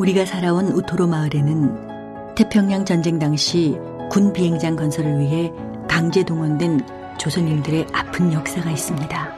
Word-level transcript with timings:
우리가 0.00 0.24
살아온 0.24 0.68
우토로 0.68 1.06
마을에는 1.06 2.34
태평양 2.34 2.86
전쟁 2.86 3.18
당시 3.18 3.76
군 4.10 4.32
비행장 4.32 4.74
건설을 4.74 5.18
위해 5.18 5.52
강제 5.88 6.24
동원된 6.24 7.18
조선인들의 7.18 7.86
아픈 7.92 8.32
역사가 8.32 8.70
있습니다. 8.70 9.36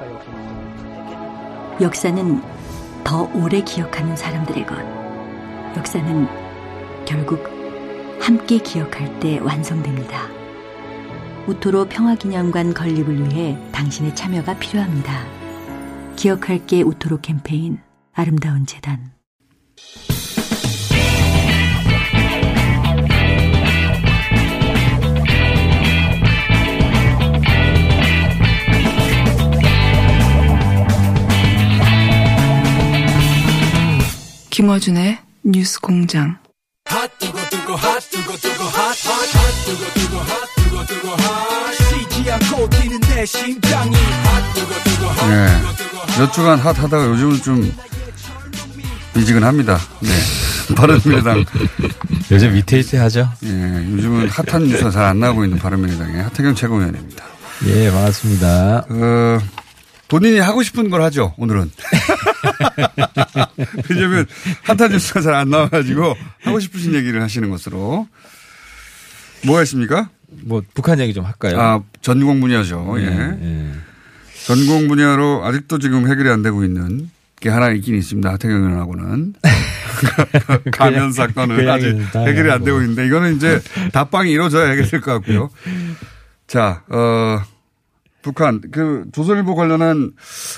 역사는 1.81 2.41
더 3.03 3.29
오래 3.35 3.61
기억하는 3.63 4.15
사람들의 4.15 4.65
것. 4.65 4.77
역사는 5.77 6.29
결국 7.07 7.43
함께 8.21 8.59
기억할 8.59 9.19
때 9.19 9.41
완성됩니다. 9.41 10.29
우토로 11.49 11.87
평화기념관 11.87 12.73
건립을 12.73 13.31
위해 13.31 13.59
당신의 13.73 14.15
참여가 14.15 14.57
필요합니다. 14.61 15.27
기억할게 16.15 16.83
우토로 16.83 17.21
캠페인 17.21 17.81
아름다운 18.13 18.65
재단 18.65 19.11
김어준의 34.53 35.17
뉴스 35.45 35.81
공장. 35.81 36.37
네. 45.29 45.63
몇 46.19 46.33
주간 46.33 46.59
핫하다가 46.59 47.07
요즘은 47.07 47.37
좀 47.43 47.75
미지근합니다. 49.15 49.79
네. 50.01 50.09
바른미래당. 50.77 51.45
요즘 52.31 52.55
위태위태하죠? 52.55 53.33
예, 53.45 53.49
요즘은 53.93 54.29
핫한 54.29 54.65
뉴스가 54.65 54.91
잘 54.91 55.05
안 55.05 55.19
나오고 55.21 55.45
있는 55.45 55.59
바른미래당의 55.59 56.23
하태경 56.25 56.55
최고위원입니다. 56.55 57.25
예, 57.69 57.91
반갑습니다. 57.91 58.87
어, 58.91 59.39
본인이 60.09 60.39
하고 60.41 60.63
싶은 60.63 60.91
걸 60.91 61.01
하죠, 61.03 61.35
오늘은. 61.39 61.71
왜냐면 63.91 64.27
핫한 64.63 64.91
뉴스가 64.93 65.21
잘 65.21 65.33
안 65.35 65.51
나와가지고 65.51 66.15
하고 66.43 66.61
싶으신 66.61 66.95
얘기를 66.95 67.23
하시는 67.23 67.49
것으로. 67.51 68.07
뭐가 69.45 69.63
있습니까? 69.63 70.09
뭐, 70.45 70.63
북한 70.75 70.99
얘기 71.01 71.13
좀 71.15 71.25
할까요? 71.25 71.61
아, 71.61 71.81
전공 72.01 72.41
분야죠. 72.41 72.95
예. 72.99 73.05
예. 73.07 73.71
전공 74.47 74.89
분야로 74.89 75.45
아직도 75.45 75.79
지금 75.79 76.09
해결이 76.09 76.29
안 76.31 76.43
되고 76.43 76.65
있는 76.65 77.11
게 77.41 77.49
하나 77.49 77.71
있긴 77.71 77.97
있습니다. 77.97 78.31
하태경 78.33 78.57
의원하고는. 78.65 79.35
가면 80.73 81.13
사건은 81.13 81.57
그 81.57 81.71
아직 81.71 81.97
해결이 82.15 82.51
안. 82.51 82.65
되고 82.65 82.81
있는데 82.81 83.07
이거는 83.07 83.37
이제 83.37 83.61
답방이 83.93 84.31
이루어져야 84.33 84.71
해결될 84.71 85.01
것 85.01 85.13
같고요. 85.15 85.51
자, 86.47 86.83
어, 86.89 87.41
북한, 88.23 88.61
그 88.71 89.05
조선일보 89.13 89.55
관련한 89.55 90.13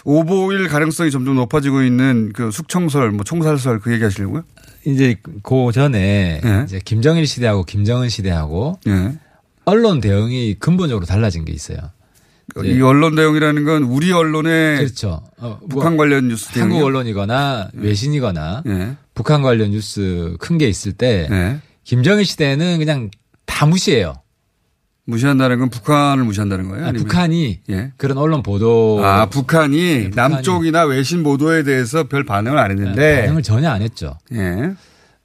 오보일 0.04 0.68
가능성이 0.68 1.10
점점 1.10 1.36
높아지고 1.36 1.82
있는 1.82 2.32
그 2.34 2.50
숙청설, 2.50 3.10
뭐 3.10 3.24
총살설 3.24 3.80
그 3.80 3.92
얘기 3.92 4.04
하시려고요? 4.04 4.42
이제 4.86 5.16
그 5.42 5.70
전에 5.72 6.40
예. 6.44 6.62
이제 6.66 6.78
김정일 6.84 7.26
시대하고 7.26 7.64
김정은 7.64 8.08
시대하고 8.10 8.78
예. 8.86 9.14
언론 9.64 10.00
대응이 10.00 10.56
근본적으로 10.58 11.06
달라진 11.06 11.44
게 11.46 11.52
있어요. 11.52 11.78
이 12.62 12.80
언론 12.82 13.14
대응이라는 13.14 13.64
건 13.64 13.82
우리 13.84 14.12
언론의 14.12 14.76
그렇죠. 14.76 15.22
어, 15.38 15.58
뭐 15.60 15.68
북한 15.68 15.96
관련 15.96 16.28
뉴스 16.28 16.48
대응이요? 16.50 16.74
한국 16.74 16.86
언론이거나 16.86 17.70
외신이거나 17.72 18.62
예. 18.66 18.96
북한 19.14 19.40
관련 19.40 19.70
뉴스 19.70 20.36
큰 20.38 20.58
게 20.58 20.68
있을 20.68 20.92
때 20.92 21.26
예. 21.30 21.60
김정일 21.84 22.26
시대에는 22.26 22.78
그냥 22.78 23.10
다 23.46 23.64
무시해요. 23.64 24.16
무시한다는 25.06 25.58
건 25.58 25.68
북한을 25.70 26.24
무시한다는 26.24 26.68
거예요? 26.68 26.84
아, 26.86 26.88
아니면? 26.88 27.02
북한이 27.06 27.60
예. 27.70 27.92
그런 27.96 28.16
언론 28.18 28.42
보도 28.42 29.00
아, 29.04 29.26
북한이 29.26 29.76
네, 29.76 30.10
북한이- 30.10 30.14
남쪽이나 30.14 30.84
외신 30.84 31.22
보도에 31.22 31.62
대해서 31.62 32.04
별 32.04 32.24
반응을 32.24 32.56
안 32.58 32.70
했는데. 32.70 33.22
반응을 33.22 33.42
전혀 33.42 33.68
안 33.70 33.82
했죠. 33.82 34.18
예. 34.32 34.72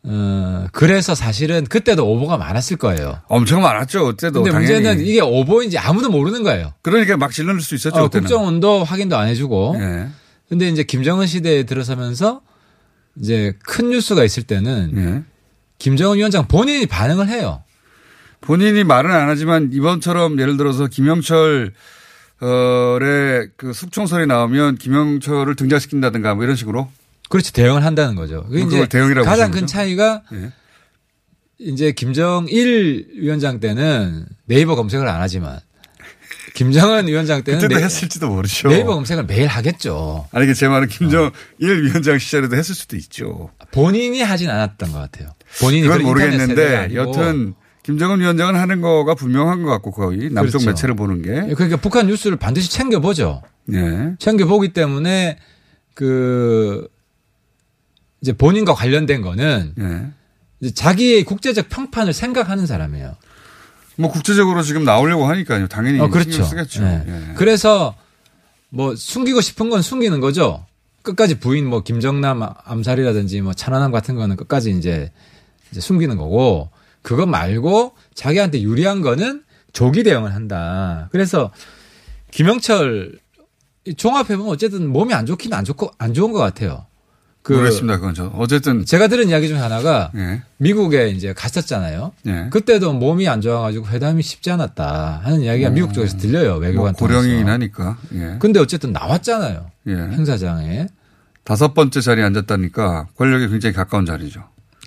어, 0.04 0.66
그래서 0.72 1.14
사실은 1.16 1.66
그때도 1.66 2.10
오보가 2.10 2.38
많았을 2.38 2.78
거예요. 2.78 3.20
엄청 3.28 3.62
많았죠. 3.62 4.06
그때도 4.06 4.44
근데 4.44 4.52
당연히. 4.52 4.74
문제는 4.74 5.06
이게 5.06 5.22
오보인지 5.22 5.78
아무도 5.78 6.10
모르는 6.10 6.44
거예요. 6.44 6.74
그러니까 6.82 7.18
막 7.18 7.32
질러낼 7.32 7.62
수 7.62 7.76
있었죠. 7.76 7.96
어. 8.04 8.08
국정원도 8.10 8.84
확인도 8.84 9.18
안 9.18 9.28
해주고. 9.28 9.76
예. 9.80 10.08
근데 10.50 10.68
이제 10.70 10.84
김정은 10.84 11.26
시대에 11.28 11.64
들어서면서 11.64 12.42
이제 13.22 13.54
큰 13.66 13.90
뉴스가 13.90 14.24
있을 14.24 14.44
때는 14.44 14.92
예. 14.96 15.24
김정은 15.80 16.18
위원장 16.18 16.48
본인이 16.48 16.86
반응을 16.86 17.30
해요. 17.30 17.62
본인이 18.42 18.84
말은 18.84 19.12
안 19.12 19.30
하지만 19.30 19.70
이번처럼 19.74 20.40
예를 20.40 20.58
들어서 20.58 20.88
김영철 20.88 21.74
어의 22.42 23.50
그 23.58 23.74
숙청설이 23.74 24.26
나오면 24.26 24.78
김영철을 24.78 25.56
등장시킨다든가 25.56 26.36
뭐 26.36 26.46
이런 26.46 26.56
식으로 26.56 26.90
그렇지 27.30 27.52
대응을 27.54 27.84
한다는 27.84 28.16
거죠. 28.16 28.44
그게 28.44 28.62
이제 28.62 28.88
대응이라고 28.88 29.26
가장 29.26 29.52
큰 29.52 29.62
거죠? 29.62 29.74
차이가 29.74 30.24
예. 30.34 30.52
이제 31.60 31.92
김정일 31.92 33.10
위원장 33.18 33.60
때는 33.60 34.26
네이버 34.46 34.76
검색을 34.76 35.08
안 35.08 35.20
하지만 35.20 35.60
김정은 36.56 37.08
위원장 37.08 37.44
때는 37.44 37.60
그때도 37.60 37.78
네, 37.78 37.86
했을지도 37.86 38.30
모르죠. 38.30 38.70
네이버 38.70 38.96
검색을 38.96 39.26
매일 39.26 39.48
하겠죠. 39.48 40.28
아니 40.32 40.46
이게 40.46 40.54
제 40.54 40.68
말은 40.68 40.88
김정일 40.88 41.32
위원장 41.60 42.18
시절에도 42.18 42.56
했을 42.56 42.74
수도 42.74 42.96
있죠. 42.96 43.52
본인이 43.72 44.22
하진 44.22 44.50
않았던 44.50 44.92
것 44.94 44.98
같아요. 44.98 45.34
본인이 45.60 45.88
그건 45.88 46.04
모르겠는데. 46.04 46.96
여튼 46.96 47.54
김정은 47.90 48.20
위원장은 48.20 48.54
하는 48.54 48.82
거가 48.82 49.16
분명한 49.16 49.64
것 49.64 49.72
같고 49.72 49.90
거의 49.90 50.30
남쪽 50.30 50.60
그렇죠. 50.60 50.68
매체를 50.68 50.96
보는 50.96 51.24
게. 51.24 51.56
그러니까 51.56 51.78
북한 51.78 52.06
뉴스를 52.06 52.38
반드시 52.38 52.70
챙겨보죠. 52.70 53.42
예. 53.74 54.14
챙겨보기 54.20 54.74
때문에 54.74 55.40
그 55.96 56.88
이제 58.22 58.32
본인과 58.32 58.76
관련된 58.76 59.24
거는 59.24 59.74
예. 59.80 60.06
이제 60.60 60.72
자기의 60.72 61.24
국제적 61.24 61.70
평판을 61.70 62.14
생각하는 62.14 62.68
사람이에요. 62.68 63.16
뭐 63.96 64.12
국제적으로 64.12 64.62
지금 64.62 64.84
나오려고 64.84 65.26
하니까요. 65.26 65.68
당연히 65.68 66.00
어, 66.00 66.10
그렇죠. 66.10 66.44
쓰겠죠. 66.44 66.84
네. 66.84 67.04
예. 67.08 67.34
그래서 67.38 67.96
뭐 68.70 68.96
숨기고 68.96 69.42
싶은 69.42 69.72
건 69.72 69.82
숨기는 69.82 70.20
거죠. 70.20 70.64
끝까지 71.02 71.40
부인 71.40 71.66
뭐 71.66 71.82
김정남 71.82 72.44
암살이라든지 72.66 73.42
뭐 73.42 73.56
천안함 73.56 73.92
같은 73.92 74.14
거는 74.14 74.36
끝까지 74.36 74.70
이제, 74.78 75.12
이제 75.72 75.82
숨기는 75.82 76.18
거고 76.18 76.70
그거 77.02 77.26
말고 77.26 77.96
자기한테 78.14 78.62
유리한 78.62 79.02
거는 79.02 79.44
조기 79.74 80.04
대응을 80.04 80.34
한다. 80.34 81.10
그래서 81.12 81.52
김영철 82.32 83.20
이 83.86 83.94
종합해보면 83.96 84.52
어쨌든 84.52 84.88
몸이 84.88 85.14
안 85.14 85.26
좋긴 85.26 85.54
안 85.54 85.64
좋고 85.64 85.92
안 85.98 86.14
좋은 86.14 86.32
것 86.32 86.40
같아요. 86.40 86.86
그 87.42 87.54
모르겠습니다. 87.54 87.98
그건 87.98 88.14
저 88.14 88.28
어쨌든 88.36 88.86
제가 88.86 89.08
들은 89.08 89.30
이야기 89.30 89.48
중에 89.48 89.58
하나가 89.58 90.12
예. 90.16 90.44
미국에 90.58 91.10
이제 91.10 91.34
갔었잖아요. 91.34 92.12
예. 92.28 92.48
그때도 92.52 92.94
몸이 92.94 93.28
안 93.30 93.42
좋아가지고 93.42 93.88
회담이 93.88 94.22
쉽지 94.22 94.52
않았다 94.52 95.22
하는 95.24 95.42
이야기가 95.42 95.70
미국 95.70 95.94
쪽에서 95.94 96.18
들려요. 96.18 96.56
뭐 96.56 96.60
외교관 96.60 96.94
고령이긴 96.94 97.32
통해서. 97.32 97.52
하니까. 97.52 97.98
예. 98.14 98.36
근데 98.40 98.60
어쨌든 98.60 98.92
나왔잖아요. 98.92 99.72
예. 99.88 99.94
행사장에. 99.94 100.88
다섯 101.44 101.74
번째 101.74 102.02
자리에 102.02 102.24
앉았다니까 102.26 103.08
권력에 103.16 103.48
굉장히 103.48 103.74
가까운 103.74 104.06
자리죠. 104.06 104.44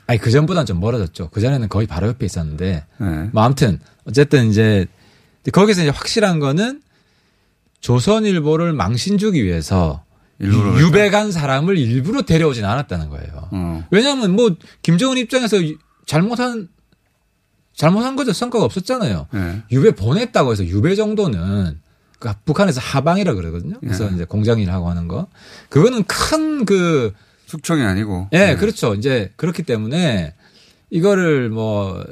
아니 0.06 0.18
그 0.18 0.30
전보다는 0.30 0.66
좀 0.66 0.80
멀어졌죠. 0.80 1.30
그 1.30 1.40
전에는 1.40 1.68
거의 1.68 1.86
바로 1.86 2.08
옆에 2.08 2.26
있었는데. 2.26 2.84
네. 2.98 3.30
뭐 3.32 3.42
아무튼 3.42 3.78
어쨌든 4.04 4.48
이제 4.50 4.86
거기서 5.52 5.82
이제 5.82 5.90
확실한 5.90 6.38
거는 6.38 6.82
조선일보를 7.80 8.72
망신 8.72 9.18
주기 9.18 9.44
위해서 9.44 10.04
유배간 10.40 11.30
사람을 11.32 11.78
일부러 11.78 12.22
데려오진 12.22 12.64
않았다는 12.64 13.08
거예요. 13.10 13.48
어. 13.52 13.86
왜냐하면 13.90 14.32
뭐 14.34 14.56
김정은 14.82 15.16
입장에서 15.18 15.62
유- 15.64 15.76
잘못한 16.06 16.68
잘못한 17.74 18.16
거죠. 18.16 18.32
성과가 18.32 18.64
없었잖아요. 18.64 19.26
네. 19.32 19.62
유배 19.72 19.92
보냈다고 19.94 20.52
해서 20.52 20.64
유배 20.66 20.94
정도는 20.94 21.80
그 22.18 22.30
북한에서 22.44 22.80
하방이라 22.80 23.34
그러거든요. 23.34 23.80
그래서 23.80 24.08
예. 24.10 24.14
이제 24.14 24.24
공장일 24.24 24.70
하고 24.70 24.88
하는 24.90 25.08
거 25.08 25.26
그거는 25.70 26.04
큰그 26.04 27.12
숙청이 27.52 27.82
아니고. 27.82 28.28
예, 28.32 28.38
네. 28.46 28.56
그렇죠. 28.56 28.94
이제 28.94 29.30
그렇기 29.36 29.62
때문에 29.64 30.32
이거를 30.90 31.50
뭐 31.50 32.02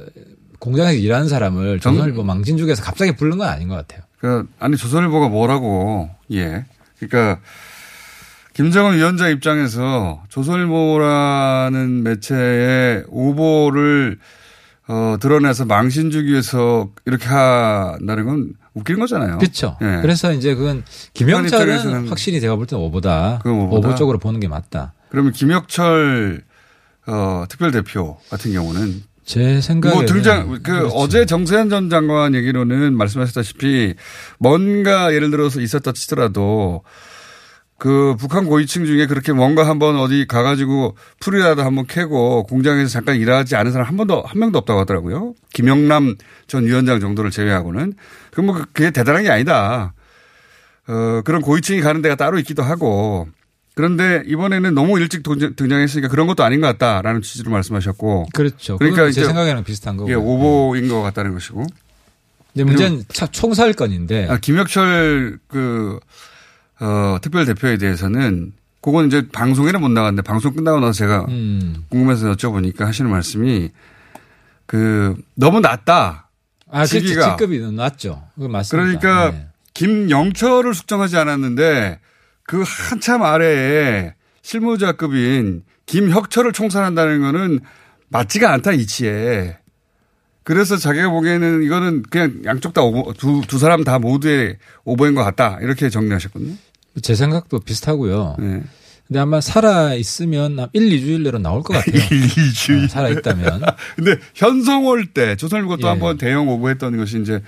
공장에서 0.59 0.93
일하는 0.99 1.29
사람을 1.29 1.81
정- 1.81 1.95
조선일보 1.95 2.23
망신주기에서 2.25 2.83
갑자기 2.83 3.17
부른 3.17 3.39
건 3.39 3.49
아닌 3.49 3.69
것 3.69 3.75
같아요. 3.77 4.03
그 4.19 4.47
아니 4.59 4.77
조선일보가 4.77 5.29
뭐라고 5.29 6.11
예. 6.33 6.67
그러니까 6.99 7.41
김정은 8.53 8.97
위원장 8.99 9.31
입장에서 9.31 10.23
조선일보라는 10.29 12.03
매체의 12.03 13.05
오보를 13.09 14.19
어, 14.89 15.17
드러내서 15.21 15.65
망신 15.67 16.11
주기 16.11 16.33
위해서 16.33 16.91
이렇게 17.07 17.25
한다는 17.27 18.27
건 18.27 18.53
웃기는 18.75 19.01
거잖아요. 19.01 19.39
그렇죠. 19.39 19.77
예. 19.83 20.01
그래서 20.03 20.33
이제 20.33 20.55
그건 20.55 20.85
김영철은 21.15 22.09
확실히 22.09 22.41
제가 22.41 22.57
볼 22.57 22.67
때는 22.67 22.85
오보다. 22.85 23.41
오보다. 23.47 23.89
오보 23.89 23.95
쪽으로 23.95 24.19
보는 24.19 24.41
게 24.41 24.49
맞다. 24.49 24.93
그러면 25.11 25.33
김혁철 25.33 26.43
어, 27.07 27.45
특별대표 27.49 28.19
같은 28.31 28.53
경우는 28.53 29.03
제 29.25 29.61
생각에 29.61 29.95
뭐 29.95 30.05
등장 30.07 30.49
그 30.49 30.63
그렇죠. 30.63 30.95
어제 30.97 31.25
정세현 31.25 31.71
전 31.71 31.91
장관 31.91 32.35
얘기로는 32.35 32.97
말씀하셨다시피 32.97 33.95
뭔가 34.39 35.15
예를 35.15 35.31
들어서 35.31 35.61
있었다 35.61 35.93
치더라도 35.93 36.83
그 37.79 38.15
북한 38.19 38.45
고위층 38.45 38.85
중에 38.85 39.07
그렇게 39.07 39.33
뭔가 39.33 39.67
한번 39.67 39.97
어디 39.97 40.27
가가지고 40.27 40.97
풀이라도 41.21 41.63
한번 41.63 41.87
캐고 41.87 42.43
공장에서 42.43 42.91
잠깐 42.91 43.17
일하지 43.17 43.57
않은 43.57 43.73
사람 43.73 43.89
한 43.89 43.97
번도 43.97 44.23
한 44.23 44.39
명도 44.39 44.59
없다고 44.59 44.81
하더라고요. 44.81 45.35
김영남 45.55 46.17
전 46.47 46.67
위원장 46.67 47.01
정도를 47.01 47.31
제외하고는 47.31 47.95
그럼 48.33 48.47
뭐 48.47 48.57
그게 48.73 48.91
대단한 48.91 49.23
게 49.23 49.31
아니다. 49.31 49.95
어 50.89 51.23
그런 51.25 51.41
고위층이 51.41 51.81
가는 51.81 52.03
데가 52.03 52.17
따로 52.17 52.39
있기도 52.41 52.63
하고 52.63 53.29
그런데 53.75 54.23
이번에는 54.27 54.75
너무 54.75 54.99
일찍 54.99 55.23
등장- 55.23 55.55
등장했으니까 55.57 56.09
그런 56.09 56.27
것도 56.27 56.45
아닌 56.45 56.61
것 56.61 56.67
같다라는 56.67 57.23
취지로 57.23 57.51
말씀하셨고 57.53 58.27
그렇죠. 58.35 58.77
그러니까 58.79 59.05
제 59.05 59.11
이제 59.11 59.25
생각에는 59.25 59.65
비슷한 59.65 59.97
거고. 59.97 60.09
이게 60.09 60.17
오보인 60.17 60.89
것 60.89 61.01
같다는 61.03 61.33
것이고. 61.35 61.65
근데 62.53 62.65
문제는 62.65 63.05
차- 63.13 63.29
총살 63.29 63.73
건인데 63.73 64.27
아, 64.29 64.39
김혁철 64.39 65.39
그, 65.47 66.01
어, 66.81 67.19
특별 67.23 67.47
대표에 67.47 67.77
대해서는 67.79 68.53
그건 68.83 69.07
이제 69.07 69.29
방송에는 69.29 69.81
못 69.81 69.89
나갔는데 69.91 70.23
방송 70.23 70.53
끝나고 70.55 70.81
나서 70.81 70.93
제가 70.93 71.27
음. 71.29 71.85
궁금해서 71.91 72.33
여쭤보니까 72.33 72.81
하시는 72.81 73.09
말씀이 73.11 73.71
그 74.67 75.15
너무 75.35 75.61
낮다. 75.61 76.29
아, 76.69 76.73
그렇죠. 76.85 76.99
시기가. 77.01 77.31
직급이 77.37 77.59
낮죠. 77.73 78.23
그거 78.35 78.49
맞습니다. 78.49 78.99
그러니까 79.01 79.31
네. 79.33 79.47
김영철을 79.75 80.75
숙정하지 80.75 81.17
않았는데 81.17 81.99
그 82.51 82.65
한참 82.67 83.23
아래에 83.23 84.15
실무자급인 84.43 85.63
김혁철을 85.87 86.53
총살한다는 86.53 87.21
거는 87.21 87.61
맞지가 88.09 88.53
않다 88.55 88.73
이치에. 88.73 89.57
그래서 90.43 90.77
자기가 90.77 91.11
보기에는 91.11 91.63
이거는 91.63 92.03
그냥 92.11 92.41
양쪽 92.45 92.75
다 92.75 92.83
오보, 92.83 93.13
두, 93.13 93.43
두 93.47 93.61
사람 93.61 93.85
다 93.85 94.01
모두의 94.01 94.57
오보인 94.85 95.15
것 95.15 95.23
같다. 95.23 95.59
이렇게 95.63 95.89
정리하셨거든요. 95.91 96.55
제 97.03 97.15
생각도 97.15 97.61
비슷하고요. 97.61 98.35
네. 98.41 98.63
근데 99.07 99.21
아마 99.21 99.41
살아 99.41 99.95
있으면 99.95 100.59
한 100.59 100.69
1, 100.73 100.83
2주일 100.91 101.23
내로 101.23 101.39
나올 101.39 101.63
것 101.63 101.75
같아요. 101.75 101.95
1, 101.95 102.01
2주일. 102.03 102.89
살아 102.89 103.09
있다면. 103.11 103.63
근데 103.95 104.17
현성월 104.35 105.07
때 105.15 105.37
조선일보 105.37 105.77
또 105.77 105.87
예. 105.87 105.91
한번 105.91 106.19
대형 106.19 106.49
오보했던 106.49 106.97
것이 106.97 107.21
이제 107.21 107.41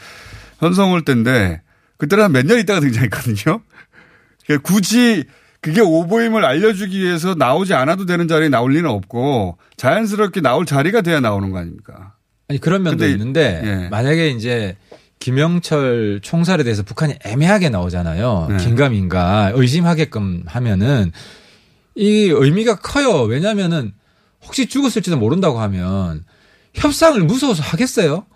현성월 0.60 1.04
때인데 1.04 1.60
그때는 1.98 2.22
한 2.22 2.32
몇 2.32 2.46
년 2.46 2.60
있다가 2.60 2.78
등장했거든요. 2.78 3.62
그러니까 4.46 4.68
굳이 4.68 5.24
그게 5.60 5.80
오보임을 5.80 6.44
알려주기 6.44 7.00
위해서 7.00 7.34
나오지 7.34 7.74
않아도 7.74 8.04
되는 8.04 8.26
자리에 8.26 8.48
나올 8.48 8.72
리는 8.72 8.90
없고 8.90 9.58
자연스럽게 9.76 10.40
나올 10.40 10.66
자리가 10.66 11.02
돼야 11.02 11.20
나오는 11.20 11.50
거 11.50 11.58
아닙니까? 11.58 12.14
아니 12.48 12.58
그런 12.58 12.82
면도 12.82 12.98
근데 12.98 13.12
있는데 13.12 13.62
예. 13.64 13.88
만약에 13.88 14.30
이제 14.30 14.76
김영철 15.20 16.18
총살에 16.22 16.64
대해서 16.64 16.82
북한이 16.82 17.14
애매하게 17.24 17.68
나오잖아요. 17.68 18.48
네. 18.50 18.56
긴가민가 18.56 19.52
의심하게끔 19.54 20.42
하면은 20.46 21.12
이 21.94 22.28
의미가 22.28 22.76
커요. 22.80 23.22
왜냐하면은 23.22 23.92
혹시 24.44 24.66
죽었을지도 24.66 25.16
모른다고 25.16 25.60
하면 25.60 26.24
협상을 26.74 27.20
무서워서 27.22 27.62
하겠어요? 27.62 28.26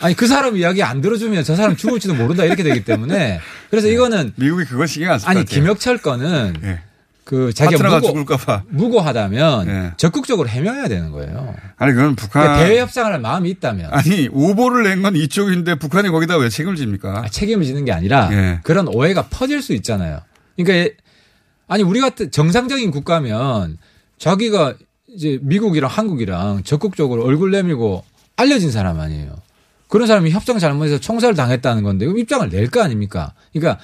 아니 0.00 0.14
그 0.14 0.26
사람 0.26 0.56
이야기 0.56 0.82
안 0.82 1.00
들어주면 1.00 1.44
저 1.44 1.54
사람 1.56 1.76
죽을지도 1.76 2.14
모른다 2.14 2.44
이렇게 2.44 2.62
되기 2.62 2.84
때문에 2.84 3.40
그래서 3.70 3.88
이거는 3.88 4.32
미국이 4.36 4.64
그거 4.64 4.86
신경 4.86 5.12
안쓸것 5.12 5.36
아니. 5.36 5.44
김혁철 5.44 5.98
거는 5.98 6.54
예. 6.64 6.80
그 7.24 7.52
자기가 7.52 7.88
무고, 7.88 8.06
죽을까 8.08 8.36
봐. 8.38 8.62
무고 8.70 9.00
하다면 9.00 9.68
예. 9.68 9.92
적극적으로 9.96 10.48
해명해야 10.48 10.88
되는 10.88 11.12
거예요. 11.12 11.54
아니 11.76 11.92
그건 11.92 12.16
북한 12.16 12.42
그러니까 12.42 12.64
대외 12.66 12.80
협상을 12.80 13.12
할 13.12 13.20
마음이 13.20 13.50
있다면 13.50 13.90
아니 13.92 14.28
오보를 14.32 14.84
낸 14.84 15.02
건 15.02 15.14
이쪽인데 15.16 15.76
북한이 15.76 16.08
거기다 16.08 16.36
왜 16.38 16.48
책임을 16.48 16.76
집니까? 16.76 17.22
아, 17.24 17.28
책임을 17.28 17.64
지는 17.64 17.84
게 17.84 17.92
아니라 17.92 18.30
예. 18.32 18.60
그런 18.64 18.88
오해가 18.88 19.26
퍼질 19.30 19.62
수 19.62 19.74
있잖아요. 19.74 20.20
그러니까 20.56 20.74
예- 20.76 20.94
아니 21.68 21.82
우리 21.84 22.00
같은 22.00 22.30
정상적인 22.32 22.90
국가면 22.90 23.78
자기가 24.18 24.74
이제 25.08 25.38
미국이랑 25.42 25.88
한국이랑 25.90 26.62
적극적으로 26.64 27.24
얼굴 27.24 27.50
내밀고 27.52 28.04
알려진 28.36 28.70
사람 28.72 28.98
아니에요. 28.98 29.36
그런 29.90 30.06
사람이 30.06 30.30
협상 30.30 30.58
잘못해서 30.58 30.98
총살 30.98 31.34
당했다는 31.34 31.82
건데 31.82 32.06
그럼 32.06 32.18
입장을 32.18 32.48
낼 32.48 32.70
거 32.70 32.80
아닙니까? 32.82 33.34
그러니까 33.52 33.82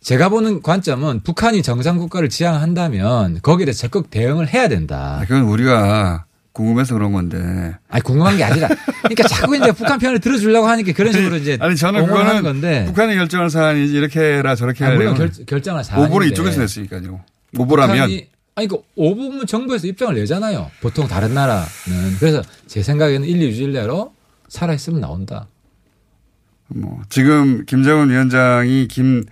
제가 0.00 0.28
보는 0.28 0.62
관점은 0.62 1.20
북한이 1.20 1.62
정상 1.62 1.96
국가를 1.96 2.28
지향한다면 2.28 3.38
거기에 3.40 3.66
대해서 3.66 3.82
적극 3.82 4.10
대응을 4.10 4.52
해야 4.52 4.68
된다. 4.68 5.18
아, 5.20 5.24
그건 5.24 5.42
우리가 5.44 6.24
궁금해서 6.52 6.94
그런 6.94 7.12
건데. 7.12 7.76
아니 7.88 8.02
궁금한 8.02 8.36
게 8.36 8.42
아니라 8.44 8.68
그러니까 9.02 9.28
자꾸 9.28 9.56
이제 9.56 9.70
북한 9.72 9.98
편을 10.00 10.18
들어주려고 10.18 10.66
하니까 10.66 10.92
그런 10.92 11.12
식으로 11.12 11.36
이제 11.36 11.56
아니 11.60 11.76
저는 11.76 12.04
그거는 12.04 12.42
건데 12.42 12.84
북한이 12.86 13.14
결정할 13.14 13.48
사안이지 13.48 13.94
이렇게 13.94 14.20
해라 14.20 14.56
저렇게 14.56 14.84
아, 14.84 14.90
물론. 14.90 15.14
결, 15.14 15.30
결정할 15.46 15.84
사안인데 15.84 16.10
오보를 16.10 16.26
이쪽에서 16.32 16.60
냈으니까요. 16.60 17.20
오보라면 17.56 18.08
북한이- 18.08 18.26
아니 18.56 18.68
그 18.68 18.78
오보면 18.96 19.46
정부에서 19.46 19.86
입장을 19.86 20.14
내잖아요. 20.14 20.70
보통 20.80 21.06
다른 21.06 21.32
나라는 21.32 21.64
그래서 22.18 22.42
제 22.66 22.82
생각에는 22.82 23.26
1, 23.26 23.38
2주 23.38 23.60
일 23.60 23.72
내로 23.72 24.12
살아 24.52 24.74
있으면 24.74 25.00
나온다. 25.00 25.48
뭐 26.68 27.00
지금 27.08 27.64
김정은 27.64 28.10
위원장이 28.10 28.86
김 28.86 29.24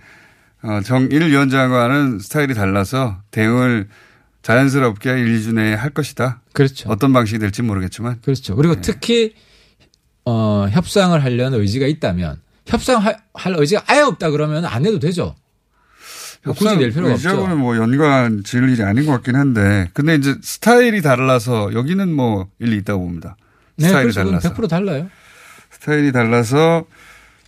어, 0.63 0.81
정일 0.83 1.27
위원장과는 1.27 2.17
스타일이 2.17 2.55
달라서 2.55 3.19
대응을 3.29 3.87
자연스럽게 4.41 5.11
1, 5.11 5.37
2주 5.37 5.53
내에 5.53 5.75
할 5.75 5.91
것이다. 5.91 6.41
그렇죠. 6.53 6.89
어떤 6.89 7.13
방식이 7.13 7.37
될지 7.37 7.61
모르겠지만 7.61 8.19
그렇죠. 8.23 8.55
그리고 8.55 8.75
네. 8.75 8.81
특히 8.81 9.35
어, 10.25 10.67
협상을 10.71 11.23
하려는 11.23 11.59
의지가 11.59 11.85
있다면 11.85 12.41
협상할 12.65 13.19
할 13.35 13.55
의지가 13.55 13.83
아예 13.85 14.01
없다 14.01 14.31
그러면 14.31 14.65
안 14.65 14.87
해도 14.87 14.97
되죠. 14.97 15.35
뭐 16.43 16.55
굳이 16.55 16.77
낼 16.77 16.89
필요가 16.89 17.13
없죠. 17.13 17.29
의지하고는 17.29 17.59
뭐 17.59 17.77
연관 17.77 18.43
지을 18.43 18.69
일이 18.69 18.81
아닌 18.81 19.05
것 19.05 19.11
같긴 19.11 19.35
한데 19.35 19.87
근데 19.93 20.15
이제 20.15 20.35
스타일이 20.41 21.03
달라서 21.03 21.75
여기는 21.75 22.11
뭐 22.11 22.49
일리 22.57 22.77
있다고 22.77 23.03
봅니다. 23.03 23.37
네, 23.81 23.87
스타일이 23.87 24.13
달라서 24.13 24.53
100% 24.53 24.69
달라요. 24.69 25.09
스타일이 25.71 26.11
달라서 26.11 26.85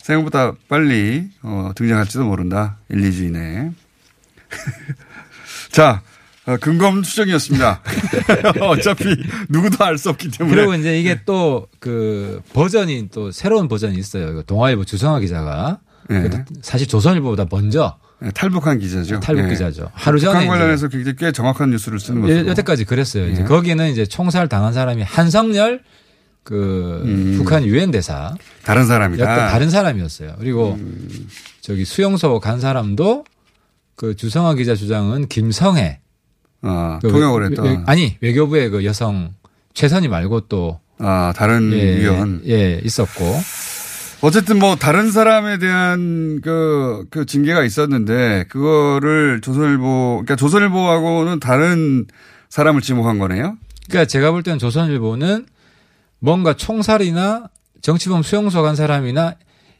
생각보다 0.02 0.54
빨리 0.68 1.30
어, 1.42 1.72
등장할지도 1.76 2.26
모른다. 2.26 2.78
1, 2.90 3.00
2주 3.02 3.28
이내에. 3.28 3.72
자, 5.72 6.02
어, 6.46 6.58
근거 6.58 6.88
없는 6.88 7.04
추정이었습니다. 7.04 7.82
어차피 8.62 9.16
누구도 9.50 9.84
알 9.86 9.98
수 9.98 10.10
없기 10.10 10.30
때문에. 10.32 10.56
그리고 10.56 10.74
이제 10.76 11.00
이게 11.00 11.22
또 11.26 11.68
그 11.80 12.42
버전이 12.54 13.10
또 13.12 13.32
새로운 13.32 13.68
버전이 13.68 13.98
있어요. 13.98 14.42
동아일보 14.44 14.86
주성화 14.86 15.20
기자가 15.20 15.80
네. 16.10 16.30
사실 16.62 16.88
조선일보보다 16.88 17.46
먼저 17.52 17.98
네, 18.20 18.30
탈북한 18.32 18.80
기자죠. 18.80 19.20
탈북 19.20 19.44
네. 19.44 19.50
기자죠. 19.50 19.90
하루 19.94 20.18
전에 20.20 20.32
북한 20.40 20.48
관련해서 20.48 20.88
굉장히 20.88 21.18
꽤 21.18 21.32
정확한 21.34 21.72
뉴스를 21.72 22.00
쓰는 22.00 22.22
거죠. 22.22 22.34
여- 22.38 22.46
여태까지 22.48 22.86
그랬어요. 22.86 23.28
이제 23.28 23.42
예. 23.42 23.46
거기는 23.46 23.86
이제 23.92 24.06
총살 24.06 24.48
당한 24.48 24.72
사람이 24.72 25.04
한성열 25.04 25.82
그 26.44 27.02
음. 27.06 27.34
북한 27.38 27.66
유엔 27.66 27.90
대사 27.92 28.36
다른 28.64 28.86
사람이다. 28.86 29.26
다른 29.50 29.70
사람이었어요. 29.70 30.36
그리고 30.40 30.74
음. 30.74 31.28
저기 31.62 31.86
수용소 31.86 32.40
간 32.40 32.60
사람도 32.60 33.24
그 33.96 34.16
주성화 34.16 34.56
기자 34.56 34.76
주장은 34.76 35.28
김성애 35.28 36.00
아, 36.62 37.00
그 37.02 37.10
통역을 37.10 37.42
외- 37.42 37.48
했다. 37.50 37.64
외- 37.64 37.80
아니 37.86 38.18
외교부의 38.22 38.70
그 38.70 38.84
여성 38.86 39.34
최선희 39.74 40.08
말고 40.08 40.42
또 40.42 40.80
아, 41.00 41.34
다른 41.36 41.72
예, 41.74 42.00
위원. 42.00 42.42
예 42.48 42.80
있었고 42.84 43.40
어쨌든 44.22 44.58
뭐 44.60 44.76
다른 44.78 45.12
사람에 45.12 45.58
대한 45.60 46.40
그, 46.42 47.06
그 47.10 47.26
징계가 47.26 47.64
있었는데 47.66 48.46
그거를 48.48 49.42
조선일보, 49.42 50.22
그러니까 50.24 50.36
조선일보하고는 50.38 51.40
다른 51.42 52.06
사람을 52.50 52.82
지목한 52.82 53.20
거네요. 53.20 53.58
그러니까 53.90 54.08
제가 54.08 54.32
볼 54.32 54.44
때는 54.44 54.60
조선일보는 54.60 55.46
뭔가 56.24 56.54
총살이나 56.54 57.50
정치범 57.82 58.24
수용소 58.24 58.62
간 58.62 58.78
사람이나 58.78 59.36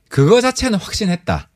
그거 0.10 0.42
자체는 0.42 0.78
확신했다. 0.78 1.48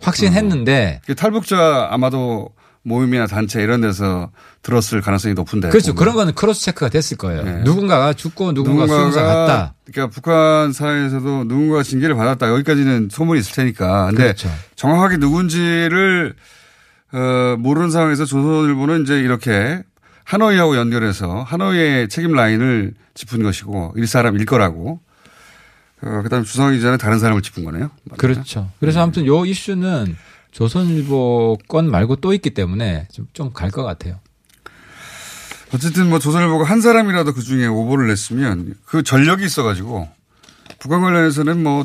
확신했는데 0.00 1.00
그 1.06 1.14
탈북자 1.14 1.88
아마도 1.90 2.50
모임이나 2.82 3.26
단체 3.26 3.62
이런 3.62 3.80
데서 3.80 4.30
들었을 4.60 5.00
가능성이 5.00 5.32
높은데. 5.32 5.70
그렇죠. 5.70 5.94
보면. 5.94 5.96
그런 5.96 6.14
거는 6.14 6.34
크로스 6.34 6.62
체크가 6.62 6.90
됐을 6.90 7.16
거예요. 7.16 7.42
네. 7.42 7.62
누군가가 7.64 8.12
죽고 8.12 8.52
누군가 8.52 8.86
수용소 8.86 9.18
갔다. 9.18 9.74
그러니까 9.90 10.14
북한 10.14 10.74
사회에서도 10.74 11.44
누군가가 11.44 11.82
징계를 11.82 12.14
받았다. 12.14 12.50
여기까지는 12.50 13.08
소문이 13.10 13.40
있을 13.40 13.54
테니까. 13.54 14.08
근데 14.08 14.24
그렇죠. 14.24 14.50
정확하게 14.76 15.16
누군지를 15.16 16.34
어, 17.12 17.56
모르는 17.58 17.90
상황에서 17.90 18.26
조선일보는 18.26 19.04
이제 19.04 19.18
이렇게 19.18 19.82
하노이하고 20.28 20.76
연결해서 20.76 21.42
하노이의 21.42 22.10
책임 22.10 22.32
라인을 22.32 22.92
짚은 23.14 23.42
것이고 23.42 23.94
일 23.96 24.06
사람 24.06 24.36
일 24.36 24.44
거라고. 24.44 25.00
어, 26.00 26.22
그다음에 26.22 26.44
주성이 26.44 26.80
전에 26.80 26.96
다른 26.96 27.18
사람을 27.18 27.42
짚은 27.42 27.64
거네요. 27.64 27.90
그렇죠. 28.18 28.70
그래서 28.78 29.02
아무튼 29.02 29.26
요 29.26 29.44
이슈는 29.44 30.16
조선일보 30.52 31.58
건 31.66 31.90
말고 31.90 32.16
또 32.16 32.34
있기 32.34 32.50
때문에 32.50 33.08
좀좀갈 33.10 33.70
것 33.70 33.82
같아요. 33.82 34.20
어쨌든 35.74 36.10
뭐 36.10 36.18
조선일보가 36.18 36.64
한 36.64 36.82
사람이라도 36.82 37.32
그 37.32 37.42
중에 37.42 37.66
오보를 37.66 38.06
냈으면 38.08 38.74
그 38.84 39.02
전력이 39.02 39.44
있어가지고 39.44 40.08
북한 40.78 41.00
관련해서는 41.00 41.62
뭐 41.62 41.84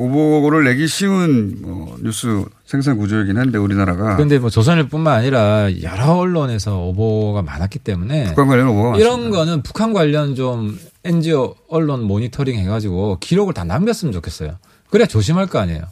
오보를 0.00 0.64
내기 0.64 0.88
쉬운 0.88 1.58
뭐 1.60 1.94
뉴스 2.00 2.44
생산 2.64 2.96
구조이긴 2.96 3.36
한데 3.36 3.58
우리나라가 3.58 4.16
그런데 4.16 4.38
뭐 4.38 4.48
조선일뿐만 4.48 5.14
아니라 5.14 5.68
여러 5.82 6.14
언론에서 6.14 6.78
오보가 6.78 7.42
많았기 7.42 7.80
때문에 7.80 8.28
북한 8.28 8.46
관련 8.46 8.68
오보가 8.68 8.90
많습니다. 8.92 9.10
이런 9.10 9.30
거는 9.30 9.62
북한 9.62 9.92
관련 9.92 10.34
좀 10.34 10.78
NGO 11.04 11.54
언론 11.68 12.04
모니터링 12.04 12.58
해가지고 12.60 13.18
기록을 13.20 13.52
다 13.52 13.64
남겼으면 13.64 14.12
좋겠어요. 14.12 14.56
그래야 14.88 15.06
조심할 15.06 15.48
거 15.48 15.58
아니에요. 15.58 15.82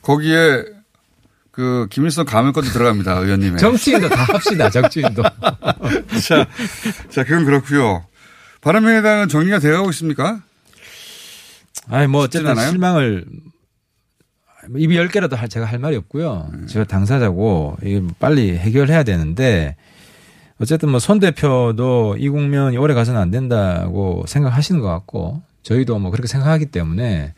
거기에 0.00 0.64
그 1.50 1.88
김일성 1.90 2.24
가면까지 2.24 2.72
들어갑니다 2.72 3.18
의원님의. 3.18 3.58
정치인도 3.60 4.08
다 4.08 4.24
합시다. 4.24 4.70
정치인도. 4.70 5.22
자, 6.26 6.46
자 7.10 7.24
그건 7.24 7.44
그렇고요. 7.44 8.06
바른미래당은 8.62 9.28
정리가 9.28 9.58
되어 9.58 9.78
가고 9.78 9.90
있습니까? 9.90 10.40
아니 11.90 12.06
뭐 12.06 12.22
어쨌든 12.22 12.50
않아요? 12.52 12.70
실망을 12.70 13.26
입이 14.76 14.96
열 14.96 15.08
개라도 15.08 15.36
할 15.36 15.48
제가 15.48 15.66
할 15.66 15.78
말이 15.78 15.96
없고요. 15.96 16.50
네. 16.52 16.66
제가 16.66 16.84
당사자고 16.84 17.76
이게 17.82 18.00
뭐 18.00 18.12
빨리 18.18 18.56
해결해야 18.56 19.02
되는데 19.02 19.76
어쨌든 20.60 20.90
뭐 20.90 21.00
손 21.00 21.18
대표도 21.18 22.16
이 22.18 22.28
국면이 22.28 22.76
오래 22.76 22.94
가서는 22.94 23.20
안 23.20 23.30
된다고 23.30 24.24
생각하시는 24.26 24.80
것 24.80 24.88
같고 24.88 25.42
저희도 25.62 25.98
뭐 25.98 26.10
그렇게 26.10 26.28
생각하기 26.28 26.66
때문에 26.66 27.34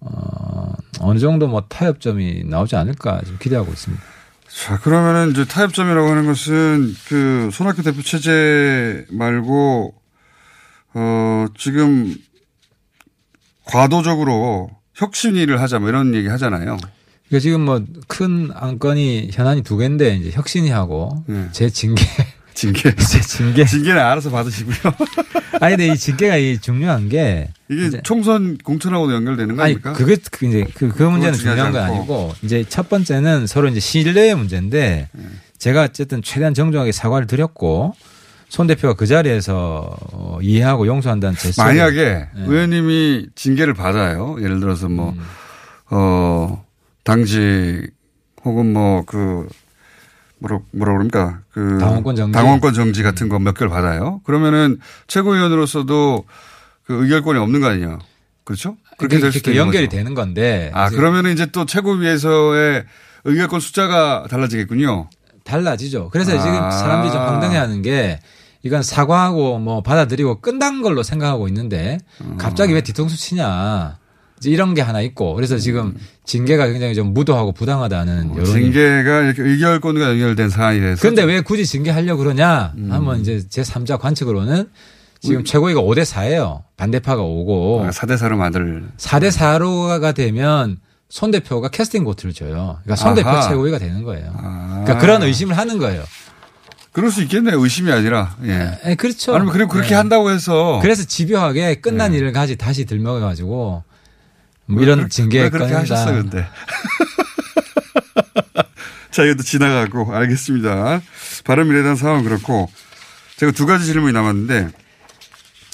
어 0.00 0.72
어느 1.00 1.18
정도 1.18 1.48
뭐 1.48 1.62
타협점이 1.68 2.44
나오지 2.46 2.76
않을까 2.76 3.20
좀 3.22 3.36
기대하고 3.40 3.72
있습니다. 3.72 4.02
자, 4.48 4.78
그러면은 4.78 5.32
이제 5.32 5.44
타협점이라고 5.44 6.08
하는 6.08 6.26
것은 6.26 6.94
그 7.08 7.50
손학규 7.52 7.82
대표 7.82 8.02
체제 8.02 9.04
말고 9.10 9.94
어 10.94 11.46
지금 11.58 12.14
과도적으로 13.64 14.70
혁신위를 14.94 15.60
하자 15.60 15.78
뭐 15.78 15.88
이런 15.88 16.14
얘기 16.14 16.28
하잖아요. 16.28 16.76
그러니까 17.28 17.40
지금 17.42 17.62
뭐 17.62 17.80
큰 18.06 18.50
안건이 18.54 19.30
현안이 19.32 19.62
두 19.62 19.76
개인데 19.76 20.16
이제 20.16 20.30
혁신이하고 20.32 21.24
네. 21.26 21.48
제 21.52 21.68
징계 21.70 22.04
징계. 22.54 22.94
제 22.96 23.20
징계 23.20 23.64
징계는 23.64 24.00
알아서 24.00 24.30
받으시고요. 24.30 24.76
아니 25.60 25.76
근데 25.76 25.92
이 25.92 25.96
징계가 25.96 26.36
이 26.36 26.58
중요한 26.60 27.08
게 27.08 27.48
이게 27.68 28.00
총선 28.02 28.56
공천하고도 28.58 29.12
연결되는 29.14 29.56
거 29.56 29.62
아니 29.62 29.72
아닙니까? 29.72 29.92
그게 29.94 30.16
그 30.30 30.46
이제 30.46 30.64
그, 30.74 30.88
그 30.88 31.02
문제는 31.02 31.36
중요한 31.36 31.72
건. 31.72 31.82
아니고 31.82 32.34
이제 32.42 32.64
첫 32.68 32.88
번째는 32.88 33.46
서로 33.48 33.68
이제 33.68 33.80
신뢰의 33.80 34.36
문제인데 34.36 35.08
네. 35.10 35.24
제가 35.58 35.82
어쨌든 35.82 36.22
최대한 36.22 36.54
정중하게 36.54 36.92
사과를 36.92 37.26
드렸고 37.26 37.94
손 38.54 38.68
대표가 38.68 38.94
그 38.94 39.04
자리에서 39.08 39.96
어, 40.12 40.38
이해하고 40.40 40.86
용서한다는 40.86 41.36
제 41.36 41.50
만약에 41.60 42.04
네. 42.04 42.28
의원님이 42.46 43.26
징계를 43.34 43.74
받아요. 43.74 44.36
예를 44.40 44.60
들어서 44.60 44.88
뭐, 44.88 45.10
음. 45.10 45.20
어, 45.90 46.64
당직 47.02 47.90
혹은 48.44 48.72
뭐 48.72 49.02
그, 49.06 49.48
뭐라, 50.38 50.60
뭐라 50.70 50.92
그럽니까? 50.92 51.40
그. 51.50 51.78
당원권 51.80 52.14
정지. 52.14 52.32
당원권 52.32 52.74
정지 52.74 53.02
같은 53.02 53.28
거 53.28 53.40
몇 53.40 53.54
개를 53.54 53.70
받아요. 53.70 54.20
그러면은 54.22 54.78
최고위원으로서도 55.08 56.24
그 56.86 57.02
의결권이 57.02 57.36
없는 57.40 57.60
거 57.60 57.66
아니에요. 57.66 57.98
그렇죠? 58.44 58.76
그렇게 58.98 59.18
될 59.18 59.32
수도 59.32 59.50
있는 59.50 59.64
연결이 59.66 59.86
거죠. 59.86 59.96
되는 59.96 60.14
건데 60.14 60.70
아, 60.74 60.90
그러면은 60.90 61.32
이제 61.32 61.46
또 61.46 61.66
최고위에서의 61.66 62.84
의결권 63.24 63.58
숫자가 63.58 64.26
달라지겠군요. 64.30 65.08
달라지죠. 65.42 66.10
그래서 66.10 66.38
아. 66.38 66.40
지금 66.40 66.70
사람들이 66.70 67.12
좀 67.12 67.20
황당해 67.20 67.56
하는 67.56 67.82
게 67.82 68.20
이건 68.64 68.82
사과하고 68.82 69.58
뭐 69.58 69.82
받아들이고 69.82 70.40
끝난 70.40 70.82
걸로 70.82 71.02
생각하고 71.02 71.48
있는데 71.48 71.98
음. 72.22 72.36
갑자기 72.38 72.72
왜 72.72 72.80
뒤통수 72.80 73.16
치냐. 73.16 73.98
이런 74.46 74.74
게 74.74 74.82
하나 74.82 75.00
있고 75.00 75.34
그래서 75.34 75.56
지금 75.56 75.94
징계가 76.24 76.66
굉장히 76.66 76.94
좀 76.94 77.14
무도하고 77.14 77.52
부당하다는. 77.52 78.30
음. 78.34 78.40
어, 78.40 78.44
징계가 78.44 79.20
이렇게 79.22 79.42
의결권과 79.42 80.10
연결된 80.10 80.48
사안이 80.50 80.80
돼서. 80.80 81.00
근데 81.02 81.22
왜 81.22 81.40
굳이 81.40 81.64
징계하려고 81.64 82.22
그러냐 82.22 82.72
음. 82.76 82.90
하면 82.90 83.20
이제 83.20 83.42
제 83.48 83.62
3자 83.62 83.98
관측으로는 83.98 84.68
지금 85.20 85.44
최고위가 85.44 85.80
5대 85.80 86.04
4예요. 86.04 86.62
반대파가 86.76 87.22
오고 87.22 87.84
아, 87.86 87.90
4대 87.90 88.16
4로 88.18 88.36
만들. 88.36 88.84
4대 88.98 89.30
4로가 89.30 90.14
되면 90.14 90.78
손 91.08 91.30
대표가 91.30 91.68
캐스팅 91.68 92.04
보트를 92.04 92.34
줘요. 92.34 92.78
그러니까 92.82 92.96
손 92.96 93.14
대표. 93.14 93.30
최고위가 93.42 93.78
되는 93.78 94.02
거예요. 94.02 94.32
아. 94.36 94.82
그러니까 94.84 94.98
그런 94.98 95.22
의심을 95.22 95.56
하는 95.56 95.78
거예요. 95.78 96.02
그럴 96.94 97.10
수 97.10 97.22
있겠네요. 97.22 97.58
의심이 97.60 97.90
아니라. 97.90 98.36
예. 98.44 98.78
예, 98.86 98.94
그렇죠. 98.94 99.34
아니면 99.34 99.52
그리고 99.52 99.68
그렇게 99.70 99.90
네. 99.90 99.94
한다고 99.96 100.30
해서. 100.30 100.78
그래서 100.80 101.02
집요하게 101.04 101.80
끝난 101.80 102.12
네. 102.12 102.18
일을 102.18 102.32
가지 102.32 102.56
다시 102.56 102.84
들먹여가지고 102.84 103.82
뭐왜 104.66 104.82
이런 104.84 104.98
그렇게- 104.98 105.10
징계에 105.10 105.42
왜 105.42 105.50
그렇게. 105.50 105.74
하셨어 105.74 106.12
근데. 106.12 106.46
자, 109.10 109.24
이것도 109.24 109.42
지나가고 109.42 110.14
알겠습니다. 110.14 111.00
바른미래당 111.44 111.96
상황은 111.96 112.24
그렇고 112.24 112.70
제가 113.38 113.50
두 113.52 113.66
가지 113.66 113.86
질문이 113.86 114.12
남았는데 114.12 114.68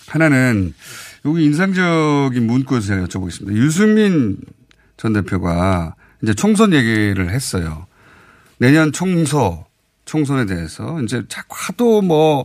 하나는 0.08 0.72
여기 1.26 1.44
인상적인 1.44 2.46
문구에서 2.46 2.86
제가 2.86 3.04
여쭤보겠습니다. 3.06 3.54
유승민 3.56 4.38
전 4.96 5.12
대표가 5.12 5.94
이제 6.22 6.32
총선 6.34 6.72
얘기를 6.72 7.30
했어요. 7.30 7.86
내년 8.58 8.92
총서, 8.92 9.66
총선에 10.10 10.44
대해서 10.44 11.00
이제 11.02 11.22
자꾸 11.28 11.54
하도 11.56 12.02
뭐 12.02 12.44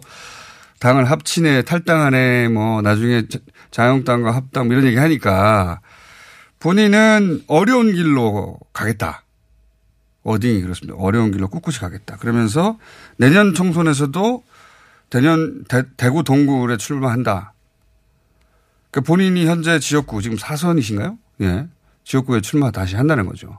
당을 0.80 1.10
합치네, 1.10 1.64
탈당하네, 1.64 2.50
뭐 2.50 2.84
나중에 2.84 3.28
자- 3.28 3.40
자유한국당과 3.72 4.36
합당 4.36 4.68
뭐 4.68 4.76
이런 4.76 4.86
얘기 4.86 4.98
하니까 4.98 5.82
본인은 6.60 7.44
어려운 7.48 7.92
길로 7.92 8.60
가겠다. 8.72 9.24
어딩이 10.24 10.62
그렇습니다. 10.62 10.96
어려운 11.00 11.32
길로 11.32 11.48
꿋꿋이 11.48 11.78
가겠다. 11.78 12.18
그러면서 12.18 12.78
내년 13.18 13.56
총선에서도 13.56 14.44
대년 15.10 15.64
대, 15.68 16.10
구 16.10 16.24
동굴에 16.24 16.78
출마한다. 16.78 17.54
그러니까 18.92 19.08
본인이 19.08 19.48
현재 19.48 19.80
지역구 19.80 20.22
지금 20.22 20.38
사선이신가요? 20.38 21.18
예. 21.42 21.68
지역구에 22.04 22.42
출마 22.42 22.70
다시 22.70 22.96
한다는 22.96 23.26
거죠. 23.26 23.58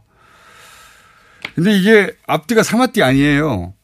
근데 1.57 1.77
이게 1.77 2.17
앞뒤가 2.29 2.63
사마띠 2.63 3.03
아니에요. 3.03 3.75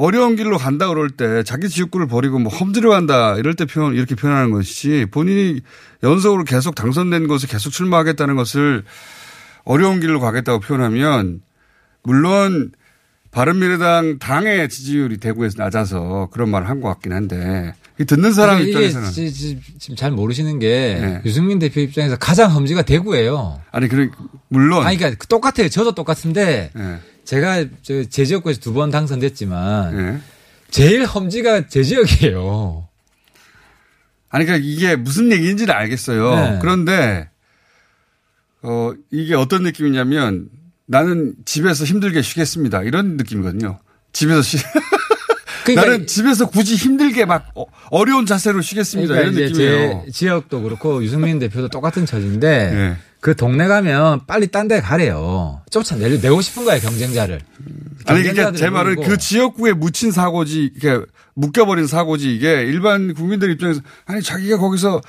어려운 0.00 0.36
길로 0.36 0.58
간다 0.58 0.86
그럴 0.86 1.10
때 1.10 1.42
자기 1.42 1.68
지역구를 1.68 2.06
버리고 2.06 2.38
뭐 2.38 2.52
험지로 2.52 2.90
간다 2.90 3.34
이럴 3.36 3.54
때 3.54 3.64
표현 3.64 3.94
이렇게 3.94 4.14
표현하는 4.14 4.52
것이지 4.52 5.06
본인이 5.10 5.60
연속으로 6.04 6.44
계속 6.44 6.76
당선된 6.76 7.26
곳에 7.26 7.48
계속 7.48 7.70
출마하겠다는 7.70 8.36
것을 8.36 8.84
어려운 9.64 9.98
길로 9.98 10.20
가겠다고 10.20 10.60
표현하면 10.60 11.40
물론 12.04 12.70
바른미래당 13.32 14.18
당의 14.20 14.68
지지율이 14.68 15.18
대구에서 15.18 15.56
낮아서 15.62 16.28
그런 16.32 16.48
말을 16.48 16.68
한 16.68 16.80
것 16.80 16.88
같긴 16.88 17.12
한데 17.12 17.74
이 18.00 18.04
듣는 18.04 18.32
사람 18.32 18.62
입장에서는 18.62 19.10
지- 19.10 19.32
지- 19.32 19.58
지금 19.80 19.96
잘 19.96 20.12
모르시는 20.12 20.60
게 20.60 20.98
네. 21.00 21.20
유승민 21.26 21.58
대표 21.58 21.80
입장에서 21.80 22.16
가장 22.16 22.54
험지가 22.54 22.82
대구예요. 22.82 23.60
아니 23.72 23.88
그래 23.88 24.08
물론 24.48 24.86
아니 24.86 24.96
그러니까 24.96 25.24
똑같아요. 25.28 25.68
저도 25.68 25.92
똑같은데 25.96 26.70
예. 26.76 26.98
제가 27.28 27.66
저제 27.82 28.24
지역구에서 28.24 28.58
두 28.60 28.72
번 28.72 28.90
당선됐지만 28.90 29.98
예. 29.98 30.20
제일 30.70 31.04
험지가 31.04 31.68
제 31.68 31.82
지역이에요. 31.82 32.88
아니, 34.30 34.46
그러니까 34.46 34.66
이게 34.66 34.96
무슨 34.96 35.30
얘기인지는 35.32 35.74
알겠어요. 35.74 36.34
네. 36.34 36.58
그런데, 36.60 37.28
어, 38.62 38.92
이게 39.10 39.34
어떤 39.34 39.62
느낌이냐면 39.62 40.48
나는 40.86 41.34
집에서 41.44 41.84
힘들게 41.84 42.22
쉬겠습니다. 42.22 42.82
이런 42.82 43.18
느낌이거든요. 43.18 43.78
집에서 44.12 44.40
쉬, 44.40 44.56
그러니까 45.74 45.92
나는 45.92 46.06
집에서 46.06 46.48
굳이 46.48 46.74
힘들게 46.76 47.24
막 47.24 47.46
어- 47.54 47.64
어려운 47.90 48.26
자세로 48.26 48.60
쉬겠습니다. 48.62 49.14
그러니까 49.14 49.38
이런 49.40 49.50
느낌이에요. 49.52 50.02
제 50.06 50.10
지역도 50.12 50.62
그렇고 50.62 51.02
유승민 51.04 51.38
대표도 51.38 51.68
똑같은 51.68 52.06
처지인데 52.06 52.70
네. 52.72 52.96
그 53.20 53.34
동네 53.34 53.66
가면 53.66 54.20
빨리 54.26 54.46
딴 54.48 54.68
데 54.68 54.80
가래요. 54.80 55.60
쫓아내 55.70 56.08
내고 56.20 56.40
싶은 56.40 56.64
거예요 56.64 56.80
경쟁자를. 56.80 57.40
아니, 58.06 58.22
그러니까 58.22 58.52
제 58.52 58.70
말은. 58.70 59.02
그 59.02 59.18
지역구에 59.18 59.72
묻힌 59.72 60.12
사고지, 60.12 60.70
이렇게 60.76 61.04
묶여버린 61.34 61.86
사고지, 61.88 62.32
이게 62.34 62.62
일반 62.62 63.12
국민들 63.14 63.50
입장에서, 63.50 63.80
아니, 64.06 64.22
자기가 64.22 64.58
거기서 64.58 65.00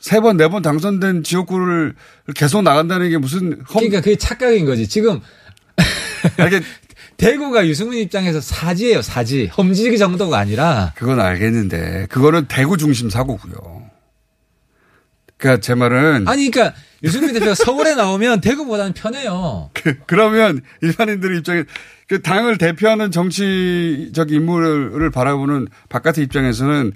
세 0.00 0.18
번, 0.20 0.36
네 0.36 0.48
번 0.48 0.62
당선된 0.62 1.22
지역구를 1.22 1.94
계속 2.34 2.62
나간다는 2.62 3.08
게 3.10 3.16
무슨 3.18 3.52
험, 3.52 3.64
그러니까 3.68 4.00
그게 4.00 4.16
착각인 4.16 4.66
거지. 4.66 4.88
지금 4.88 5.20
이게 6.46 6.60
대구가 7.16 7.66
유승민 7.66 8.00
입장에서 8.00 8.40
사지예요, 8.40 9.02
사지. 9.02 9.46
험지 9.46 9.98
정도가 9.98 10.38
아니라 10.38 10.92
그건 10.96 11.20
알겠는데, 11.20 12.06
그거는 12.08 12.46
대구 12.48 12.76
중심 12.76 13.10
사고고요. 13.10 13.82
그러니까 15.42 15.60
제 15.60 15.74
말은 15.74 16.28
아니 16.28 16.50
그러니까 16.50 16.76
유승민 17.02 17.32
대표가 17.34 17.56
서울에 17.56 17.96
나오면 17.96 18.40
대구보다는 18.40 18.92
편해요. 18.92 19.70
그, 19.74 19.96
그러면 20.06 20.60
일반인들 20.82 21.36
입장에 21.36 21.64
그 22.06 22.22
당을 22.22 22.58
대표하는 22.58 23.10
정치적 23.10 24.30
인물을 24.30 25.10
바라보는 25.10 25.66
바깥의 25.88 26.22
입장에서는 26.24 26.92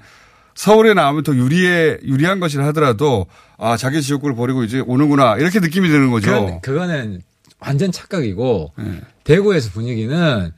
서울에 0.54 0.94
나오면 0.94 1.25
더 1.25 1.35
유리해 1.35 1.99
유리한 2.04 2.38
것이라 2.38 2.64
하더라도 2.68 3.26
아 3.58 3.76
자기 3.76 4.00
지역구를 4.00 4.37
버리고 4.37 4.62
이제 4.62 4.78
오는구나 4.78 5.37
이렇게 5.38 5.58
느낌이 5.58 5.88
드는 5.88 6.11
거죠. 6.12 6.30
그건, 6.30 6.61
그거는 6.61 7.23
완전 7.58 7.90
착각이고 7.90 8.73
네. 8.78 9.00
대구에서 9.26 9.71
분위기는 9.71 10.52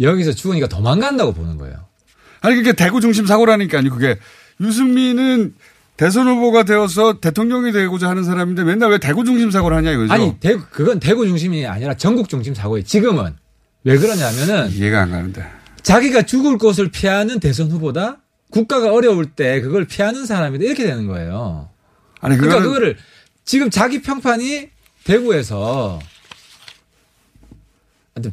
여기서 0.00 0.32
죽으니까 0.32 0.68
도망간다고 0.68 1.32
보는 1.32 1.58
거예요. 1.58 1.74
아니 2.40 2.56
그게 2.56 2.72
대구 2.72 3.00
중심 3.00 3.26
사고라니까요. 3.26 3.90
그게 3.90 4.18
유승민은 4.60 5.54
대선 5.96 6.28
후보가 6.28 6.62
되어서 6.62 7.20
대통령이 7.20 7.72
되고자 7.72 8.08
하는 8.08 8.24
사람인데 8.24 8.64
맨날 8.64 8.90
왜 8.90 8.98
대구 8.98 9.24
중심 9.24 9.50
사고를 9.50 9.76
하냐 9.78 9.92
이거죠. 9.92 10.12
아니 10.12 10.38
대구 10.40 10.64
그건 10.70 11.00
대구 11.00 11.26
중심이 11.26 11.66
아니라 11.66 11.94
전국 11.94 12.28
중심 12.28 12.54
사고예요. 12.54 12.84
지금은 12.84 13.36
왜 13.84 13.98
그러냐면은 13.98 14.70
이해가 14.70 15.02
안 15.02 15.10
가는데. 15.10 15.44
자기가 15.82 16.22
죽을 16.22 16.56
곳을 16.58 16.90
피하는 16.90 17.40
대선 17.40 17.70
후보다 17.70 18.18
국가가 18.50 18.92
어려울 18.92 19.26
때 19.26 19.60
그걸 19.60 19.86
피하는 19.86 20.24
사람이다 20.24 20.64
이렇게 20.64 20.84
되는 20.84 21.06
거예요. 21.06 21.68
아니 22.20 22.36
그러니까 22.36 22.62
그거를 22.62 22.96
지금 23.44 23.68
자기 23.68 24.00
평판이 24.00 24.68
대구에서 25.04 25.98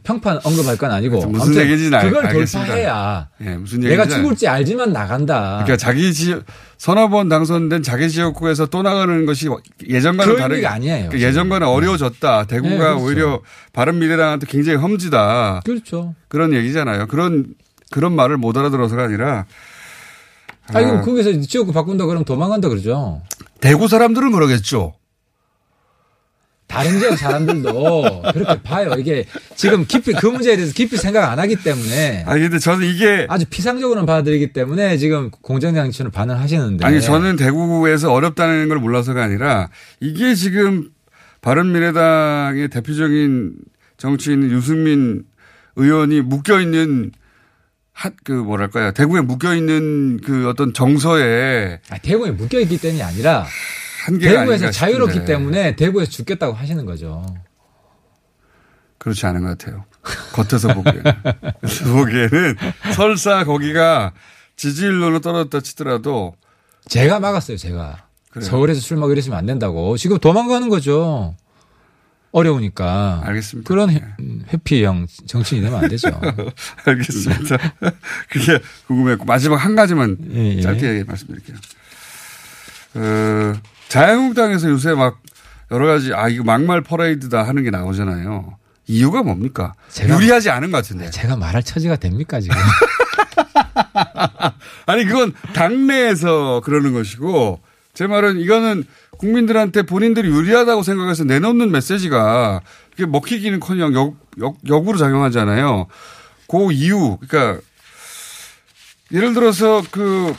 평판 0.03 0.39
언급할 0.44 0.77
건 0.77 0.91
아니고 0.91 1.25
무슨 1.27 1.56
얘기인지는 1.56 1.98
알- 1.98 2.06
그걸 2.10 2.25
알겠습니다. 2.27 2.65
돌파해야 2.74 3.27
예, 3.41 3.50
무슨 3.58 3.79
내가 3.79 4.03
얘기인지 4.03 4.15
죽을지 4.15 4.48
알지만 4.48 4.91
나간다. 4.94 5.62
그러니까 5.63 5.77
자기 5.77 6.13
지역 6.13 6.44
서너 6.77 7.10
번 7.10 7.29
당선된 7.29 7.82
자기 7.84 8.10
지역구에서 8.10 8.67
또 8.67 8.82
나가는 8.84 9.25
것이 9.25 9.48
예전과는 9.88 10.36
그 10.36 10.39
다르게 10.39 10.67
아니에요, 10.67 11.10
그러니까 11.10 11.20
예전과는 11.27 11.67
어려워졌다. 11.67 12.46
대구가 12.46 12.70
네, 12.72 12.77
그렇죠. 12.77 13.03
오히려 13.03 13.41
바른 13.74 14.00
미래당한테 14.00 14.46
굉장히 14.48 14.77
험지다. 14.77 15.62
그렇죠. 15.65 16.13
그런 16.27 16.53
얘기잖아요. 16.53 17.08
그런 17.08 17.46
그런 17.89 18.13
말을 18.15 18.38
못 18.38 18.56
알아들어서가 18.58 19.03
아니라 19.06 19.46
아니 20.74 20.86
아, 20.86 20.89
그럼 20.89 21.06
거기서 21.06 21.39
지역구 21.41 21.72
바꾼다 21.72 22.06
그러면 22.06 22.25
도망간다 22.25 22.67
그러죠. 22.67 23.22
대구 23.62 23.88
사람들은 23.88 24.32
그러겠죠. 24.34 24.94
다른 26.68 27.00
지역 27.00 27.18
사람들도 27.18 28.24
그렇게 28.34 28.62
봐요. 28.62 28.94
이게 28.98 29.25
지금 29.56 29.86
깊이 29.86 30.12
그 30.14 30.27
문제에 30.27 30.56
대해서 30.56 30.74
깊이 30.74 30.98
생각 30.98 31.32
안 31.32 31.40
하기 31.40 31.56
때문에. 31.64 32.24
아니 32.27 32.42
근데 32.42 32.60
저는 32.60 32.86
이게 32.86 33.25
아주 33.30 33.46
피상적으로는 33.46 34.06
받아들이기 34.06 34.53
때문에 34.53 34.98
지금 34.98 35.32
공정장치는 35.32 36.12
반응하시는데. 36.12 36.86
아니 36.86 37.01
저는 37.01 37.38
대구에서 37.38 38.12
어렵다는 38.12 38.68
걸 38.68 38.80
몰라서가 38.80 39.24
아니라 39.24 39.70
이게 40.01 40.36
지금 40.36 40.90
바른미래당의 41.42 42.68
대표적인 42.68 43.53
정치인 43.98 44.51
유승민 44.51 45.24
의원이 45.77 46.22
묶여 46.22 46.60
있는 46.60 47.12
그 48.24 48.32
뭐랄까요? 48.32 48.92
대구에 48.92 49.22
묶여 49.22 49.56
있는 49.56 50.20
그 50.24 50.48
어떤 50.50 50.74
정서에 50.74 51.80
아, 51.90 51.98
대구에 51.98 52.32
묶여 52.32 52.60
있기 52.60 52.77
때문이 52.77 53.01
아니라 53.01 53.48
대구에서 54.20 54.72
자유롭기 54.72 55.13
싶은데. 55.13 55.33
때문에 55.33 55.75
대구에서 55.75 56.09
죽겠다고 56.11 56.53
하시는 56.53 56.85
거죠. 56.85 57.25
그렇지 58.98 59.25
않은 59.25 59.41
것 59.41 59.57
같아요. 59.57 59.85
겉에서 60.33 60.74
보기에는. 60.74 61.03
보기에는 61.93 62.55
설사 62.93 63.43
거기가 63.43 64.13
지지율로는 64.55 65.22
떨어졌다 65.22 65.59
치더라도 65.61 66.35
제가 66.87 67.20
막았어요, 67.20 67.57
제가. 67.57 68.07
그래요? 68.31 68.50
서울에서 68.50 68.79
술 68.81 68.98
먹고 68.98 69.11
이러시면 69.11 69.37
안 69.37 69.46
된다고. 69.46 69.98
지금 69.98 70.17
도망가는 70.17 70.70
거죠. 70.70 71.35
어려우니까. 72.31 73.22
알겠습니다. 73.24 73.67
그런 73.67 73.89
해, 73.89 74.03
회피형 74.53 75.07
정치인이 75.27 75.63
되면 75.65 75.81
안 75.83 75.89
되죠. 75.89 76.09
알겠습니다. 76.85 77.57
그게 78.29 78.59
궁금했고 78.87 79.25
마지막 79.25 79.57
한 79.57 79.75
가지만 79.75 80.17
예, 80.33 80.55
예. 80.57 80.61
짧게 80.61 81.03
말씀드릴게요. 81.07 81.57
어, 82.96 83.53
자유한국당에서 83.90 84.70
요새 84.70 84.94
막 84.94 85.20
여러 85.72 85.88
가지 85.88 86.14
아 86.14 86.28
이거 86.30 86.44
막말 86.44 86.82
퍼레이드다 86.82 87.44
하는 87.44 87.64
게 87.64 87.72
나오잖아요. 87.72 88.58
이유가 88.88 89.22
뭡니까? 89.24 89.74
제가- 89.92 90.10
유리하지 90.16 90.50
않은 90.50 90.72
것 90.72 90.78
같은데. 90.78 91.10
제가 91.10 91.36
말할 91.36 91.64
처지가 91.64 91.98
됩니까, 91.98 92.40
지금? 92.40 92.56
아니 94.86 95.04
그건 95.06 95.34
당내에서 95.54 96.62
그러는 96.64 96.94
것이고 96.94 97.60
제 97.94 98.08
말은 98.08 98.40
이거는 98.40 98.86
국민들한테 99.18 99.82
본인들이 99.82 100.30
유리하다고 100.30 100.84
생각해서 100.84 101.24
내놓는 101.26 101.72
메시지가 101.72 102.62
그게 102.92 103.06
먹히기는커녕 103.06 103.94
역, 103.96 104.16
역, 104.40 104.58
역으로 104.68 104.98
작용하잖아요. 104.98 105.88
그 106.48 106.72
이유 106.72 107.18
그러니까 107.28 107.62
예를 109.12 109.34
들어서 109.34 109.84
그 109.92 110.34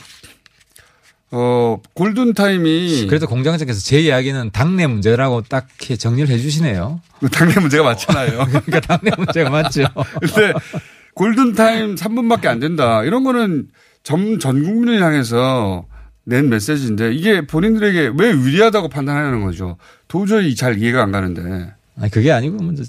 어, 1.31 1.81
골든 1.95 2.33
타임이 2.35 3.07
그래도 3.07 3.27
공장장께서 3.27 3.81
제 3.81 4.01
이야기는 4.01 4.51
당내 4.53 4.87
문제라고 4.87 5.43
딱히 5.43 5.99
정리를 5.99 6.29
해 6.29 6.39
주시네요. 6.39 7.01
당내 7.33 7.61
문제가 7.61 7.85
많잖아요. 7.85 8.47
그러니까 8.65 8.81
당내 8.81 9.11
문제가 9.17 9.51
맞죠. 9.51 9.85
근데 10.21 10.53
골든 11.15 11.55
타임 11.55 11.97
3분밖에 11.97 12.47
안 12.47 12.61
된다. 12.61 13.05
이런 13.05 13.25
거는 13.25 13.69
전, 14.03 14.39
전 14.39 14.63
국민을 14.63 15.03
향해서 15.03 15.87
낸 16.25 16.49
메시지인데 16.49 17.13
이게 17.15 17.47
본인들에게 17.47 18.13
왜 18.19 18.31
유리하다고 18.31 18.89
판단하는 18.89 19.43
거죠. 19.43 19.77
도저히 20.09 20.55
잘 20.55 20.79
이해가 20.79 21.03
안 21.03 21.13
가는데 21.13 21.73
아니, 22.01 22.11
그게 22.11 22.31
아니고, 22.31 22.63
먼저 22.63 22.85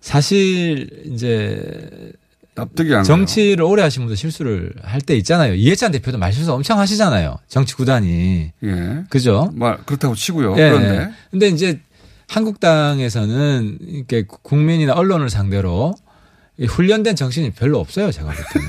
사실 0.00 0.88
이제 1.04 2.12
납득이 2.56 2.94
안 2.94 3.02
정치를 3.04 3.62
오래 3.64 3.82
하신 3.82 4.02
분도 4.02 4.14
실수를 4.14 4.72
할 4.82 5.00
때 5.00 5.16
있잖아요. 5.16 5.54
이해찬 5.54 5.90
대표도 5.92 6.18
말실수 6.18 6.52
엄청 6.52 6.78
하시잖아요. 6.78 7.36
정치 7.48 7.74
구단이. 7.74 8.52
예. 8.62 9.04
그죠? 9.10 9.50
말 9.54 9.78
그렇다고 9.84 10.14
치고요. 10.14 10.52
예. 10.58 10.70
그런데 10.70 11.10
근데 11.30 11.48
이제 11.48 11.80
한국당에서는 12.28 13.78
이렇게 13.80 14.24
국민이나 14.26 14.92
언론을 14.94 15.30
상대로 15.30 15.94
이 16.56 16.66
훈련된 16.66 17.16
정신이 17.16 17.50
별로 17.52 17.80
없어요. 17.80 18.12
제가 18.12 18.26
볼 18.32 18.36
때는. 18.52 18.68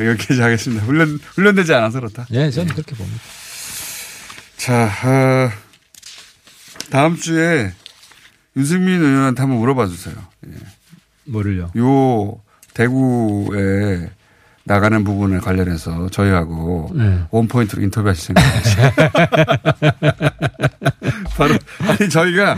여기까지 0.12 0.40
하겠습니다. 0.40 0.82
훈련 0.84 1.18
훈련되지 1.34 1.74
않아서 1.74 2.00
그렇다. 2.00 2.26
예, 2.32 2.50
저는 2.50 2.72
그렇게 2.72 2.94
봅니다. 2.94 3.20
자, 4.56 4.90
어, 5.04 5.50
다음 6.90 7.16
주에 7.16 7.72
유승민 8.56 9.02
의원한테 9.02 9.40
한번 9.42 9.58
물어봐 9.58 9.86
주세요. 9.88 10.14
예. 10.46 10.52
뭐를요? 11.30 11.70
요 11.76 12.40
대구에 12.74 14.10
나가는 14.64 15.02
부분에 15.02 15.38
관련해서 15.38 16.08
저희하고 16.10 16.90
네. 16.94 17.20
원포인트로 17.30 17.82
인터뷰하실 17.82 18.34
생각이죠. 18.34 18.80
바로, 21.36 21.54
아니, 21.80 22.10
저희가 22.10 22.56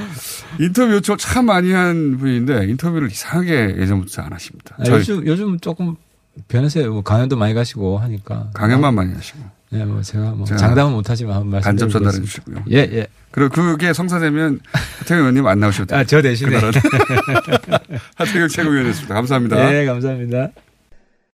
인터뷰 0.59 0.93
요청 0.93 1.17
참 1.17 1.47
많이 1.47 1.73
한 1.73 2.19
분인데 2.19 2.67
인터뷰를 2.69 3.11
이상하게 3.11 3.77
예전부터 3.79 4.23
안 4.23 4.33
하십니다. 4.33 4.77
아, 4.79 4.85
요즘 4.89 5.27
요즘 5.27 5.59
조금 5.61 5.97
변했어요. 6.49 6.93
뭐 6.93 7.03
강연도 7.03 7.37
많이 7.37 7.55
가시고 7.55 7.99
하니까. 7.99 8.51
강연만 8.53 8.95
많이 8.95 9.15
하시고. 9.15 9.39
네, 9.73 9.87
뭐 9.87 10.03
제가 10.03 10.33
뭐 10.33 10.45
제가 10.45 10.59
장담은 10.59 10.93
못하지만 10.93 11.51
간접 11.61 11.89
전달해 11.91 12.21
주시고요. 12.21 12.65
예, 12.71 12.77
예. 12.77 13.07
그리고 13.31 13.49
그게 13.49 13.95
성사되면 13.95 14.61
하태경 14.99 15.19
의원님 15.21 15.47
안 15.47 15.61
나오셔도 15.61 15.87
돼요. 15.87 16.01
아, 16.01 16.05
저 16.05 16.21
대신에. 16.21 16.57
하태경 18.17 18.49
최고위원이었습니다. 18.49 19.15
감사합니다. 19.15 19.75
예, 19.75 19.87
감사합니다. 19.87 20.51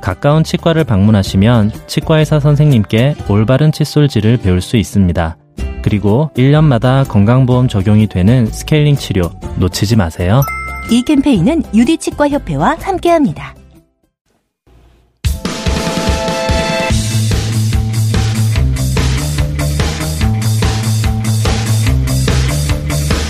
가까운 0.00 0.44
치과를 0.44 0.84
방문하시면 0.84 1.72
치과의사 1.86 2.40
선생님께 2.40 3.16
올바른 3.28 3.72
칫솔질을 3.72 4.38
배울 4.38 4.60
수 4.60 4.76
있습니다. 4.76 5.36
그리고 5.82 6.30
1년마다 6.36 7.06
건강보험 7.08 7.68
적용이 7.68 8.08
되는 8.08 8.46
스케일링 8.46 8.96
치료 8.96 9.30
놓치지 9.56 9.96
마세요. 9.96 10.42
이 10.90 11.02
캠페인은 11.02 11.62
유디치과협회와 11.74 12.76
함께합니다. 12.80 13.54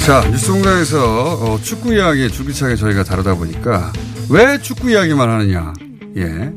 자, 0.09 0.27
뉴스공장에서 0.31 1.35
어, 1.35 1.61
축구 1.61 1.93
이야기 1.93 2.31
줄기차게 2.31 2.77
저희가 2.77 3.05
다루다 3.05 3.35
보니까 3.35 3.93
왜 4.31 4.59
축구 4.59 4.91
이야기만 4.91 5.29
하느냐. 5.29 5.75
예. 6.19 6.53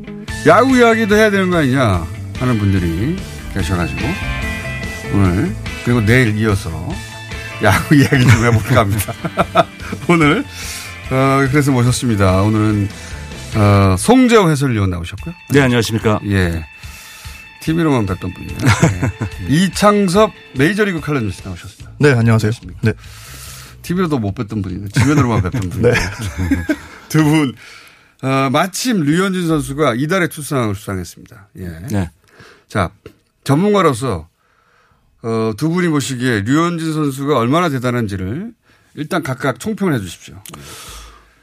야구 0.46 0.76
이야기도 0.76 1.14
해야 1.16 1.30
되는 1.30 1.50
거 1.50 1.58
아니냐 1.58 2.06
하는 2.38 2.58
분들이 2.58 3.16
계셔가지고 3.54 4.00
오늘 5.14 5.54
그리고 5.84 6.00
내일 6.00 6.36
이어서 6.38 6.70
야구 7.62 7.94
이야기 7.96 8.26
좀 8.26 8.44
해볼까 8.44 8.80
합니다. 8.80 9.12
오늘 10.08 10.44
어, 11.10 11.46
그래서 11.50 11.70
모셨습니다. 11.70 12.42
오늘은 12.42 12.88
어, 13.54 13.96
송재호 13.98 14.50
해설위원 14.50 14.90
나오셨고요. 14.90 15.34
네, 15.50 15.60
안녕하십니까. 15.60 16.20
예. 16.26 16.64
TV로만 17.60 18.06
뵀던 18.06 18.34
분이에요. 18.34 18.58
예. 19.46 19.46
이창섭 19.54 20.32
메이저리그 20.56 21.00
칼럼니스트 21.00 21.46
나오셨습니다. 21.46 21.92
네, 22.00 22.12
안녕하세요. 22.12 22.50
네. 22.80 22.92
TV로도 23.82 24.18
못 24.18 24.34
뵀던 24.34 24.62
분이네. 24.62 24.88
주변으로만 24.88 25.42
뵀던 25.42 25.70
분이에요. 25.70 25.94
네. 25.94 26.00
두 27.08 27.22
분, 27.22 27.54
어, 28.22 28.50
마침 28.50 29.00
류현진 29.00 29.48
선수가 29.48 29.94
이달의 29.94 30.28
투수상을 30.28 30.74
수상했습니다. 30.74 31.48
예. 31.58 31.68
네. 31.90 32.10
자, 32.68 32.90
전문가로서, 33.44 34.28
어, 35.22 35.52
두 35.56 35.68
분이 35.70 35.88
보시기에 35.88 36.42
류현진 36.42 36.92
선수가 36.92 37.36
얼마나 37.36 37.68
대단한지를 37.68 38.52
일단 38.94 39.22
각각 39.22 39.58
총평을 39.58 39.94
해 39.94 39.98
주십시오. 39.98 40.40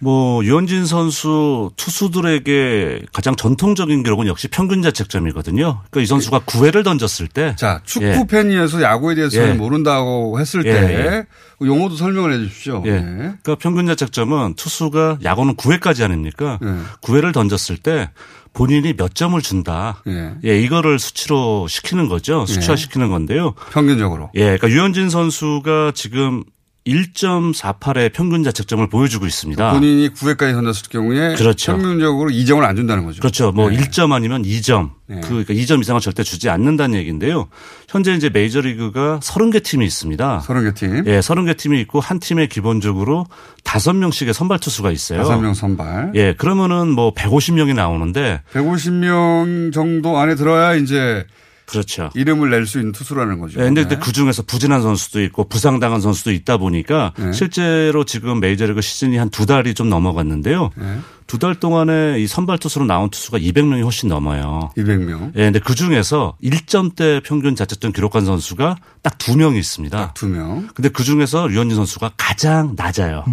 뭐 0.01 0.43
유현진 0.45 0.85
선수 0.85 1.71
투수들에게 1.75 3.01
가장 3.11 3.35
전통적인 3.35 4.01
기록은 4.03 4.27
역시 4.27 4.47
평균 4.47 4.81
자책점이거든요. 4.81 5.81
그러니까 5.89 6.01
이 6.01 6.05
선수가 6.05 6.39
9회를 6.39 6.85
던졌을 6.85 7.27
때 7.27 7.53
자, 7.57 7.81
축구 7.83 8.25
팬이어서 8.25 8.81
야구에 8.81 9.15
대해서 9.15 9.35
잘 9.35 9.49
예. 9.49 9.53
모른다고 9.53 10.39
했을 10.39 10.65
예, 10.65 10.71
때 10.71 11.27
용어도 11.62 11.95
설명을 11.95 12.34
해 12.34 12.38
주십시오. 12.38 12.84
예. 12.86 12.91
예. 12.91 13.02
그러니까 13.02 13.56
평균 13.56 13.88
자책점은 13.88 14.56
투수가 14.56 15.19
야구는 15.24 15.56
9회까지 15.56 16.04
아닙니까? 16.04 16.60
예. 16.63 16.67
9회를 17.02 17.34
던졌을 17.34 17.78
때 17.78 18.10
본인이 18.54 18.93
몇 18.93 19.13
점을 19.15 19.39
준다. 19.41 20.02
예. 20.08 20.34
예, 20.45 20.60
이거를 20.62 21.00
수치로 21.00 21.67
시키는 21.67 22.08
거죠. 22.08 22.45
수치화 22.45 22.76
시키는 22.76 23.10
건데요. 23.10 23.54
평균적으로. 23.72 24.32
예, 24.36 24.58
그러니까 24.58 24.69
유현진 24.69 25.10
선수가 25.10 25.91
지금 25.95 26.43
1.48의 26.89 28.12
평균 28.13 28.43
자책점을 28.43 28.88
보여주고 28.89 29.25
있습니다. 29.25 29.71
본인이 29.71 30.10
9회까지 30.10 30.54
던졌을 30.54 30.89
경우에 30.89 31.36
그렇죠. 31.36 31.73
평균적으로 31.73 32.30
2점을 32.30 32.63
안 32.63 32.75
준다는 32.75 33.06
거죠. 33.06 33.19
그렇죠. 33.19 33.52
뭐 33.52 33.69
네. 33.69 33.78
1점 33.78 34.12
아니면 34.12 34.43
2점. 34.43 34.91
네. 35.08 35.21
그 35.21 35.30
그러니까 35.30 35.54
2점 35.54 35.82
이상은 35.82 36.02
절대 36.02 36.23
주지 36.23 36.49
않는다는 36.49 36.97
얘기인데요. 36.97 37.47
현재 37.88 38.13
이제 38.13 38.30
메이저리그가 38.30 39.19
30개 39.21 39.63
팀이 39.63 39.86
있습니다. 39.86 40.43
30개 40.45 40.75
팀. 40.75 41.04
예, 41.08 41.19
30개 41.19 41.58
팀이 41.58 41.80
있고 41.82 41.99
한 41.99 42.19
팀에 42.19 42.47
기본적으로 42.47 43.25
5명씩의 43.63 44.34
선발 44.34 44.60
투수가 44.60 44.91
있어요. 44.91 45.23
5명 45.23 45.54
선발. 45.56 46.12
예, 46.15 46.34
그러면은 46.34 46.89
뭐 46.89 47.13
150명이 47.13 47.73
나오는데 47.73 48.41
150명 48.54 49.73
정도 49.73 50.17
안에 50.17 50.36
들어야 50.36 50.75
이제 50.75 51.25
그렇죠. 51.69 52.10
이름을 52.15 52.49
낼 52.49 52.65
수 52.65 52.79
있는 52.79 52.91
투수라는 52.91 53.39
거죠. 53.39 53.60
예, 53.60 53.63
근데, 53.65 53.88
네. 53.88 53.97
그 53.99 54.12
중에서 54.12 54.41
부진한 54.43 54.82
선수도 54.82 55.21
있고 55.23 55.47
부상당한 55.47 56.01
선수도 56.01 56.32
있다 56.32 56.58
보니까 56.58 57.13
네. 57.17 57.32
실제로 57.32 58.03
지금 58.03 58.39
메이저리그 58.39 58.82
시즌이 58.82 59.17
한 59.17 59.29
두 59.29 59.45
달이 59.45 59.73
좀 59.75 59.89
넘어갔는데요. 59.89 60.71
네. 60.75 60.99
두달 61.27 61.53
동안에 61.60 62.19
이 62.19 62.25
선발 62.25 62.58
투수로 62.58 62.86
나온 62.86 63.10
투수가 63.12 63.38
200명이 63.38 63.84
훨씬 63.84 64.10
넘어요. 64.10 64.71
200명. 64.75 65.32
예, 65.36 65.43
근데 65.43 65.60
그 65.60 65.75
중에서 65.75 66.36
1점대 66.43 67.21
평균 67.23 67.55
자책점 67.55 67.91
기록한 67.91 68.25
선수가 68.25 68.75
딱 69.03 69.17
두 69.19 69.38
명이 69.38 69.60
있습니다. 69.60 70.13
두 70.15 70.27
명. 70.27 70.67
근데 70.73 70.89
그 70.89 71.03
중에서 71.03 71.45
류현진 71.47 71.75
선수가 71.75 72.12
가장 72.17 72.73
낮아요. 72.75 73.23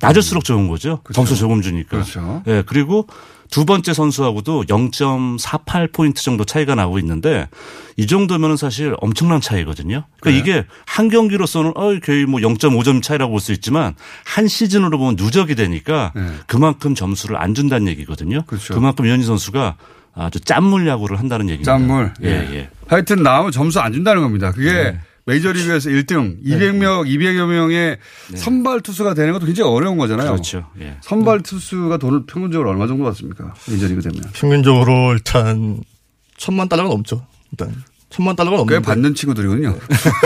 낮을수록 0.00 0.44
좋은 0.44 0.68
거죠. 0.68 1.00
점수 1.14 1.34
조금 1.36 1.62
주니까. 1.62 1.96
음. 1.96 2.02
그렇죠. 2.02 2.42
예, 2.46 2.62
그리고 2.66 3.06
두 3.50 3.64
번째 3.64 3.92
선수하고도 3.94 4.64
0.48포인트 4.64 6.16
정도 6.16 6.44
차이가 6.44 6.74
나고 6.74 6.98
있는데 6.98 7.48
이 7.96 8.06
정도면은 8.06 8.56
사실 8.56 8.94
엄청난 9.00 9.40
차이거든요. 9.40 10.04
그러니까 10.20 10.42
그래요? 10.44 10.58
이게 10.60 10.66
한 10.86 11.08
경기로서는 11.08 11.72
어 11.76 11.98
거의 12.00 12.26
뭐 12.26 12.40
0.5점 12.40 13.02
차이라고 13.02 13.32
볼 13.32 13.40
수 13.40 13.52
있지만 13.52 13.94
한 14.24 14.48
시즌으로 14.48 14.98
보면 14.98 15.14
누적이 15.16 15.54
되니까 15.54 16.12
네. 16.16 16.22
그만큼 16.46 16.94
점수를 16.94 17.36
안 17.36 17.54
준다는 17.54 17.86
얘기거든요. 17.88 18.42
그렇죠. 18.46 18.80
만큼 18.80 19.04
류현진 19.04 19.26
선수가 19.26 19.76
아주 20.14 20.40
짠물 20.40 20.88
야구를 20.88 21.18
한다는 21.18 21.46
얘기입니다. 21.50 21.72
짠물. 21.72 22.12
예, 22.22 22.28
예. 22.28 22.54
예. 22.54 22.70
하여튼 22.88 23.22
나오면 23.22 23.52
점수 23.52 23.78
안 23.80 23.92
준다는 23.92 24.22
겁니다. 24.22 24.50
그게 24.52 24.72
네. 24.72 25.00
메이저리그에서 25.26 25.90
1등 25.90 26.42
200명, 26.44 27.04
200여 27.06 27.46
명의 27.46 27.98
선발 28.36 28.80
투수가 28.80 29.14
되는 29.14 29.32
것도 29.32 29.46
굉장히 29.46 29.70
어려운 29.70 29.98
거잖아요. 29.98 30.30
그렇죠. 30.30 30.66
예. 30.80 30.96
선발 31.02 31.42
투수가 31.42 31.98
돈을 31.98 32.26
평균적으로 32.26 32.70
얼마 32.70 32.86
정도 32.86 33.04
받습니까? 33.04 33.54
메이저리그 33.68 34.02
되면. 34.02 34.22
평균적으로 34.32 35.12
일단 35.14 35.80
천만 36.36 36.68
달러가 36.68 36.90
넘죠. 36.90 37.26
일단 37.50 37.74
천만 38.08 38.36
달러가 38.36 38.58
넘는데 38.58 38.78
꽤 38.78 38.84
받는 38.84 39.14
친구들이군요. 39.16 39.76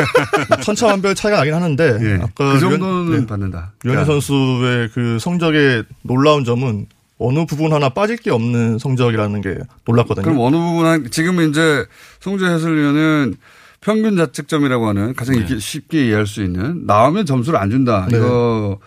천차만별 0.63 1.15
차이가 1.15 1.39
나긴 1.39 1.55
하는데 1.55 1.99
예. 2.03 2.15
아까 2.23 2.53
그 2.53 2.61
정도는 2.61 3.23
류현- 3.25 3.27
받는다. 3.27 3.73
류현진 3.83 4.01
야. 4.03 4.05
선수의 4.05 4.91
그 4.93 5.19
성적의 5.19 5.85
놀라운 6.03 6.45
점은 6.45 6.87
어느 7.19 7.47
부분 7.47 7.73
하나 7.73 7.89
빠질 7.89 8.17
게 8.19 8.31
없는 8.31 8.79
성적이라는 8.79 9.41
게 9.41 9.59
놀랐거든요. 9.87 10.25
그럼 10.25 10.41
어느 10.41 10.57
부분 10.57 10.85
한 10.87 11.11
지금 11.11 11.41
이제 11.49 11.85
송재 12.21 12.45
해설위원은 12.45 13.35
평균 13.81 14.17
자책점이라고 14.17 14.89
하는 14.89 15.15
가장 15.15 15.37
네. 15.37 15.59
쉽게 15.59 16.07
이해할 16.07 16.27
수 16.27 16.43
있는 16.43 16.85
나오면 16.87 17.27
점수를 17.27 17.59
안 17.59 17.71
준다 17.71 18.07
네. 18.11 18.19
이거 18.19 18.79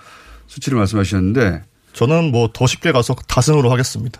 수치를 0.47 0.77
말씀하셨는데 0.77 1.63
저는 1.93 2.31
뭐 2.31 2.49
더 2.51 2.65
쉽게 2.65 2.91
가서 2.91 3.13
다승으로 3.27 3.71
하겠습니다. 3.71 4.19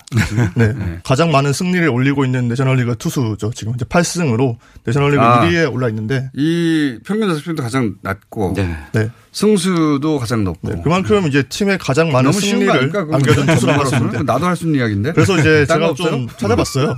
네. 0.55 0.99
가장 1.03 1.31
많은 1.31 1.53
승리를 1.53 1.87
올리고 1.89 2.23
있는 2.23 2.47
내셔널리그 2.47 2.97
투수죠. 2.97 3.51
지금 3.55 3.73
이제 3.73 3.83
8승으로 3.85 4.57
내셔널리그 4.83 5.21
아. 5.23 5.41
1위에 5.41 5.73
올라 5.73 5.89
있는데 5.89 6.29
이 6.35 6.99
평균 7.03 7.29
자책점도 7.29 7.63
가장 7.63 7.95
낮고 8.03 8.53
네. 8.55 9.09
승수도 9.31 10.19
가장 10.19 10.43
높고 10.43 10.83
그만큼 10.83 11.27
이제 11.27 11.41
팀에 11.49 11.77
가장 11.77 12.11
많은 12.11 12.31
승리를 12.31 12.71
안겨준 12.95 13.47
투수라고. 13.47 13.89
그건 13.89 14.25
나도 14.25 14.45
할 14.45 14.55
수 14.55 14.65
있는 14.65 14.79
이야기인데. 14.79 15.13
그래서 15.13 15.37
이제 15.39 15.65
제가? 15.65 15.95
좀 15.95 16.27
찾아봤어요. 16.37 16.95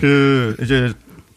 그 0.00 0.56
이제 0.62 0.92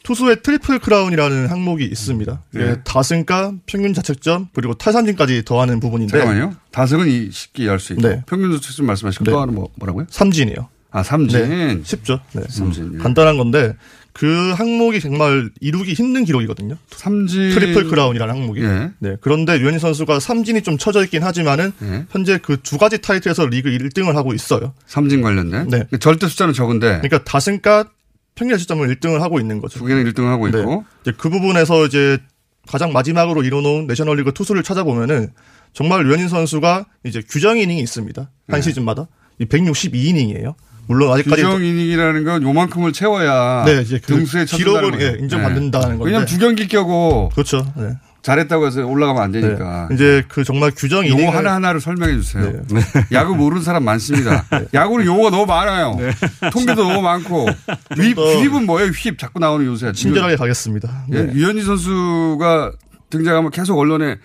투수의 0.07 0.37
트리플 0.41 0.79
크라운이라는 0.79 1.47
항목이 1.47 1.83
있습니다. 1.83 2.41
네. 2.51 2.81
다승과, 2.85 3.51
평균 3.65 3.93
자책점, 3.93 4.47
그리고 4.53 4.73
탈삼진까지 4.73 5.43
더하는 5.43 5.81
부분인데 5.81 6.17
잠깐만요. 6.17 6.53
다승은 6.71 7.09
이 7.09 7.29
쉽게 7.29 7.63
이해할 7.63 7.77
수 7.77 7.91
있고 7.91 8.07
네. 8.07 8.23
평균 8.25 8.53
자책점 8.53 8.85
말씀하시고 8.85 9.25
네. 9.25 9.31
또 9.31 9.41
하나 9.41 9.51
뭐, 9.51 9.67
뭐라고요? 9.75 10.05
삼진이요. 10.09 10.69
아 10.91 11.03
삼진. 11.03 11.49
네, 11.49 11.79
쉽죠. 11.83 12.21
네. 12.31 12.41
삼진. 12.47 12.93
예. 12.93 12.97
간단한 12.99 13.35
건데 13.35 13.75
그 14.13 14.53
항목이 14.55 15.01
정말 15.01 15.49
이루기 15.59 15.91
힘든 15.93 16.23
기록이거든요. 16.23 16.77
삼진 16.91 17.49
트리플 17.49 17.89
크라운이라는 17.89 18.33
항목이. 18.33 18.61
예. 18.63 18.91
네. 18.99 19.17
그런데 19.19 19.59
류현진 19.59 19.79
선수가 19.79 20.21
삼진이 20.21 20.61
좀 20.61 20.77
쳐져 20.77 21.03
있긴 21.03 21.21
하지만은 21.23 21.73
예. 21.83 22.05
현재 22.11 22.37
그 22.37 22.55
두 22.63 22.77
가지 22.77 23.01
타이틀에서 23.01 23.45
리그 23.47 23.69
1등을 23.69 24.13
하고 24.13 24.33
있어요. 24.33 24.73
삼진 24.85 25.21
관련된. 25.21 25.67
네. 25.67 25.97
절대 25.99 26.27
숫자는 26.29 26.53
적은데 26.53 27.01
그러니까 27.01 27.25
다승과 27.25 27.89
평균 28.37 28.55
자책점을 28.55 28.87
1등을 28.95 29.19
하고 29.19 29.39
있는 29.39 29.59
거죠. 29.59 29.79
두 29.79 29.85
개는 29.85 30.05
1등을 30.05 30.27
하고 30.27 30.49
네. 30.49 30.59
있고 30.59 30.85
이제 31.01 31.11
그 31.17 31.29
부분에서 31.29 31.85
이제 31.87 32.19
가장 32.67 32.93
마지막으로 32.93 33.43
이뤄놓은 33.43 33.87
내셔널리그 33.87 34.33
투수를 34.33 34.63
찾아보면은 34.63 35.31
정말 35.73 36.03
류현진 36.03 36.29
선수가 36.29 36.85
이제 37.03 37.21
규정 37.27 37.57
이닝이 37.57 37.81
있습니다. 37.81 38.29
한 38.47 38.61
시즌마다 38.61 39.07
이 39.39 39.45
162이닝이에요. 39.45 40.53
물론 40.87 41.11
아직까지 41.13 41.43
규정 41.43 41.63
이닝이라는 41.63 42.23
건 42.23 42.43
요만큼을 42.43 42.93
채워야 42.93 43.65
네, 43.65 43.81
이제 43.81 43.99
그 43.99 44.13
등수에 44.13 44.45
기록을, 44.45 44.91
거예요. 44.91 45.13
예, 45.13 45.17
인정받는다는 45.19 45.97
건데. 45.97 46.05
왜냐면 46.05 46.25
두 46.25 46.37
경기 46.37 46.67
껴고 46.67 47.29
그렇죠. 47.33 47.65
네. 47.75 47.93
잘했다고 48.27 48.67
해서 48.67 48.85
올라가면 48.85 49.23
안 49.23 49.31
되니까. 49.31 49.87
네. 49.87 49.95
이제 49.95 50.23
그 50.27 50.43
정말 50.43 50.71
규정 50.75 51.07
용어 51.07 51.17
이닝을 51.17 51.33
하나 51.33 51.55
하나를 51.55 51.79
설명해 51.79 52.13
주세요. 52.15 52.43
네. 52.43 52.81
야구 53.13 53.35
모르는 53.35 53.63
사람 53.63 53.85
많습니다. 53.85 54.43
야구는 54.73 55.05
용어가 55.05 55.29
너무 55.29 55.45
많아요. 55.45 55.97
통계도 56.51 56.83
너무 56.83 57.01
많고. 57.01 57.47
휘, 57.95 58.13
더 58.13 58.21
휘입은 58.35 58.65
뭐예요? 58.65 58.89
휘입 58.91 59.17
자꾸 59.17 59.39
나오는 59.39 59.65
요새. 59.65 59.93
친절하게 59.93 60.35
가겠습니다. 60.35 61.05
예, 61.13 61.23
네. 61.23 61.33
유현진 61.33 61.63
선수가 61.63 62.73
등장하면 63.09 63.49
계속 63.51 63.79
언론에 63.79 64.17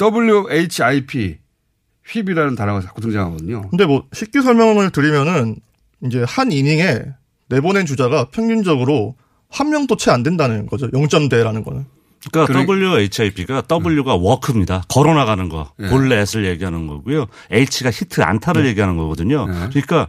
WHIP 0.00 1.36
휘입이라는 2.08 2.54
단어가 2.54 2.80
자꾸 2.80 3.02
등장하거든요. 3.02 3.68
근데 3.68 3.84
뭐 3.84 4.04
쉽게 4.14 4.40
설명을 4.40 4.88
드리면은 4.90 5.56
이제 6.06 6.24
한 6.26 6.50
이닝에 6.52 7.02
내보낸 7.50 7.84
주자가 7.84 8.28
평균적으로 8.30 9.14
한 9.50 9.68
명도 9.68 9.96
채 9.96 10.10
안 10.10 10.22
된다는 10.22 10.64
거죠. 10.66 10.90
0점대라는 10.90 11.62
거는. 11.64 11.84
그러니까 12.30 12.60
WHIP가 12.72 13.62
W가 13.68 14.14
워크입니다. 14.14 14.84
걸어 14.88 15.14
나가는 15.14 15.48
거. 15.48 15.72
예. 15.80 15.88
볼넷을 15.88 16.44
얘기하는 16.44 16.86
거고요. 16.86 17.26
H가 17.50 17.90
히트 17.90 18.20
안타를 18.22 18.66
얘기하는 18.66 18.96
거거든요. 18.96 19.46
그러니까 19.46 20.06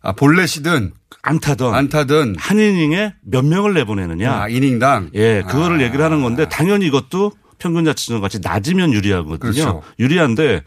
아, 0.00 0.12
볼넷이든 0.12 0.92
안타든 1.22 1.74
안타든 1.74 2.36
한 2.38 2.58
이닝에 2.58 3.14
몇 3.22 3.44
명을 3.44 3.74
내보내느냐. 3.74 4.42
아, 4.42 4.48
이닝당. 4.48 5.10
예, 5.14 5.42
그거를 5.42 5.78
아. 5.78 5.82
얘기를 5.82 6.04
하는 6.04 6.22
건데 6.22 6.48
당연히 6.48 6.86
이것도 6.86 7.32
평균 7.58 7.84
자체점 7.84 8.20
같이 8.20 8.38
낮으면 8.40 8.92
유리하거든요. 8.92 9.38
그렇죠. 9.38 9.82
유리한데 9.98 10.62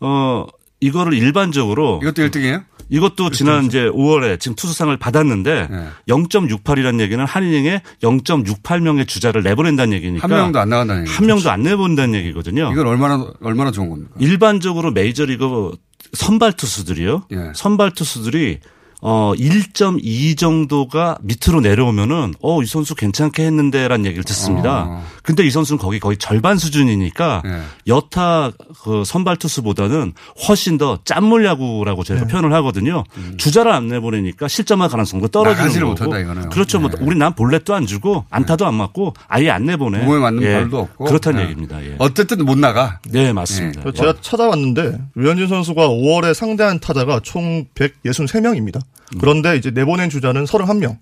어 0.00 0.46
이거를 0.80 1.14
일반적으로 1.14 2.00
이것도 2.02 2.22
1등이에요? 2.28 2.64
이것도 2.88 3.30
지난 3.30 3.64
이제 3.64 3.88
5월에 3.88 4.38
지금 4.40 4.54
투수상을 4.54 4.96
받았는데 4.96 5.68
네. 5.70 5.88
0.68이라는 6.08 7.00
얘기는 7.00 7.24
한 7.24 7.44
이닝에 7.44 7.82
0.68명의 8.02 9.06
주자를 9.08 9.42
내보낸다는 9.42 9.92
얘기니까 9.94 10.24
한 10.28 10.30
명도 10.30 10.58
안 10.58 10.68
나간다는 10.68 11.02
얘기죠. 11.02 11.16
한 11.16 11.26
명도 11.26 11.50
안 11.50 11.62
내보낸다는 11.62 12.14
얘기거든요. 12.20 12.70
이건 12.72 12.86
얼마나 12.86 13.26
얼마나 13.42 13.70
좋은 13.70 13.88
겁니까? 13.88 14.10
일반적으로 14.18 14.90
메이저리그 14.92 15.72
선발 16.12 16.52
투수들이요. 16.52 17.24
예. 17.32 17.52
선발 17.54 17.92
투수들이 17.92 18.60
어 19.06 19.34
1.2 19.36 20.34
정도가 20.38 21.18
밑으로 21.22 21.60
내려오면은 21.60 22.32
어 22.40 22.62
이 22.62 22.66
선수 22.66 22.94
괜찮게 22.94 23.44
했는데 23.44 23.86
라는 23.86 24.06
얘기를 24.06 24.24
듣습니다. 24.24 24.84
어. 24.88 25.04
근데 25.22 25.44
이 25.44 25.50
선수는 25.50 25.78
거기 25.78 26.00
거의 26.00 26.16
절반 26.16 26.56
수준이니까 26.56 27.42
예. 27.44 27.60
여타 27.86 28.50
그 28.82 29.04
선발 29.04 29.36
투수보다는 29.36 30.14
훨씬 30.48 30.78
더 30.78 30.98
짠물 31.04 31.44
야구라고 31.44 32.02
저희가 32.04 32.26
표현을 32.26 32.54
하거든요. 32.54 33.04
주자를 33.36 33.72
안 33.72 33.88
내보내니까 33.88 34.48
실점할 34.48 34.88
가능성도 34.88 35.28
떨어지는 35.28 35.66
음. 35.68 35.80
거고. 35.80 35.88
못한다, 35.90 36.18
이거는. 36.20 36.48
그렇죠. 36.48 36.80
뭐 36.80 36.88
우리 37.00 37.16
난 37.18 37.34
볼넷도 37.34 37.74
안 37.74 37.84
주고 37.86 38.24
안타도 38.30 38.66
안 38.66 38.74
맞고 38.74 39.12
아예 39.28 39.50
안 39.50 39.66
내보내. 39.66 39.98
몸에 40.04 40.18
맞는 40.20 40.42
예. 40.42 40.52
발도 40.54 40.78
없고. 40.78 41.04
그렇다는 41.04 41.40
예. 41.40 41.44
얘기입니다. 41.44 41.84
예. 41.84 41.96
어쨌든 41.98 42.44
못 42.46 42.56
나가. 42.56 43.00
네 43.10 43.34
맞습니다. 43.34 43.92
제가 43.92 44.14
찾아봤는데 44.22 44.98
류현진 45.14 45.48
선수가 45.48 45.88
5월에 45.88 46.32
상대한 46.32 46.78
타자가 46.80 47.20
총 47.22 47.66
163명입니다. 47.74 48.80
그런데 49.20 49.56
이제 49.56 49.70
내보낸 49.70 50.10
주자는 50.10 50.44
31명. 50.44 50.98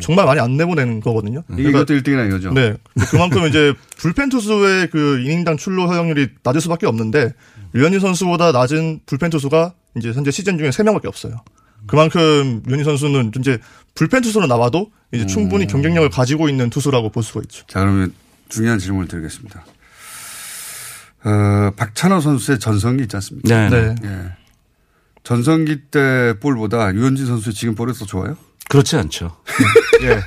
정말 0.00 0.24
많이 0.24 0.40
안 0.40 0.56
내보내는 0.56 1.00
거거든요. 1.00 1.42
음. 1.50 1.58
이게 1.58 1.68
이것도 1.68 1.94
1등이나 1.94 2.26
이거죠. 2.26 2.52
네. 2.52 2.74
그만큼 3.10 3.46
이제 3.46 3.74
불펜 3.98 4.30
투수의 4.30 4.88
그 4.88 5.20
이닝당 5.20 5.58
출루 5.58 5.86
허용률이 5.86 6.28
낮을 6.42 6.60
수밖에 6.62 6.86
없는데 6.86 7.34
류현진 7.74 8.00
선수보다 8.00 8.52
낮은 8.52 9.00
불펜 9.04 9.28
투수가 9.30 9.74
이제 9.96 10.12
현재 10.12 10.30
시즌 10.30 10.56
중에 10.56 10.70
3명밖에 10.70 11.06
없어요. 11.06 11.42
그만큼 11.86 12.62
류현진 12.64 12.84
선수는 12.84 13.32
이제 13.38 13.58
불펜 13.94 14.22
투수로 14.22 14.46
나와도 14.46 14.90
이제 15.12 15.26
충분히 15.26 15.66
경쟁력을 15.66 16.08
가지고 16.10 16.48
있는 16.48 16.70
투수라고 16.70 17.10
볼 17.10 17.22
수가 17.22 17.40
있죠. 17.42 17.64
자, 17.66 17.80
그러면 17.80 18.12
중요한 18.48 18.78
질문을 18.78 19.08
드리겠습니다. 19.08 19.64
어, 21.24 21.70
박찬호 21.76 22.20
선수의 22.20 22.58
전성기 22.58 23.02
있지 23.04 23.16
않습니까? 23.16 23.68
네. 23.68 23.94
예. 24.04 24.37
전성기 25.28 25.90
때 25.90 26.32
볼보다 26.40 26.94
유현진 26.94 27.26
선수의 27.26 27.52
지금 27.52 27.74
더 27.74 27.92
좋아요? 27.92 28.34
그렇지 28.70 28.96
않죠. 28.96 29.36
예. 30.00 30.22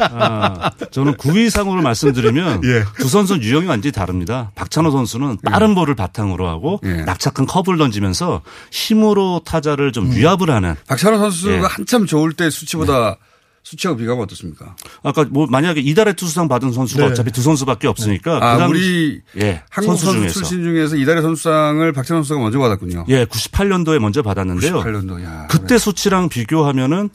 아, 0.00 0.70
저는 0.90 1.14
9위상으로 1.14 1.80
말씀드리면 1.82 2.60
예. 2.64 2.84
두 2.98 3.08
선수는 3.08 3.42
유형이 3.42 3.66
완전히 3.66 3.90
다릅니다. 3.90 4.50
박찬호 4.54 4.90
선수는 4.90 5.38
빠른 5.46 5.74
볼을 5.74 5.94
바탕으로 5.94 6.46
하고 6.46 6.78
예. 6.84 7.04
낙착한 7.04 7.46
커브를 7.46 7.78
던지면서 7.78 8.42
힘으로 8.70 9.40
타자를 9.46 9.92
좀 9.92 10.10
위압을 10.12 10.50
하는. 10.50 10.74
박찬호 10.88 11.16
선수가 11.16 11.54
예. 11.54 11.60
한참 11.60 12.04
좋을 12.04 12.34
때 12.34 12.50
수치보다 12.50 13.16
수치하고 13.64 13.96
비교하면 13.98 14.22
어떻습니까? 14.24 14.76
아까 15.02 15.24
뭐 15.30 15.46
만약에 15.46 15.80
이달의 15.80 16.14
투수상 16.14 16.48
받은 16.48 16.72
선수가 16.72 17.04
네. 17.06 17.10
어차피 17.10 17.32
두 17.32 17.40
선수밖에 17.42 17.88
없으니까. 17.88 18.36
아, 18.36 18.52
그다음- 18.54 18.70
우리 18.70 19.20
예. 19.40 19.62
한국 19.70 19.96
선수, 19.96 20.12
중에서. 20.18 20.34
출신 20.34 20.62
중에서 20.62 20.96
이달의 20.96 21.22
선수상을 21.22 21.90
박찬호 21.92 22.18
선수가 22.22 22.40
먼저 22.40 22.58
받았군요. 22.58 23.06
예, 23.08 23.24
98년도에 23.24 23.98
먼저 23.98 24.22
받았는데요. 24.22 24.80
98년도, 24.82 25.24
야. 25.24 25.46
그때 25.50 25.78
수치랑 25.78 26.28
비교하면은 26.28 27.08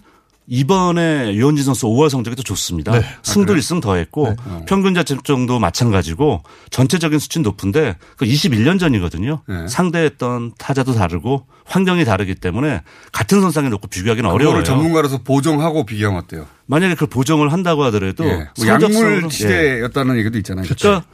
이번에 0.52 1.36
유현진 1.36 1.64
선수 1.64 1.86
5월 1.86 2.10
성적이 2.10 2.36
더 2.36 2.42
좋습니다. 2.42 2.92
네. 2.92 3.06
승도 3.22 3.54
아, 3.54 3.56
그래요? 3.56 3.62
1승 3.62 3.82
더했고 3.82 4.30
네. 4.30 4.66
평균 4.66 4.96
자책점도 4.96 5.60
마찬가지고 5.60 6.42
전체적인 6.72 7.20
수치는 7.20 7.44
높은데 7.44 7.96
그 8.18 8.26
21년 8.26 8.80
전이거든요. 8.80 9.44
네. 9.48 9.68
상대했던 9.68 10.54
타자도 10.58 10.96
다르고 10.96 11.46
환경이 11.66 12.04
다르기 12.04 12.34
때문에 12.34 12.82
같은 13.12 13.42
선상에 13.42 13.70
놓고 13.70 13.88
비교하기는 13.88 14.28
어려워요. 14.28 14.64
전문가로서 14.64 15.20
보정하고 15.20 15.86
비교하면 15.86 16.24
어때요? 16.24 16.48
만약에 16.66 16.96
그 16.96 17.06
보정을 17.06 17.54
한다고 17.54 17.84
하더라도 17.86 18.26
예. 18.26 18.50
뭐 18.58 18.68
약물 18.68 19.24
예. 19.26 19.30
시대였다는 19.30 20.18
얘기도 20.18 20.40
있잖아요. 20.40 20.66
그러니까 20.68 21.06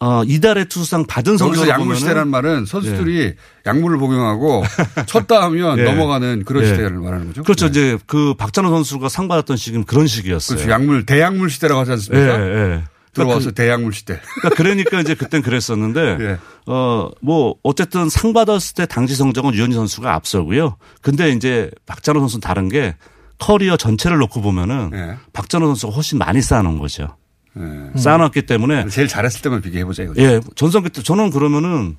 어, 0.00 0.22
이달의 0.24 0.68
투수상 0.68 1.06
받은 1.06 1.36
성적을 1.38 1.68
약물 1.68 1.96
예. 1.96 1.98
시대라는 1.98 2.28
말은 2.30 2.66
선수들이 2.66 3.34
약물을 3.66 3.98
복용하고 3.98 4.62
쳤다 5.06 5.42
하면 5.44 5.78
예. 5.78 5.82
넘어가는 5.82 6.44
그런 6.44 6.62
예. 6.62 6.68
시대를 6.68 6.92
말하는 6.98 7.26
거죠. 7.28 7.42
그렇죠. 7.42 7.66
이제 7.66 7.98
그 8.06 8.34
박찬호 8.34 8.70
선수가 8.70 9.08
상 9.08 9.26
받았던 9.26 9.56
시기는 9.56 9.84
그런 9.84 10.06
시기였어요. 10.06 10.56
그렇죠. 10.58 10.70
약물 10.72 11.04
대약물 11.04 11.50
시대라고 11.50 11.80
하지 11.80 11.90
예, 11.90 11.92
않습니까? 11.94 12.40
예. 12.40 12.84
들어와서 13.12 13.48
그- 13.48 13.54
대약물 13.54 13.92
시대. 13.92 14.20
그러니까 14.40 14.56
그러니까 14.62 15.00
이제 15.00 15.14
그땐 15.14 15.42
그랬었는데 15.42 16.00
예. 16.20 16.38
어 16.66 16.96
뭐 16.96 17.56
어쨌든 17.64 18.08
상 18.08 18.32
받았을 18.32 18.74
때 18.76 18.86
당시 18.86 19.16
성적은 19.16 19.52
류현진 19.54 19.76
선수가 19.78 20.14
앞서고요. 20.14 20.76
근데 21.02 21.30
이제 21.30 21.70
박찬호 21.86 22.20
선수는 22.20 22.40
다른 22.40 22.68
게 22.68 22.94
커리어 23.40 23.76
전체를 23.76 24.18
놓고 24.18 24.42
보면은 24.42 24.90
예. 24.94 25.16
박찬호 25.32 25.66
선수가 25.66 25.92
훨씬 25.94 26.18
많이 26.18 26.40
쌓아놓은 26.40 26.78
거죠. 26.78 27.16
쌓아놨기 27.96 28.42
때문에 28.42 28.88
제일 28.88 29.08
잘했을 29.08 29.40
때만 29.42 29.60
비교해 29.62 29.84
보자 29.84 30.02
이거죠. 30.02 30.20
예, 30.22 30.40
전성기 30.54 30.90
때 30.90 31.02
저는 31.02 31.30
그러면은 31.30 31.96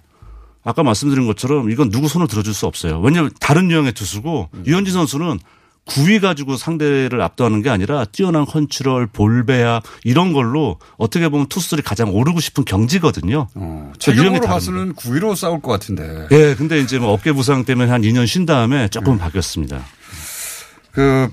아까 0.64 0.84
말씀드린 0.84 1.26
것처럼 1.28 1.70
이건 1.72 1.90
누구 1.90 2.08
손을 2.08 2.28
들어줄 2.28 2.54
수 2.54 2.66
없어요. 2.66 3.00
왜냐하면 3.00 3.32
다른 3.40 3.72
유형의 3.72 3.94
투수고 3.94 4.50
음. 4.54 4.64
류현진 4.68 4.94
선수는 4.94 5.40
구위 5.86 6.20
가지고 6.20 6.56
상대를 6.56 7.20
압도하는 7.22 7.64
게 7.64 7.70
아니라 7.72 8.06
뛰어난 8.06 8.46
컨트롤, 8.46 9.08
볼배합 9.08 9.82
이런 10.04 10.34
걸로 10.34 10.78
어떻게 10.98 11.30
보면 11.30 11.48
투수들이 11.48 11.82
가장 11.82 12.14
오르고 12.14 12.40
싶은 12.42 12.64
경지거든요. 12.66 13.48
어, 13.56 13.90
그 13.94 13.98
체격으로. 14.00 14.42
봐서는 14.42 14.94
구위로 14.94 15.36
싸울 15.36 15.62
것 15.62 15.72
같은데. 15.72 16.28
예, 16.32 16.54
근데 16.56 16.80
이제 16.80 17.00
뭐 17.00 17.12
어깨 17.14 17.32
부상 17.32 17.66
때문에 17.66 17.90
한 17.90 18.02
2년 18.04 18.28
쉰 18.28 18.46
다음에 18.46 18.88
조금 18.90 19.18
바뀌었습니다. 19.18 19.82
그 20.92 21.30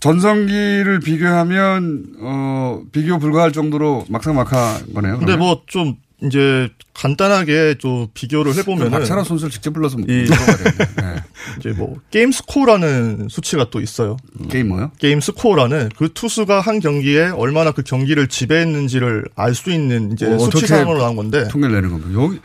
전성기를 0.00 1.00
비교하면 1.00 2.04
어 2.20 2.82
비교 2.92 3.18
불가할 3.18 3.52
정도로 3.52 4.04
막상막하인 4.08 4.94
거네요. 4.94 5.18
근데 5.18 5.36
뭐 5.36 5.62
좀 5.66 5.96
이제 6.20 6.68
간단하게 6.94 7.76
좀 7.78 8.08
비교를 8.12 8.52
해보면은 8.56 8.90
박찬호 8.90 9.22
선수를 9.22 9.52
직접 9.52 9.72
불러서 9.72 9.98
이 10.00 10.02
물어봐야 10.24 10.56
되겠네. 10.56 11.22
이제 11.60 11.70
뭐 11.70 11.94
게임 12.10 12.32
스코어라는 12.32 13.28
수치가 13.30 13.70
또 13.70 13.80
있어요. 13.80 14.16
게임 14.50 14.68
뭐요? 14.68 14.90
게임 14.98 15.20
스코어라는 15.20 15.90
그 15.96 16.12
투수가 16.12 16.60
한 16.60 16.80
경기에 16.80 17.28
얼마나 17.28 17.70
그 17.70 17.82
경기를 17.84 18.26
지배했는지를 18.26 19.26
알 19.36 19.54
수 19.54 19.70
있는 19.70 20.10
이제 20.12 20.26
어, 20.26 20.38
수치 20.38 20.56
어떻게 20.58 20.66
상으로 20.66 20.98
나온 20.98 21.14
건데 21.14 21.46
통계를 21.48 21.76
내는 21.76 21.90
겁니다. 21.90 22.20
여기 22.20 22.40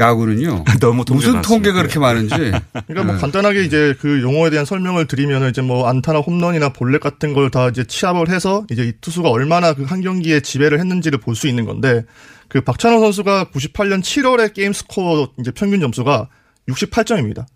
야구는요. 0.00 0.64
너무 0.80 1.04
무슨 1.08 1.32
많습니다. 1.34 1.42
통계가 1.42 1.78
그렇게 1.82 1.98
많은지. 1.98 2.34
그러니까 2.36 3.04
뭐 3.04 3.14
네. 3.14 3.20
간단하게 3.20 3.64
이제 3.64 3.94
그 4.00 4.22
용어에 4.22 4.50
대한 4.50 4.64
설명을 4.64 5.06
드리면 5.06 5.50
이제 5.50 5.60
뭐 5.60 5.88
안타나 5.88 6.20
홈런이나 6.20 6.68
볼넷 6.72 7.00
같은 7.00 7.32
걸 7.34 7.50
다 7.50 7.68
이제 7.68 7.82
취합을 7.84 8.28
해서 8.28 8.64
이제 8.70 8.84
이 8.84 8.92
투수가 9.00 9.28
얼마나 9.28 9.72
그 9.74 9.84
한 9.84 10.00
경기에 10.00 10.40
지배를 10.40 10.78
했는지를 10.78 11.18
볼 11.18 11.34
수 11.34 11.48
있는 11.48 11.64
건데 11.64 12.04
그 12.48 12.60
박찬호 12.60 13.00
선수가 13.00 13.46
98년 13.52 14.00
7월에 14.02 14.52
게임 14.54 14.72
스코어 14.72 15.30
이제 15.40 15.50
평균 15.50 15.80
점수가 15.80 16.28
68점입니다. 16.68 17.46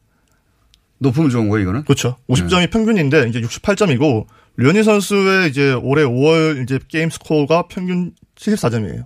높으면 0.98 1.30
좋은 1.30 1.48
거예요, 1.48 1.62
이거는? 1.64 1.82
그렇죠. 1.84 2.16
50점이 2.28 2.70
평균인데 2.70 3.28
이제 3.28 3.40
68점이고 3.40 4.26
류현진 4.56 4.82
선수의 4.84 5.50
이제 5.50 5.72
올해 5.72 6.04
5월 6.04 6.62
이제 6.62 6.78
게임 6.88 7.10
스코어가 7.10 7.66
평균 7.68 8.12
74점이에요. 8.36 9.04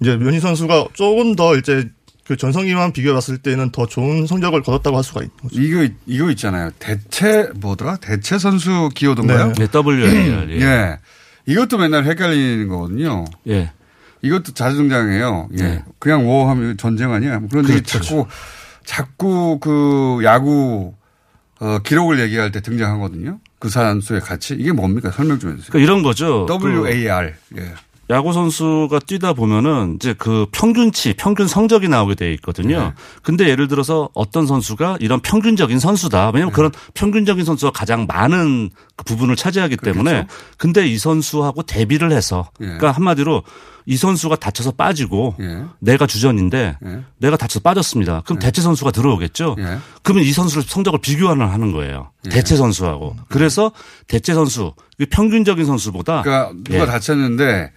이제 0.00 0.16
류현희 0.16 0.40
선수가 0.40 0.88
조금 0.94 1.34
더 1.34 1.56
이제 1.56 1.88
그 2.26 2.36
전성기만 2.36 2.92
비교해 2.92 3.12
봤을 3.12 3.38
때는 3.38 3.70
더 3.70 3.86
좋은 3.86 4.26
성적을 4.26 4.62
거뒀다고 4.62 4.96
할 4.96 5.04
수가 5.04 5.20
있는 5.20 5.36
거죠. 5.42 5.60
이거 5.60 5.86
이거 6.06 6.30
있잖아요. 6.30 6.70
대체 6.78 7.50
뭐더라? 7.54 7.96
대체 7.96 8.38
선수 8.38 8.88
기호던가요? 8.94 9.52
네, 9.58 9.66
WAR. 9.72 10.50
예. 10.50 10.60
예. 10.60 10.98
이것도 11.46 11.76
맨날 11.76 12.04
헷갈리는 12.04 12.68
거거든요. 12.68 13.26
예. 13.48 13.70
이것도 14.22 14.54
자주 14.54 14.76
등장해요. 14.76 15.50
예. 15.58 15.62
네. 15.62 15.84
그냥 15.98 16.26
워 16.26 16.48
하면 16.48 16.78
전쟁 16.78 17.12
아니야? 17.12 17.40
뭐 17.40 17.48
그런 17.50 17.68
얘기 17.68 17.82
그렇죠. 17.82 17.98
자꾸 17.98 18.26
자꾸 18.84 19.58
그 19.60 20.20
야구 20.24 20.94
어, 21.60 21.78
기록을 21.80 22.20
얘기할 22.20 22.50
때 22.52 22.62
등장하거든요. 22.62 23.38
그 23.58 23.68
선수의 23.68 24.22
가치 24.22 24.54
이게 24.54 24.72
뭡니까? 24.72 25.10
설명 25.10 25.38
좀 25.38 25.52
해주세요. 25.52 25.70
그러니까 25.70 25.84
이런 25.86 26.02
거죠. 26.02 26.46
WAR. 26.48 27.34
예. 27.58 27.74
야구 28.10 28.32
선수가 28.32 28.98
뛰다 29.00 29.32
보면은 29.32 29.94
이제 29.96 30.14
그 30.16 30.46
평균치, 30.52 31.14
평균 31.14 31.46
성적이 31.46 31.88
나오게 31.88 32.14
돼 32.14 32.32
있거든요. 32.34 32.80
네. 32.80 32.92
근데 33.22 33.48
예를 33.48 33.68
들어서 33.68 34.10
어떤 34.14 34.46
선수가 34.46 34.98
이런 35.00 35.20
평균적인 35.20 35.78
선수다. 35.78 36.26
왜냐하면 36.34 36.48
네. 36.48 36.52
그런 36.52 36.72
평균적인 36.94 37.44
선수가 37.44 37.72
가장 37.72 38.06
많은 38.06 38.70
그 38.96 39.04
부분을 39.04 39.36
차지하기 39.36 39.78
때문에 39.78 40.26
근데 40.58 40.86
이 40.86 40.98
선수하고 40.98 41.62
대비를 41.62 42.12
해서 42.12 42.50
예. 42.60 42.64
그러니까 42.66 42.92
한마디로 42.92 43.42
이 43.86 43.96
선수가 43.96 44.36
다쳐서 44.36 44.72
빠지고 44.72 45.34
예. 45.40 45.64
내가 45.78 46.06
주전인데 46.06 46.78
예. 46.84 47.00
내가 47.18 47.36
다쳐서 47.36 47.60
빠졌습니다. 47.60 48.22
그럼 48.24 48.38
대체 48.38 48.62
선수가 48.62 48.90
들어오겠죠. 48.92 49.56
예. 49.58 49.78
그러면 50.02 50.24
이 50.24 50.32
선수를 50.32 50.62
성적을 50.62 51.00
비교하는 51.00 51.46
하는 51.46 51.72
거예요. 51.72 52.10
예. 52.26 52.30
대체 52.30 52.56
선수하고. 52.56 53.16
그래서 53.28 53.72
대체 54.06 54.32
선수, 54.32 54.74
그 54.98 55.06
평균적인 55.06 55.64
선수보다 55.66 56.22
그러니까 56.22 56.52
누가 56.64 56.82
예. 56.82 56.86
다쳤는데 56.86 57.72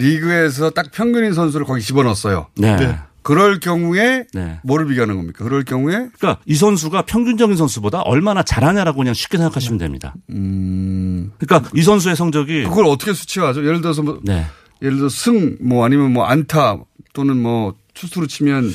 리그에서 0.00 0.70
딱 0.70 0.90
평균인 0.92 1.32
선수를 1.34 1.66
거기 1.66 1.80
집어넣었어요. 1.82 2.48
네. 2.56 2.98
그럴 3.22 3.60
경우에 3.60 4.24
네. 4.32 4.60
뭐를 4.62 4.86
비교하는 4.86 5.14
겁니까? 5.16 5.44
그럴 5.44 5.62
경우에 5.64 6.08
그러니까 6.18 6.38
이 6.46 6.54
선수가 6.54 7.02
평균적인 7.02 7.54
선수보다 7.56 8.00
얼마나 8.00 8.42
잘하냐라고 8.42 8.98
그냥 8.98 9.12
쉽게 9.12 9.36
생각하시면 9.36 9.78
됩니다. 9.78 10.14
음. 10.30 11.30
그러니까 11.38 11.68
이 11.74 11.82
선수의 11.82 12.16
성적이 12.16 12.64
그걸 12.64 12.86
어떻게 12.86 13.12
수치화하죠? 13.12 13.60
예를 13.66 13.82
들어서 13.82 14.02
뭐 14.02 14.20
네. 14.24 14.46
예를 14.82 14.96
들어 14.96 15.08
승 15.10 15.58
뭐 15.60 15.84
아니면 15.84 16.12
뭐 16.14 16.24
안타 16.24 16.78
또는 17.12 17.36
뭐 17.36 17.74
투수로 17.92 18.26
치면 18.26 18.72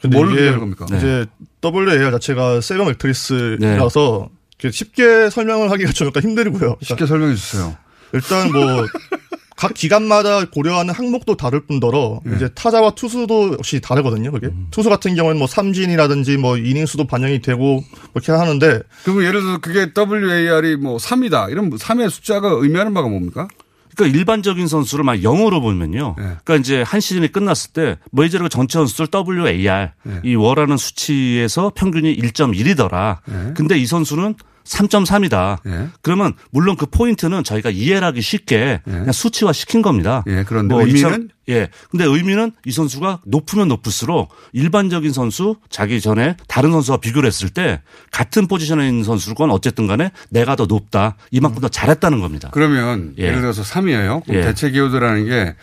근데 0.00 0.16
뭘로 0.16 0.30
비교하는 0.34 0.58
겁니까? 0.60 0.86
이제 0.96 1.26
WAR 1.62 2.10
자체가 2.12 2.62
세로 2.62 2.86
매트리스라서 2.86 4.30
쉽게 4.70 5.28
설명을 5.30 5.70
하기가 5.70 5.92
좀 5.92 6.06
약간 6.08 6.22
힘들고요. 6.22 6.60
그러니까 6.60 6.78
쉽게 6.82 7.04
설명해 7.06 7.34
주세요. 7.34 7.76
일단 8.14 8.50
뭐 8.52 8.86
각 9.56 9.72
기간마다 9.72 10.44
고려하는 10.44 10.92
항목도 10.92 11.36
다를 11.36 11.66
뿐더러 11.66 12.20
예. 12.28 12.36
이제 12.36 12.48
타자와 12.54 12.90
투수도 12.94 13.54
역시 13.54 13.80
다르거든요. 13.80 14.30
그게 14.30 14.48
음. 14.48 14.68
투수 14.70 14.90
같은 14.90 15.14
경우는 15.14 15.38
뭐 15.38 15.46
삼진이라든지 15.46 16.36
뭐 16.36 16.58
이닝 16.58 16.84
수도 16.84 17.06
반영이 17.06 17.40
되고 17.40 17.82
이렇게 18.14 18.32
하는데 18.32 18.82
그러면 19.04 19.24
예를 19.24 19.40
들어서 19.40 19.58
그게 19.58 19.90
WAR이 19.96 20.76
뭐 20.76 20.98
3이다. 20.98 21.50
이런 21.50 21.70
3의 21.70 22.10
숫자가 22.10 22.50
의미하는 22.50 22.92
바가 22.92 23.08
뭡니까? 23.08 23.48
그러니까 23.96 24.18
일반적인 24.18 24.68
선수를 24.68 25.04
막 25.04 25.22
영어로 25.22 25.62
보면요. 25.62 26.16
그러니까 26.16 26.56
이제 26.56 26.82
한 26.82 27.00
시즌이 27.00 27.28
끝났을 27.32 27.72
때 27.72 27.96
메이저리그 28.12 28.50
전체 28.50 28.78
선수들 28.78 29.08
WAR 29.10 29.88
네. 30.02 30.20
이 30.22 30.34
월하는 30.34 30.76
수치에서 30.76 31.72
평균이 31.74 32.14
1.1이더라. 32.18 33.18
네. 33.24 33.52
근데 33.56 33.78
이 33.78 33.86
선수는 33.86 34.34
3.3이다. 34.66 35.58
예. 35.66 35.88
그러면 36.02 36.34
물론 36.50 36.76
그 36.76 36.86
포인트는 36.86 37.44
저희가 37.44 37.70
이해를 37.70 38.06
하기 38.08 38.20
쉽게 38.20 38.80
그냥 38.84 39.12
수치화 39.12 39.52
시킨 39.52 39.82
겁니다. 39.82 40.24
예, 40.26 40.44
그런데 40.46 40.74
뭐 40.74 40.84
의미는? 40.84 41.30
예. 41.48 41.68
근데 41.90 42.04
의미는 42.04 42.52
이 42.64 42.72
선수가 42.72 43.20
높으면 43.24 43.68
높을수록 43.68 44.34
일반적인 44.52 45.12
선수 45.12 45.56
자기 45.70 46.00
전에 46.00 46.36
다른 46.48 46.72
선수와 46.72 46.98
비교를 46.98 47.26
했을 47.26 47.48
때 47.48 47.80
같은 48.10 48.48
포지션에 48.48 48.88
있는 48.88 49.04
선수건 49.04 49.50
어쨌든 49.50 49.86
간에 49.86 50.10
내가 50.30 50.56
더 50.56 50.66
높다. 50.66 51.16
이만큼 51.30 51.60
더 51.60 51.68
잘했다는 51.68 52.20
겁니다. 52.20 52.50
그러면 52.52 53.14
예. 53.18 53.24
예. 53.24 53.30
를 53.30 53.40
들어서 53.40 53.62
3이에요. 53.62 54.24
그럼 54.24 54.36
예. 54.36 54.40
대체 54.42 54.70
기호도라는 54.70 55.26
게 55.26 55.54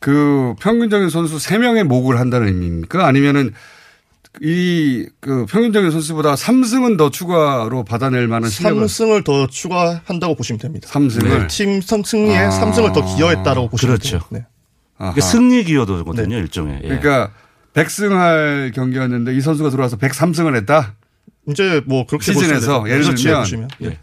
그 0.00 0.54
평균적인 0.60 1.10
선수 1.10 1.36
3명의 1.36 1.84
목을 1.84 2.18
한다는 2.18 2.48
의미입니까? 2.48 3.06
아니면은 3.06 3.52
이 4.42 5.06
그 5.20 5.44
평균적인 5.46 5.90
선수보다 5.90 6.34
3승은 6.34 6.96
더 6.96 7.10
추가로 7.10 7.84
받아낼 7.84 8.28
만한 8.28 8.48
실력을 8.48 8.82
3승을 8.84 9.24
더 9.24 9.46
추가한다고 9.48 10.34
보시면 10.36 10.58
됩니다. 10.60 10.88
3승을 10.88 11.24
네, 11.40 11.46
팀 11.48 11.80
성- 11.80 12.02
승리에 12.04 12.38
아. 12.38 12.48
3승을 12.50 12.92
더 12.94 13.04
기여했다라고 13.16 13.68
보시면 13.68 13.96
그렇죠. 13.96 14.18
돼요. 14.18 14.20
네. 14.30 14.46
그러니까 14.96 15.20
승리 15.22 15.64
기여도거든요, 15.64 16.36
일종의. 16.36 16.80
예. 16.84 16.88
그러니까 16.88 17.32
100승할 17.74 18.72
경기였는데 18.74 19.34
이 19.34 19.40
선수가 19.40 19.70
들어와서 19.70 19.96
103승을 19.96 20.54
했다. 20.56 20.94
이제 21.48 21.82
뭐 21.86 22.06
그렇게 22.06 22.32
시즌에서. 22.32 22.84
예를 22.88 23.02
그렇죠, 23.02 23.22
들면 23.22 23.40
보시면. 23.40 23.68
네. 23.78 23.98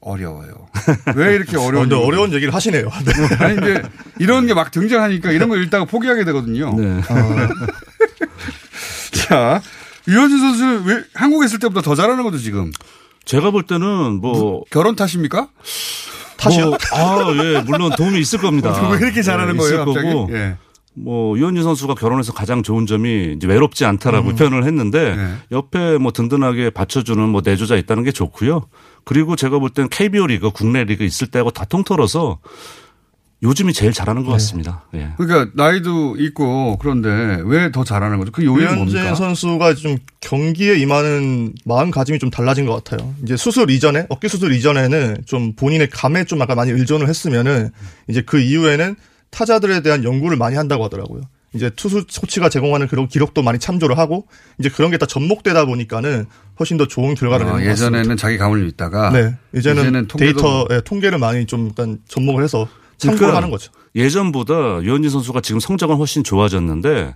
어려워요. 0.00 0.66
왜 1.16 1.34
이렇게 1.34 1.56
어, 1.56 1.62
어려운 1.62 1.88
근데 1.88 1.94
어려운 2.04 2.32
얘기를 2.34 2.52
하시네요. 2.52 2.88
네. 3.06 3.36
아니 3.44 3.54
이제 3.56 3.82
이런 4.18 4.46
게 4.46 4.52
막 4.52 4.70
등장하니까 4.70 5.32
이런 5.32 5.48
걸 5.48 5.62
읽다가 5.62 5.86
포기하게 5.86 6.24
되거든요. 6.26 6.74
네. 6.78 7.00
자, 9.14 9.62
유현진 10.08 10.38
선수는 10.38 10.84
왜 10.84 11.02
한국에 11.14 11.46
있을 11.46 11.58
때보다 11.58 11.80
더 11.80 11.94
잘하는 11.94 12.22
거죠, 12.24 12.38
지금? 12.38 12.70
제가 13.24 13.50
볼 13.50 13.62
때는 13.62 14.20
뭐 14.20 14.64
결혼 14.70 14.96
탓입니까? 14.96 15.48
탓이요? 16.36 16.66
뭐, 16.66 16.78
아, 16.92 17.32
예, 17.42 17.62
물론 17.62 17.90
도움이 17.96 18.18
있을 18.20 18.38
겁니다. 18.38 18.70
왜 18.90 18.98
이렇게 18.98 19.22
잘하는 19.22 19.54
예, 19.54 19.58
거예요, 19.58 19.74
있을 19.74 19.84
갑자기? 19.84 20.12
거고. 20.12 20.28
예. 20.32 20.56
뭐 20.96 21.36
유현진 21.36 21.64
선수가 21.64 21.94
결혼해서 21.94 22.32
가장 22.32 22.62
좋은 22.62 22.86
점이 22.86 23.34
이제 23.36 23.48
외롭지 23.48 23.84
않다라고 23.84 24.30
음. 24.30 24.36
표현을 24.36 24.64
했는데 24.64 25.16
네. 25.16 25.34
옆에 25.50 25.98
뭐 25.98 26.12
든든하게 26.12 26.70
받쳐주는 26.70 27.28
뭐 27.28 27.42
내조자 27.44 27.74
있다는 27.74 28.04
게 28.04 28.12
좋고요. 28.12 28.68
그리고 29.04 29.34
제가 29.34 29.58
볼 29.58 29.70
때는 29.70 29.88
KBO 29.88 30.28
리그 30.28 30.50
국내 30.50 30.84
리그 30.84 31.02
있을 31.02 31.26
때하고 31.26 31.50
다 31.50 31.64
통틀어서 31.64 32.38
요즘이 33.44 33.72
제일 33.74 33.92
잘하는 33.92 34.24
것 34.24 34.32
같습니다. 34.32 34.84
예. 34.94 35.10
그러니까 35.16 35.50
나이도 35.54 36.16
있고 36.18 36.78
그런데 36.78 37.40
왜 37.44 37.70
더 37.70 37.84
잘하는 37.84 38.18
거죠? 38.18 38.32
그 38.32 38.44
요인은 38.44 38.62
유현진 38.62 38.94
뭡니까? 38.94 39.14
선수가 39.14 39.74
좀 39.74 39.98
경기에 40.20 40.76
임하는 40.78 41.52
마음가짐이 41.64 42.18
좀 42.18 42.30
달라진 42.30 42.66
것 42.66 42.82
같아요. 42.82 43.14
이제 43.22 43.36
수술 43.36 43.70
이전에 43.70 44.06
어깨 44.08 44.28
수술 44.28 44.52
이전에는 44.52 45.22
좀 45.26 45.54
본인의 45.54 45.90
감에 45.90 46.24
좀 46.24 46.40
약간 46.40 46.56
많이 46.56 46.70
의존을 46.72 47.08
했으면은 47.08 47.70
이제 48.08 48.22
그 48.22 48.38
이후에는 48.40 48.96
타자들에 49.30 49.82
대한 49.82 50.04
연구를 50.04 50.36
많이 50.36 50.56
한다고 50.56 50.84
하더라고요. 50.84 51.22
이제 51.54 51.70
투수 51.70 52.04
코치가 52.20 52.48
제공하는 52.48 52.88
그런 52.88 53.06
기록도 53.06 53.42
많이 53.42 53.58
참조를 53.60 53.96
하고 53.96 54.26
이제 54.58 54.68
그런 54.68 54.90
게 54.90 54.96
다 54.96 55.06
접목되다 55.06 55.66
보니까는 55.66 56.26
훨씬 56.58 56.76
더 56.76 56.86
좋은 56.88 57.14
결과를 57.14 57.46
어, 57.46 57.48
내는 57.50 57.62
것 57.64 57.70
같습니다. 57.70 57.96
예전에는 57.98 58.16
자기 58.16 58.38
감을 58.38 58.64
믿다가 58.64 59.10
네. 59.10 59.34
이제는, 59.56 60.06
통계도 60.08 60.16
데이터, 60.16 60.66
예, 60.72 60.80
통계를 60.84 61.18
많이 61.18 61.46
좀 61.46 61.66
일단 61.68 61.98
접목을 62.08 62.42
해서 62.42 62.66
하는 63.08 63.50
거죠. 63.50 63.72
예전보다 63.94 64.82
유현진 64.82 65.10
선수가 65.10 65.40
지금 65.40 65.60
성적은 65.60 65.96
훨씬 65.96 66.24
좋아졌는데 66.24 67.14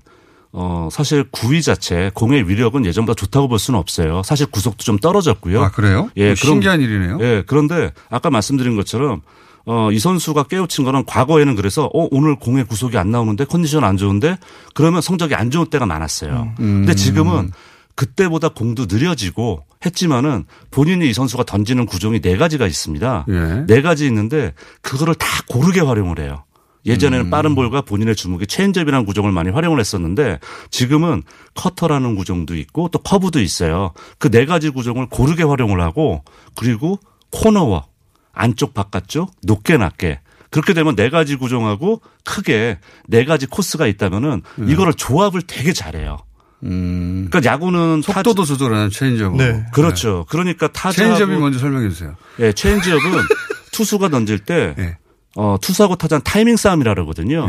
어 0.53 0.89
사실 0.91 1.24
구위 1.30 1.61
자체 1.61 2.11
공의 2.14 2.49
위력은 2.49 2.86
예전보다 2.86 3.14
좋다고 3.14 3.49
볼 3.49 3.59
수는 3.59 3.78
없어요. 3.78 4.22
사실 4.24 4.47
구속도 4.47 4.84
좀 4.84 4.99
떨어졌고요. 4.99 5.62
아, 5.62 5.70
그래요? 5.70 6.11
예, 6.16 6.30
어, 6.30 6.34
신기한 6.34 6.80
일이네요. 6.80 7.18
예, 7.20 7.45
그런데 7.47 7.93
아까 8.09 8.30
말씀드린 8.30 8.74
것처럼 8.76 9.20
어, 9.66 9.93
이 9.93 9.99
선수가 9.99 10.45
깨우친 10.45 10.84
거는 10.84 11.05
과거에는 11.05 11.55
그래서 11.55 11.84
어, 11.93 12.09
오늘 12.11 12.36
공의 12.36 12.64
구속이 12.64 12.97
안 12.97 13.11
나오는데 13.11 13.45
컨디션 13.45 13.84
안 13.84 13.99
좋은데 13.99 14.39
그러면 14.74 15.03
성적이 15.03 15.34
안 15.34 15.51
좋을 15.51 15.66
때가 15.66 15.84
많았어요. 15.84 16.55
음. 16.61 16.86
근데 16.86 16.95
지금은 16.95 17.53
그때보다 17.95 18.49
공도 18.49 18.86
느려지고 18.89 19.64
했지만은 19.85 20.45
본인이 20.70 21.09
이 21.09 21.12
선수가 21.12 21.45
던지는 21.45 21.87
구종이 21.87 22.20
네 22.20 22.37
가지가 22.37 22.66
있습니다. 22.66 23.26
예. 23.29 23.64
네 23.66 23.83
가지 23.83 24.07
있는데 24.07 24.55
그거를 24.83 25.14
다 25.14 25.26
고르게 25.49 25.81
활용을 25.81 26.18
해요. 26.18 26.45
예전에는 26.87 27.26
음. 27.26 27.31
빠른 27.31 27.55
볼과 27.55 27.83
본인의 27.83 28.16
주무기인 28.16 28.47
체인지업이라는 28.47 29.05
구종을 29.05 29.31
많이 29.33 29.51
활용을 29.51 29.79
했었는데 29.81 30.39
지금은 30.70 31.22
커터라는 31.55 32.14
구종도 32.14 32.57
있고 32.57 32.89
또 32.89 32.99
커브도 33.01 33.41
있어요. 33.41 33.93
그 34.18 34.31
네 34.31 34.47
가지 34.47 34.70
구종을 34.70 35.07
고르게 35.09 35.43
활용을 35.43 35.81
하고 35.81 36.22
그리고 36.55 36.99
코너워크 37.31 37.87
안쪽 38.33 38.72
바깥쪽 38.74 39.33
높게 39.43 39.76
낮게 39.76 40.20
그렇게 40.51 40.72
되면 40.72 40.97
네 40.97 41.11
가지 41.11 41.37
구종하고 41.37 42.01
크게 42.24 42.79
네 43.07 43.24
가지 43.24 43.47
코스가 43.47 43.87
있다면은 43.87 44.43
음. 44.61 44.70
이거를 44.70 44.95
조합을 44.95 45.43
되게 45.43 45.72
잘해요. 45.72 46.18
음. 46.65 47.29
그러니까 47.31 47.53
야구는 47.53 48.03
속도도 48.03 48.45
조절하는 48.45 48.91
체인지업. 48.91 49.37
네. 49.37 49.65
그렇죠. 49.73 50.27
그러니까 50.29 50.69
타자 50.69 51.03
체인지업이 51.03 51.37
먼저 51.37 51.59
설명해 51.59 51.89
주세요. 51.89 52.17
예, 52.41 52.53
체인지업은 52.53 53.01
투수가 53.73 54.09
던질 54.09 54.41
때 54.41 54.75
예. 54.79 54.99
어, 55.37 55.57
투수하고 55.61 55.97
타자는 55.97 56.23
타이밍 56.25 56.57
싸움이라 56.57 56.95
그러거든요. 56.95 57.49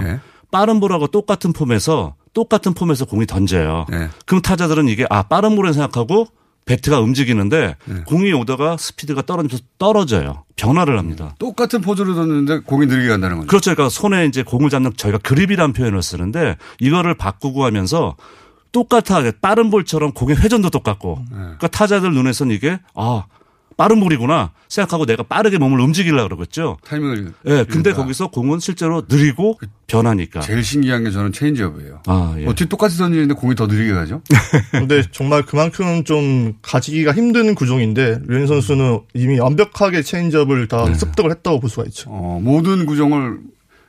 빠른 0.51 0.79
볼하고 0.79 1.07
똑같은 1.07 1.53
폼에서 1.53 2.15
똑같은 2.33 2.73
폼에서 2.73 3.05
공을 3.05 3.25
던져요. 3.25 3.85
예. 3.91 4.09
그럼 4.25 4.41
타자들은 4.41 4.87
이게 4.87 5.05
아 5.09 5.23
빠른 5.23 5.55
볼을 5.55 5.73
생각하고 5.73 6.27
배트가 6.65 6.99
움직이는데 6.99 7.75
예. 7.89 7.93
공이 8.05 8.31
오다가 8.33 8.77
스피드가 8.77 9.23
떨어져 9.23 9.57
떨어져요. 9.79 10.43
변화를 10.55 10.99
합니다. 10.99 11.33
똑같은 11.39 11.81
포즈로 11.81 12.13
던졌는데 12.13 12.59
공이 12.59 12.85
느리게 12.85 13.09
간다는 13.09 13.37
거죠. 13.37 13.47
그렇죠. 13.47 13.73
그러니까 13.73 13.89
손에 13.89 14.25
이제 14.25 14.43
공을 14.43 14.69
잡는 14.69 14.93
저희가 14.95 15.17
그립이라는 15.19 15.73
표현을 15.73 16.03
쓰는데 16.03 16.57
이거를 16.79 17.15
바꾸고 17.15 17.65
하면서 17.65 18.15
똑같아 18.71 19.23
빠른 19.41 19.69
볼처럼 19.69 20.11
공의 20.13 20.35
회전도 20.37 20.69
똑같고 20.69 21.23
그러니까 21.29 21.67
타자들 21.67 22.13
눈에서는 22.13 22.55
이게 22.55 22.79
아 22.95 23.25
빠른 23.79 24.01
볼이구나 24.01 24.51
생각하고 24.67 25.05
내가 25.05 25.23
빠르게 25.23 25.57
몸을 25.57 25.79
움직이려고 25.79 26.27
그러겠죠. 26.27 26.77
타이밍을. 26.85 27.33
예. 27.45 27.63
근데 27.63 27.93
거기서 27.93 28.27
공은 28.27 28.59
실제로 28.59 29.03
느리고 29.07 29.57
변하니까. 29.87 30.41
제일 30.41 30.65
신기한 30.65 31.05
게 31.05 31.11
저는 31.11 31.31
체인지업이에요. 31.31 32.01
아, 32.05 32.35
예. 32.39 32.45
어떻게 32.45 32.65
똑같이 32.65 32.97
던지는데 32.97 33.35
공이 33.35 33.55
더 33.55 33.67
느리게 33.67 33.93
가죠? 33.93 34.21
근데 34.71 35.01
정말 35.11 35.43
그만큼 35.43 36.03
좀 36.03 36.55
가지기가 36.61 37.13
힘든 37.13 37.55
구종인데 37.55 38.19
류현진 38.27 38.47
선수는 38.47 38.99
이미 39.13 39.39
완벽하게 39.39 40.01
체인지업을 40.01 40.67
다 40.67 40.83
네. 40.83 40.93
습득을 40.93 41.31
했다고 41.31 41.61
볼 41.61 41.69
수가 41.69 41.85
있죠. 41.85 42.09
어, 42.09 42.41
모든 42.43 42.85
구종을 42.85 43.39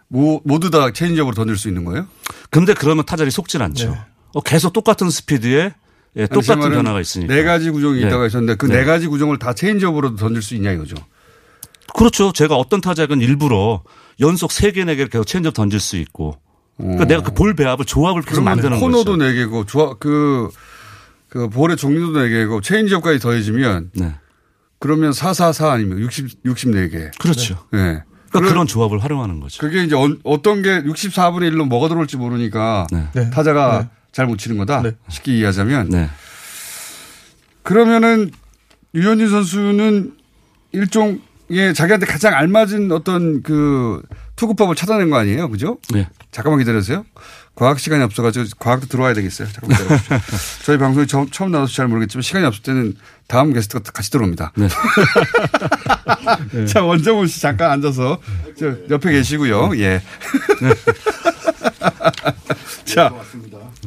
모, 0.06 0.40
모두 0.44 0.70
다 0.70 0.92
체인지업으로 0.92 1.34
던질 1.34 1.56
수 1.56 1.66
있는 1.66 1.84
거예요? 1.84 2.06
근데 2.50 2.74
그러면 2.74 3.04
타자들이 3.04 3.32
속질 3.32 3.60
않죠. 3.60 3.90
어, 3.90 4.06
계속 4.44 4.72
똑같은 4.72 5.10
스피드에 5.10 5.74
예, 6.16 6.26
똑같은 6.26 6.60
변화가 6.70 7.00
있으니까. 7.00 7.34
네 7.34 7.42
가지 7.44 7.70
구종이 7.70 8.02
예. 8.02 8.06
있다고 8.06 8.24
하셨는데 8.24 8.56
그 8.56 8.66
네. 8.66 8.78
네 8.78 8.84
가지 8.84 9.06
구종을 9.06 9.38
다 9.38 9.54
체인지업으로 9.54 10.16
던질 10.16 10.42
수 10.42 10.54
있냐 10.54 10.72
이거죠. 10.72 10.96
그렇죠. 11.96 12.32
제가 12.32 12.56
어떤 12.56 12.80
타자는 12.80 13.20
일부러 13.20 13.82
연속 14.20 14.50
3개, 14.50 14.76
4개를 14.76 15.10
계속 15.10 15.24
체인지업 15.26 15.54
던질 15.54 15.80
수 15.80 15.96
있고. 15.96 16.36
그러니까 16.76 17.04
내가 17.04 17.22
그 17.22 17.32
볼 17.32 17.54
배합을 17.54 17.84
조합을 17.84 18.22
계속 18.22 18.42
만드는 18.42 18.80
코너도 18.80 19.12
거죠. 19.12 19.16
네 19.16 19.34
개고 19.34 19.66
조합 19.66 20.00
그, 20.00 20.48
그 21.28 21.48
볼의 21.48 21.76
종류도 21.76 22.18
네 22.18 22.28
개고 22.28 22.60
체인지업까지 22.60 23.18
더해지면 23.18 23.90
네. 23.94 24.14
그러면 24.78 25.12
444 25.12 25.72
아니면 25.72 25.98
60 25.98 26.42
64개. 26.44 27.18
그렇죠. 27.18 27.66
네. 27.72 28.02
그러니까 28.30 28.52
그런 28.52 28.66
조합을 28.66 29.02
활용하는 29.02 29.40
거죠. 29.40 29.60
그게 29.60 29.84
이제 29.84 29.94
어, 29.94 30.42
떤게 30.42 30.82
64분의 30.84 31.52
1로 31.52 31.66
뭐가 31.68 31.88
들어올지 31.88 32.16
모르니까 32.16 32.86
네. 32.90 33.30
타자가 33.30 33.90
잘 34.12 34.26
못 34.26 34.36
치는 34.38 34.58
거다. 34.58 34.82
쉽게 35.08 35.36
이해하자면. 35.38 35.88
네. 35.90 36.10
그러면은 37.62 38.30
유현진 38.94 39.28
선수는 39.28 40.12
일종의 40.72 41.74
자기한테 41.74 42.06
가장 42.06 42.34
알맞은 42.34 42.90
어떤 42.92 43.42
그 43.42 44.02
투구법을 44.36 44.74
찾아낸 44.74 45.10
거 45.10 45.16
아니에요? 45.18 45.48
그죠? 45.50 45.78
네. 45.92 46.08
잠깐만 46.32 46.58
기다려주세요. 46.60 47.04
과학 47.54 47.78
시간이 47.78 48.02
없어가지고 48.04 48.46
과학도 48.58 48.86
들어와야 48.86 49.12
되겠어요. 49.14 49.48
잠깐만 49.52 49.78
기다려주십시오. 49.78 50.18
저희 50.64 50.78
방송이 50.78 51.06
처음, 51.06 51.28
처음 51.30 51.50
나와서 51.52 51.72
잘 51.74 51.88
모르겠지만 51.88 52.22
시간이 52.22 52.46
없을 52.46 52.62
때는 52.62 52.94
다음 53.28 53.52
게스트가 53.52 53.90
같이 53.92 54.10
들어옵니다. 54.10 54.52
네. 54.56 54.68
자, 56.66 56.82
원정훈 56.82 57.26
씨 57.26 57.40
잠깐 57.40 57.70
앉아서 57.72 58.18
저 58.58 58.74
옆에 58.88 59.12
계시고요. 59.12 59.72
예. 59.78 60.00
자, 62.94 63.12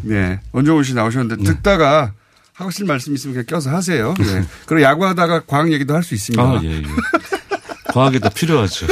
네. 0.01 0.39
원정훈 0.51 0.83
씨 0.83 0.93
나오셨는데 0.93 1.43
듣다가 1.43 2.13
하실 2.53 2.85
말씀 2.85 3.13
있으면 3.13 3.33
그냥 3.33 3.45
껴서 3.47 3.69
하세요. 3.71 4.13
네. 4.19 4.43
그리고 4.65 4.83
야구하다가 4.83 5.41
과학 5.47 5.71
얘기도 5.71 5.93
할 5.95 6.03
수 6.03 6.13
있습니다. 6.13 6.41
아, 6.43 6.59
예, 6.63 6.77
예. 6.77 6.83
과학이 7.93 8.19
더 8.19 8.29
필요하죠. 8.29 8.87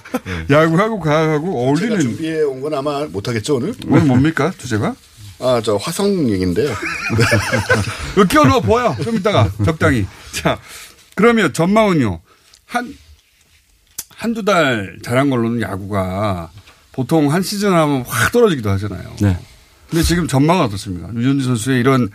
야구하고 0.50 1.00
과학하고 1.00 1.66
어울리는 1.66 2.00
준비해 2.00 2.42
온 2.42 2.60
건 2.60 2.74
아마 2.74 3.04
못하겠죠 3.06 3.56
오늘? 3.56 3.74
오늘 3.88 4.04
뭡니까 4.04 4.52
주제가? 4.56 4.94
아 5.40 5.60
저 5.64 5.76
화성 5.76 6.28
얘기인데요. 6.30 6.72
이거 8.14 8.24
끼워 8.24 8.44
넣어 8.44 8.60
보여. 8.60 8.96
좀 9.02 9.16
이따가 9.16 9.50
적당히. 9.64 10.06
자, 10.32 10.58
그러면 11.16 11.52
전망은요. 11.52 12.20
한, 12.66 12.94
한두 14.08 14.44
달 14.44 14.98
잘한 15.02 15.30
걸로는 15.30 15.60
야구가 15.62 16.50
보통 16.92 17.32
한 17.32 17.42
시즌 17.42 17.72
하면 17.72 18.04
확 18.06 18.30
떨어지기도 18.32 18.70
하잖아요. 18.70 19.16
네. 19.20 19.38
근데 19.90 20.02
지금 20.02 20.26
전망은 20.26 20.64
어떻습니까? 20.64 21.08
유현진 21.14 21.42
선수의 21.46 21.80
이런 21.80 22.08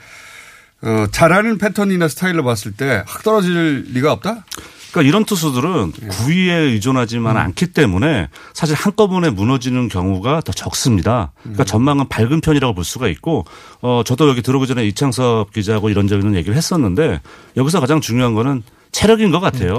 어, 0.82 1.06
잘하는 1.12 1.58
패턴이나 1.58 2.08
스타일로 2.08 2.44
봤을 2.44 2.72
때 2.72 3.04
확 3.06 3.24
떨어질 3.24 3.86
리가 3.94 4.12
없다? 4.14 4.46
그러니까 4.92 5.08
이런 5.08 5.24
투수들은 5.24 5.94
예. 6.02 6.08
구위에 6.08 6.54
의존하지만 6.56 7.36
음. 7.36 7.42
않기 7.42 7.68
때문에 7.68 8.28
사실 8.54 8.76
한꺼번에 8.76 9.30
무너지는 9.30 9.88
경우가 9.88 10.42
더 10.42 10.52
적습니다. 10.52 11.32
음. 11.40 11.54
그러니까 11.54 11.64
전망은 11.66 12.08
밝은 12.10 12.42
편이라고 12.42 12.74
볼 12.74 12.84
수가 12.84 13.08
있고 13.10 13.46
어 13.82 14.02
저도 14.04 14.30
여기 14.30 14.42
들어오기 14.42 14.66
전에 14.68 14.86
이창섭 14.88 15.54
기자하고 15.54 15.90
이런저런 15.92 16.34
얘기를 16.36 16.56
했었는데 16.56 17.22
여기서 17.56 17.80
가장 17.82 18.02
중요한 18.02 18.34
거는 18.34 18.64
체력인 18.92 19.30
것 19.32 19.40
같아요. 19.40 19.78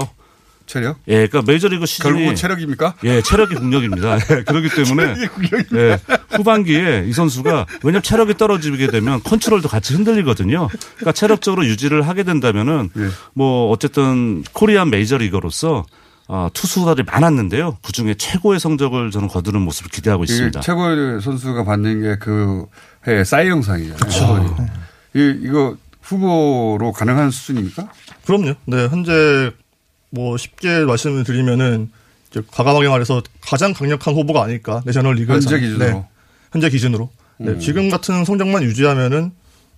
체력? 0.71 0.99
예, 1.09 1.27
그러니까 1.27 1.41
메이저리그 1.51 1.85
시즌이 1.85 2.13
결국은 2.13 2.33
체력입니까? 2.35 2.93
예, 3.03 3.21
체력이 3.21 3.55
국력입니다. 3.55 4.15
예, 4.15 4.43
그렇기 4.43 4.69
때문에. 4.75 5.15
예, 5.73 5.99
후반기에 6.29 7.03
이 7.07 7.11
선수가 7.11 7.65
왜냐하면 7.83 8.01
체력이 8.01 8.37
떨어지게 8.37 8.87
되면 8.87 9.21
컨트롤도 9.21 9.67
같이 9.67 9.93
흔들리거든요. 9.95 10.69
그러니까 10.95 11.11
체력적으로 11.11 11.65
유지를 11.65 12.07
하게 12.07 12.23
된다면은 12.23 12.89
예. 12.97 13.09
뭐 13.33 13.69
어쨌든 13.69 14.43
코리안 14.53 14.89
메이저리거로서 14.91 15.85
어, 16.29 16.47
투수들이 16.53 17.03
많았는데요. 17.03 17.77
그 17.81 17.91
중에 17.91 18.13
최고의 18.13 18.61
성적을 18.61 19.11
저는 19.11 19.27
거두는 19.27 19.59
모습을 19.63 19.91
기대하고 19.91 20.23
있습니다. 20.23 20.61
최고의 20.61 21.19
선수가 21.19 21.65
받는 21.65 22.01
게 22.01 22.15
그해 22.17 23.25
싸이 23.25 23.49
영상이잖아요. 23.49 23.97
그렇죠. 23.97 24.55
이, 25.15 25.37
이거 25.43 25.75
후보로 26.01 26.93
가능한 26.93 27.29
수준입니까? 27.31 27.89
그럼요. 28.25 28.53
네, 28.65 28.87
현재 28.87 29.51
뭐 30.11 30.37
쉽게 30.37 30.85
말씀을 30.85 31.23
드리면은 31.23 31.89
이제 32.29 32.41
과감하게 32.51 32.87
말해서 32.87 33.21
가장 33.41 33.73
강력한 33.73 34.13
후보가 34.13 34.43
아닐까 34.43 34.81
내셔널 34.85 35.15
리그에서 35.15 35.49
현재 35.49 35.59
기준으로? 35.59 35.85
네, 35.85 36.05
현재 36.51 36.69
기준으로 36.69 37.09
네, 37.37 37.51
음. 37.51 37.59
지금 37.59 37.89
같은 37.89 38.23
성적만 38.23 38.63
유지하면은 38.63 39.31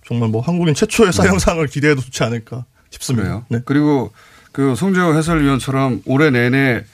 정말 0.06 0.28
뭐 0.28 0.42
한국인 0.42 0.74
최초의 0.74 1.12
사형상을 1.12 1.66
기대해도 1.66 2.02
좋지 2.02 2.22
않을까 2.24 2.64
싶습니다. 2.90 3.24
그래요. 3.24 3.44
네. 3.48 3.60
그리고 3.64 4.12
그 4.52 4.74
송재호 4.74 5.16
해설위원처럼 5.16 6.02
올해 6.04 6.30
내내 6.30 6.84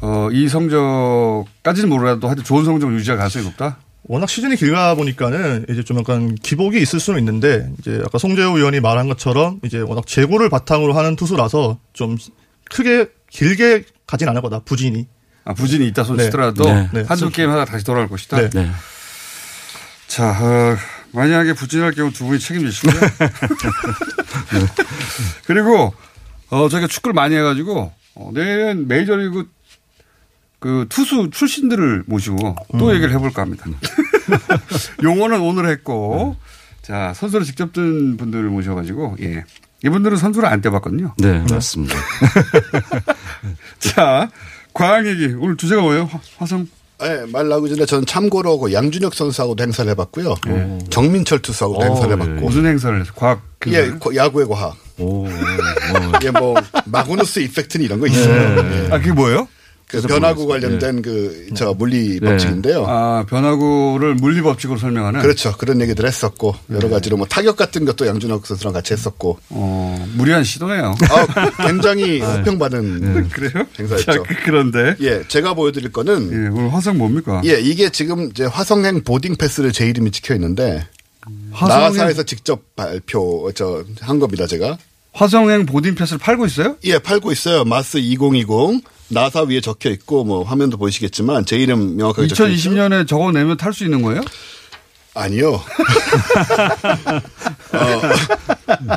어, 0.00 0.28
이 0.30 0.48
성적까지는 0.48 1.88
몰라도 1.88 2.28
하여튼 2.28 2.44
좋은 2.44 2.64
성적 2.64 2.92
유지할 2.92 3.18
가능성이 3.18 3.46
높다? 3.46 3.78
워낙 4.04 4.28
시즌이 4.28 4.56
길다 4.56 4.94
보니까는 4.94 5.66
이제 5.68 5.82
좀 5.82 5.98
약간 5.98 6.34
기복이 6.36 6.80
있을 6.80 7.00
수는 7.00 7.18
있는데 7.18 7.68
이제 7.78 8.00
아까 8.04 8.18
송재호 8.18 8.56
의원이 8.56 8.80
말한 8.80 9.08
것처럼 9.08 9.58
이제 9.64 9.80
워낙 9.80 10.06
재고를 10.06 10.48
바탕으로 10.48 10.92
하는 10.92 11.16
투수라서 11.16 11.78
좀 11.92 12.16
크게 12.70 13.10
길게 13.30 13.84
가진 14.06 14.28
않을 14.28 14.42
거다 14.42 14.60
부진이. 14.60 15.06
아, 15.44 15.54
부진이 15.54 15.86
있다 15.88 16.04
손 16.04 16.16
네. 16.16 16.24
치더라도 16.24 16.64
네. 16.64 16.88
네. 16.92 17.04
한두 17.06 17.30
게임 17.30 17.50
하다 17.50 17.64
다시 17.66 17.84
돌아올 17.84 18.08
것이다. 18.08 18.36
네. 18.36 18.50
네. 18.50 18.70
자, 20.08 20.30
어, 20.30 20.76
만약에 21.12 21.52
부진할 21.52 21.92
경우 21.92 22.10
두 22.10 22.24
분이 22.26 22.38
책임지시고요. 22.38 23.00
그리고 25.46 25.94
어, 26.50 26.68
저희가 26.68 26.86
축구를 26.86 27.14
많이 27.14 27.34
해가지고 27.36 27.92
어, 28.14 28.30
내일은 28.32 28.88
메이저리그 28.88 29.48
그 30.58 30.86
투수 30.88 31.30
출신들을 31.30 32.04
모시고 32.06 32.56
또 32.78 32.94
얘기를 32.94 33.12
해볼까 33.12 33.42
합니다. 33.42 33.66
용어는 35.02 35.40
오늘 35.40 35.68
했고 35.68 36.36
자 36.82 37.12
선수를 37.14 37.44
직접 37.44 37.72
뜬 37.72 38.16
분들을 38.16 38.48
모셔가지고 38.48 39.16
예 39.20 39.44
이분들은 39.86 40.16
선수를 40.16 40.48
안 40.48 40.60
떼봤거든요. 40.60 41.14
네, 41.18 41.42
맞습니다. 41.50 41.94
자 43.78 44.28
과학 44.72 45.06
얘기 45.06 45.26
오늘 45.38 45.56
주제가 45.56 45.80
뭐예요? 45.82 46.04
화- 46.10 46.20
화성 46.38 46.68
네, 46.98 47.26
말 47.30 47.46
나오기 47.48 47.68
전에 47.70 47.84
저는 47.84 48.06
참고로 48.06 48.58
그 48.58 48.72
양준혁 48.72 49.14
선수하고도 49.14 49.62
행사를 49.62 49.90
해봤고요. 49.90 50.34
네. 50.46 50.78
정민철 50.88 51.40
투수하고도 51.42 51.84
행사를 51.84 52.10
해봤고. 52.12 52.46
무슨 52.46 52.64
행사를 52.66 52.98
해서 52.98 53.12
과학 53.14 53.42
예, 53.66 53.88
고- 53.90 54.14
야구의 54.16 54.48
과학. 54.48 54.76
예, 56.24 56.30
뭐 56.30 56.54
마그누스 56.86 57.40
이펙트는 57.40 57.84
이런 57.84 58.00
거 58.00 58.06
있어요. 58.06 58.58
예. 58.58 58.88
아 58.90 58.98
그게 58.98 59.12
뭐예요? 59.12 59.46
그 59.88 60.02
변화구 60.02 60.46
관련된 60.48 61.00
그저 61.00 61.72
물리 61.74 62.18
네. 62.20 62.28
법칙인데요. 62.30 62.84
아 62.88 63.24
변화구를 63.28 64.16
물리 64.16 64.42
법칙으로 64.42 64.78
설명하는. 64.80 65.20
그렇죠. 65.22 65.56
그런 65.56 65.80
얘기들 65.80 66.04
했었고 66.06 66.56
여러 66.70 66.88
가지로 66.88 67.16
뭐 67.16 67.26
타격 67.26 67.56
같은 67.56 67.84
것도 67.84 68.06
양준혁 68.06 68.46
선수랑 68.46 68.72
같이 68.72 68.92
했었고. 68.94 69.38
어 69.50 70.06
무리한 70.16 70.42
시도네요. 70.42 70.96
아, 71.08 71.66
굉장히 71.68 72.18
호평받은 72.20 73.28
그래요? 73.30 73.64
행사였죠. 73.78 74.04
자, 74.04 74.12
그- 74.22 74.34
그런데 74.44 74.96
예, 75.00 75.22
제가 75.28 75.54
보여드릴 75.54 75.92
거는 75.92 76.32
예, 76.32 76.48
오늘 76.48 76.74
화성 76.74 76.98
뭡니까? 76.98 77.40
예, 77.44 77.60
이게 77.60 77.88
지금 77.90 78.28
이제 78.30 78.44
화성행 78.44 79.04
보딩 79.04 79.36
패스를 79.36 79.70
제 79.72 79.86
이름이 79.86 80.10
찍혀 80.10 80.34
있는데 80.34 80.84
화성행- 81.52 81.68
나사에서 81.96 82.24
직접 82.24 82.60
발표 82.74 83.52
저 83.54 83.84
한 84.00 84.18
겁니다, 84.18 84.46
제가. 84.48 84.78
화성행 85.12 85.64
보딩 85.64 85.94
패스를 85.94 86.18
팔고 86.18 86.44
있어요? 86.46 86.76
예, 86.84 86.98
팔고 86.98 87.30
있어요. 87.32 87.64
마스 87.64 87.98
2020 87.98 88.82
나사 89.08 89.42
위에 89.42 89.60
적혀 89.60 89.90
있고 89.90 90.24
뭐 90.24 90.42
화면도 90.42 90.76
보이시겠지만 90.78 91.44
제 91.46 91.56
이름 91.56 91.96
명확하게 91.96 92.28
적혀 92.28 92.48
있죠. 92.48 92.70
2020년에 92.70 93.06
저거 93.06 93.30
내면 93.32 93.56
탈 93.56 93.72
수 93.72 93.84
있는 93.84 94.02
거예요? 94.02 94.22
아니요. 95.14 95.54
어, 97.72 98.02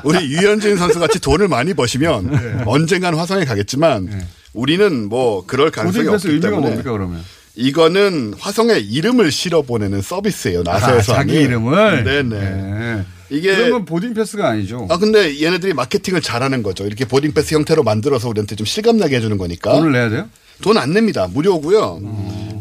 우리 0.04 0.26
유현진 0.32 0.76
선수 0.78 1.00
같이 1.00 1.20
돈을 1.20 1.48
많이 1.48 1.74
버시면 1.74 2.30
네. 2.32 2.64
언젠간 2.66 3.16
화성에 3.16 3.46
가겠지만 3.46 4.26
우리는 4.54 5.08
뭐 5.08 5.46
그럴 5.46 5.72
가능성이 5.72 6.08
없기 6.10 6.40
때문에 6.40 6.62
뭡니까 6.62 6.92
그러면? 6.92 7.24
이거는 7.56 8.34
화성에 8.38 8.80
이름을 8.80 9.32
실어 9.32 9.62
보내는 9.62 10.02
서비스예요. 10.02 10.64
나사에서 10.64 11.14
아, 11.14 11.16
자기. 11.18 11.34
이름을? 11.36 12.04
네네. 12.04 12.40
네. 12.40 13.06
이게 13.30 13.56
그러면 13.56 13.86
보딩 13.86 14.14
패스가 14.14 14.48
아니죠. 14.50 14.88
아 14.90 14.98
근데 14.98 15.42
얘네들이 15.42 15.74
마케팅을 15.74 16.22
잘하는 16.22 16.64
거죠. 16.64 16.86
이렇게 16.86 17.06
보딩 17.06 17.34
패스 17.34 17.54
형태로 17.56 17.84
만들어서 17.84 18.30
우리한테 18.30 18.56
좀 18.56 18.66
실감나게 18.66 19.16
해주는 19.18 19.38
거니까. 19.38 19.74
돈을 19.74 19.92
내야 19.92 20.10
돼요? 20.10 20.30
돈 20.62 20.78
안 20.78 20.92
냅니다. 20.94 21.28
무료고요. 21.28 22.02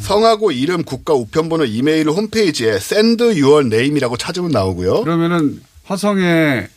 성하고 0.01 0.53
이름, 0.53 0.85
국가, 0.85 1.15
우편번호, 1.15 1.65
이메일 1.65 2.09
홈페이지에 2.09 2.75
send 2.75 3.23
your 3.25 3.67
name이라고 3.67 4.17
찾으면 4.17 4.51
나오고요. 4.53 5.03
그러면은 5.03 5.61
화성에 5.85 6.69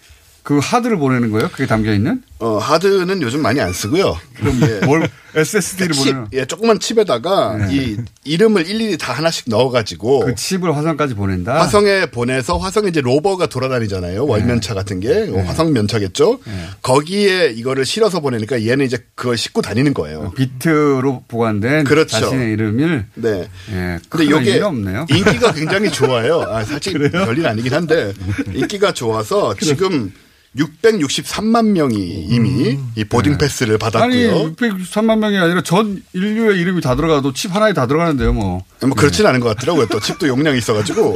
그 0.44 0.58
하드를 0.58 0.98
보내는 0.98 1.30
거예요? 1.30 1.50
그게 1.52 1.68
담겨 1.68 1.94
있는? 1.94 2.24
어, 2.40 2.58
하드는 2.58 3.22
요즘 3.22 3.42
많이 3.44 3.60
안 3.62 3.72
쓰고요. 3.74 4.18
그럼 4.38 4.60
예. 4.64 4.86
뭘 4.88 5.08
SSD를 5.36 5.94
칩, 5.94 6.06
보내는? 6.06 6.28
예, 6.34 6.46
조그만 6.46 6.80
칩에다가 6.80 7.68
이 7.72 7.98
이름을 8.24 8.68
일일이 8.68 8.98
다 8.98 9.14
하나씩 9.14 9.46
넣어가지고 9.48 10.26
그 10.26 10.36
칩을 10.36 10.76
화성까지 10.76 11.16
보낸다. 11.16 11.60
화성에 11.60 12.08
보내서 12.08 12.58
화성에 12.58 12.90
이제 12.90 13.02
로버가 13.02 13.48
돌아다니잖아요. 13.48 14.26
월면차 14.26 14.74
같은 14.74 15.00
게 15.00 15.30
화성 15.30 15.74
면차겠죠. 15.74 16.40
거기에 16.82 17.48
이거를 17.56 17.86
실어서 17.86 18.20
보내니까 18.20 18.66
얘는 18.66 18.86
이제 18.86 18.98
그걸 19.16 19.38
싣고 19.38 19.62
다니는 19.62 19.94
거예요. 19.94 20.32
비트로 20.36 21.24
보관된 21.28 21.84
그렇죠. 21.86 22.20
자신의 22.20 22.54
이름을 22.54 23.06
네. 23.16 23.48
예. 23.72 24.00
근데 24.10 24.26
큰 24.28 24.42
이게. 24.42 24.62
인기가 25.10 25.54
굉장히 25.54 25.92
좋아요. 25.92 26.42
아, 26.42 26.64
사실 26.64 26.98
별일 27.12 27.48
아니긴 27.48 27.74
한데 27.74 28.14
인기가 28.54 28.92
좋아서 28.94 29.56
지금 29.56 30.12
663만 30.58 31.68
명이 31.68 32.26
이미 32.30 32.78
이 32.96 33.06
보딩 33.06 33.38
패스를 33.38 33.76
음. 33.76 33.80
아니 34.02 34.28
받았고요. 34.28 34.56
663만 34.56 35.20
명이 35.20 35.38
아니라 35.38 35.62
전 35.62 36.04
인류의 36.14 36.60
이름이 36.60 36.82
다 36.82 36.96
들어가도 36.96 37.34
칩 37.34 37.56
하나에 37.56 37.74
다 37.74 37.88
들어가는데요, 37.88 38.34
뭐. 38.34 38.64
뭐 38.82 38.94
그렇진 38.96 39.26
않은 39.26 39.40
것 39.40 39.56
같더라고요. 39.56 39.88
또 39.88 40.00
칩도 40.00 40.28
용량이 40.28 40.58
있어가지고. 40.58 41.16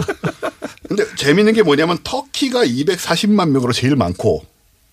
근데 0.88 1.04
재밌는 1.18 1.54
게 1.54 1.64
뭐냐면 1.64 1.98
터키가 2.04 2.64
240만 2.66 3.50
명으로 3.50 3.74
제일 3.74 3.96
많고. 3.96 4.44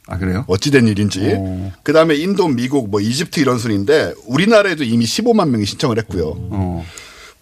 아 0.08 0.18
그래요? 0.18 0.44
어찌된 0.48 0.88
일인지. 0.88 1.36
그 1.84 1.92
다음에 1.92 2.16
인도, 2.16 2.48
미국, 2.48 2.90
뭐 2.90 3.00
이집트 3.00 3.38
이런 3.38 3.58
순인데 3.58 4.14
우리나라에도 4.26 4.82
이미 4.82 5.04
15만 5.04 5.50
명이 5.50 5.64
신청을 5.64 5.98
했고요. 5.98 6.34
어. 6.50 6.84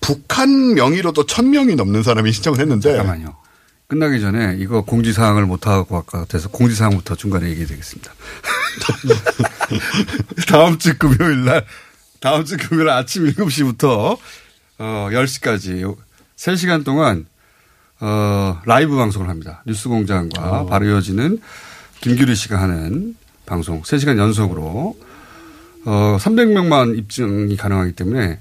북한 0.02 0.74
명의로도 0.74 1.24
1000명이 1.24 1.76
넘는 1.76 2.02
사람이 2.02 2.32
신청을 2.32 2.60
했는데. 2.60 2.96
잠깐만요. 2.96 3.34
끝나기 3.90 4.20
전에 4.20 4.54
이거 4.60 4.82
공지사항을 4.82 5.46
못하고 5.46 5.96
할것 5.96 6.06
같아서 6.06 6.48
공지사항부터 6.48 7.16
중간에 7.16 7.48
얘기해 7.50 7.66
드리겠습니다. 7.66 8.12
다음 10.48 10.78
주 10.78 10.96
금요일 10.96 11.44
날, 11.44 11.66
다음 12.20 12.44
주 12.44 12.56
금요일 12.56 12.88
아침 12.90 13.26
7시부터 13.26 14.16
어, 14.78 15.08
10시까지 15.10 15.96
3시간 16.36 16.84
동안 16.84 17.26
어, 17.98 18.60
라이브 18.64 18.94
방송을 18.94 19.28
합니다. 19.28 19.60
뉴스 19.66 19.88
공장과 19.88 20.66
바로 20.66 20.86
이어지는 20.86 21.40
김규리 22.00 22.36
씨가 22.36 22.62
하는 22.62 23.16
방송 23.44 23.82
3시간 23.82 24.18
연속으로 24.18 24.96
어, 25.84 26.16
300명만 26.20 26.96
입증이 26.96 27.56
가능하기 27.56 27.92
때문에 27.94 28.38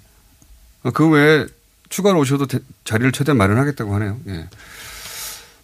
어, 0.84 0.91
그 0.91 1.10
외에 1.10 1.47
추가로 1.89 2.20
오셔도 2.20 2.45
대- 2.45 2.60
자리를 2.86 3.12
최대한 3.14 3.38
마련하겠다고 3.39 3.95
하네요. 3.95 4.20
예. 4.28 4.47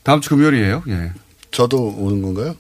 다음 0.06 0.22
주 0.22 0.30
금요일이에요. 0.30 0.84
예. 0.88 1.12
저도 1.50 1.96
오는 1.98 2.22
건가요? 2.22 2.56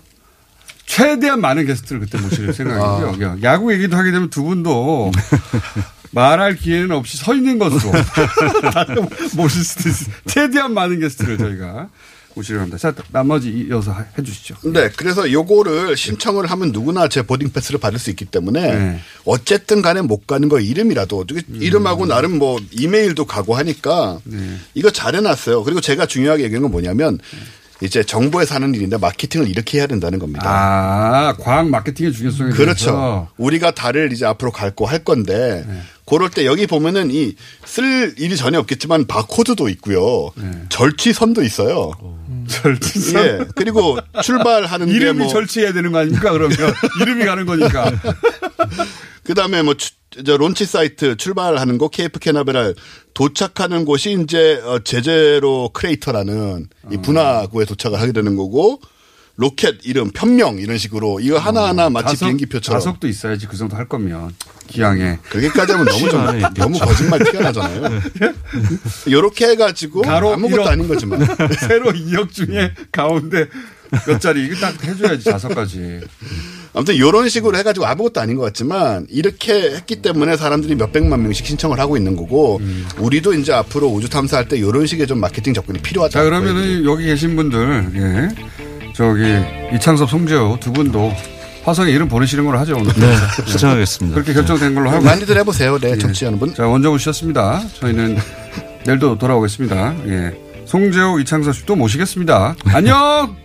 최대한 0.87 1.39
많은 1.41 1.65
게스트를 1.67 2.01
그때 2.01 2.19
모실 2.19 2.49
아. 2.49 2.51
생각이고요. 2.51 3.21
야, 3.21 3.37
야구 3.43 3.71
얘기도 3.71 3.95
하게 3.95 4.11
되면 4.11 4.29
두 4.31 4.43
분도 4.43 5.11
말할 6.11 6.55
기회는 6.55 6.91
없이 6.91 7.17
서 7.17 7.35
있는 7.35 7.59
것으로 7.59 7.91
모실 9.37 9.63
수도 9.63 9.89
있어요. 9.89 10.15
최대한 10.25 10.73
많은 10.73 10.99
게스트를 10.99 11.37
저희가 11.37 11.89
모시려 12.35 12.59
합니다. 12.59 12.77
자, 12.77 12.93
나머지 13.11 13.49
이어서 13.69 13.91
하- 13.91 14.05
해 14.17 14.23
주시죠. 14.23 14.55
네, 14.65 14.89
그래서 14.95 15.31
요거를 15.31 15.95
신청을 15.97 16.45
하면 16.51 16.71
누구나 16.71 17.07
제 17.07 17.21
보딩 17.21 17.51
패스를 17.51 17.79
받을 17.79 17.97
수 17.97 18.09
있기 18.09 18.25
때문에 18.25 18.75
네. 18.75 18.99
어쨌든 19.23 19.81
간에 19.81 20.01
못 20.01 20.27
가는 20.27 20.49
거 20.49 20.59
이름이라도 20.59 21.25
음. 21.31 21.41
이름하고 21.61 22.05
나름 22.05 22.37
뭐 22.37 22.59
이메일도 22.71 23.25
가고 23.25 23.55
하니까 23.55 24.19
네. 24.25 24.37
이거 24.73 24.91
잘 24.91 25.15
해 25.15 25.21
놨어요. 25.21 25.63
그리고 25.63 25.79
제가 25.81 26.05
중요하게 26.05 26.43
얘기한 26.43 26.61
건 26.63 26.71
뭐냐면 26.71 27.19
이제 27.81 28.03
정부에 28.03 28.45
사는 28.45 28.73
일인데 28.73 28.97
마케팅을 28.97 29.49
이렇게 29.49 29.77
해야 29.79 29.87
된다는 29.87 30.17
겁니다. 30.19 30.43
아, 30.49 31.33
과학 31.37 31.69
마케팅의 31.69 32.11
중요성에 32.13 32.51
그렇죠. 32.51 32.85
대해서 32.85 33.29
우리가 33.37 33.71
달을 33.71 34.11
이제 34.13 34.25
앞으로 34.25 34.51
갈거할 34.51 35.03
건데 35.03 35.63
네. 35.67 35.81
그럴 36.05 36.29
때 36.29 36.45
여기 36.45 36.67
보면은 36.67 37.11
이 37.11 37.35
쓸 37.65 38.13
일이 38.19 38.37
전혀 38.37 38.59
없겠지만 38.59 39.05
바코드도 39.07 39.67
있고요. 39.69 40.31
네. 40.35 40.49
절취선도 40.69 41.43
있어요. 41.43 41.91
절취선? 42.47 43.25
예. 43.25 43.39
그리고 43.55 43.97
출발하는 44.23 44.87
게 44.87 44.93
이름이 44.93 45.19
뭐 45.19 45.27
절취해야 45.27 45.73
되는 45.73 45.91
거 45.91 45.99
아닙니까? 45.99 46.31
그러면 46.31 46.57
이름이 47.01 47.25
가는 47.25 47.45
거니까. 47.45 47.91
그다음에 49.23 49.61
뭐 49.61 49.73
추- 49.75 49.91
저 50.25 50.37
launch 50.37 50.65
site 50.65 51.17
출발하는 51.17 51.77
곳 51.77 51.89
케이프 51.89 52.19
캐나베랄 52.19 52.75
도착하는 53.13 53.83
곳이 53.83 54.17
이제 54.23 54.61
어, 54.63 54.79
Jezero 54.79 55.69
크레이터라는 55.73 56.67
아. 56.83 56.89
이 56.91 56.97
분화구에 56.97 57.65
도착을 57.65 57.99
하게 57.99 58.11
되는 58.13 58.35
거고 58.37 58.79
로켓 59.37 59.79
이름 59.83 60.11
편명 60.11 60.59
이런 60.59 60.77
식으로 60.77 61.19
이거 61.19 61.37
하나하나 61.37 61.89
마치 61.89 62.05
어, 62.07 62.09
좌석- 62.11 62.19
비행기표처럼 62.27 62.79
좌석도 62.79 63.07
있어야지 63.09 63.47
그 63.47 63.57
정도 63.57 63.75
할 63.75 63.85
거면 63.87 64.33
기왕에 64.67 65.19
그렇게까지 65.29 65.73
하면 65.73 65.85
너무 65.87 66.09
좀 66.09 66.53
너무. 66.55 66.79
거짓말 66.79 67.19
티가 67.23 67.41
나잖아요. 67.41 68.01
요렇게 69.11 69.47
해가지고 69.49 70.03
아무것도 70.09 70.47
일억. 70.47 70.67
아닌 70.67 70.87
거지만 70.87 71.19
세로 71.67 71.91
2억 71.91 72.31
중에 72.31 72.73
가운데 72.91 73.47
몇 74.07 74.19
자리 74.19 74.45
이거 74.45 74.55
딱 74.55 74.81
해줘야지 74.83 75.23
좌석까지. 75.25 76.01
아무튼 76.73 76.95
이런 76.95 77.29
식으로 77.29 77.57
해가지고 77.57 77.85
아무것도 77.85 78.19
아닌 78.19 78.35
것 78.37 78.43
같지만 78.43 79.05
이렇게 79.09 79.53
했기 79.75 80.01
때문에 80.01 80.35
사람들이 80.35 80.75
몇 80.75 80.91
백만 80.91 81.21
명씩 81.23 81.45
신청을 81.45 81.79
하고 81.79 81.95
있는 81.95 82.15
거고 82.15 82.59
우리도 82.97 83.33
이제 83.35 83.53
앞으로 83.53 83.87
우주 83.87 84.09
탐사할 84.09 84.47
때 84.47 84.57
이런 84.57 84.85
식의 84.87 85.07
좀 85.07 85.19
마케팅 85.19 85.53
접근이 85.53 85.79
필요하다. 85.79 86.11
자 86.19 86.23
그러면은 86.23 86.83
여기 86.85 87.05
계신 87.05 87.35
분들 87.35 87.91
예 87.95 88.55
저기 88.95 89.23
이창섭 89.75 90.09
송재호 90.09 90.57
두 90.61 90.71
분도 90.71 91.11
화성에 91.63 91.91
이름 91.91 92.07
보내시는 92.07 92.45
걸로 92.45 92.57
하죠 92.59 92.77
오늘. 92.77 92.93
네, 92.93 93.15
신청하겠습니다. 93.45 94.13
그렇게 94.15 94.33
결정된 94.33 94.73
걸로 94.73 94.89
하고. 94.89 95.03
많이들 95.03 95.35
해보세요. 95.37 95.77
네, 95.79 95.97
정치하는 95.97 96.39
분. 96.39 96.53
자 96.53 96.65
원정우 96.67 96.97
씨였습니다. 96.99 97.61
저희는 97.73 98.17
내일도 98.85 99.17
돌아오겠습니다. 99.17 99.95
예. 100.07 100.33
송재호 100.65 101.19
이창섭 101.19 101.55
씨도 101.55 101.75
모시겠습니다. 101.75 102.55
안녕. 102.67 103.44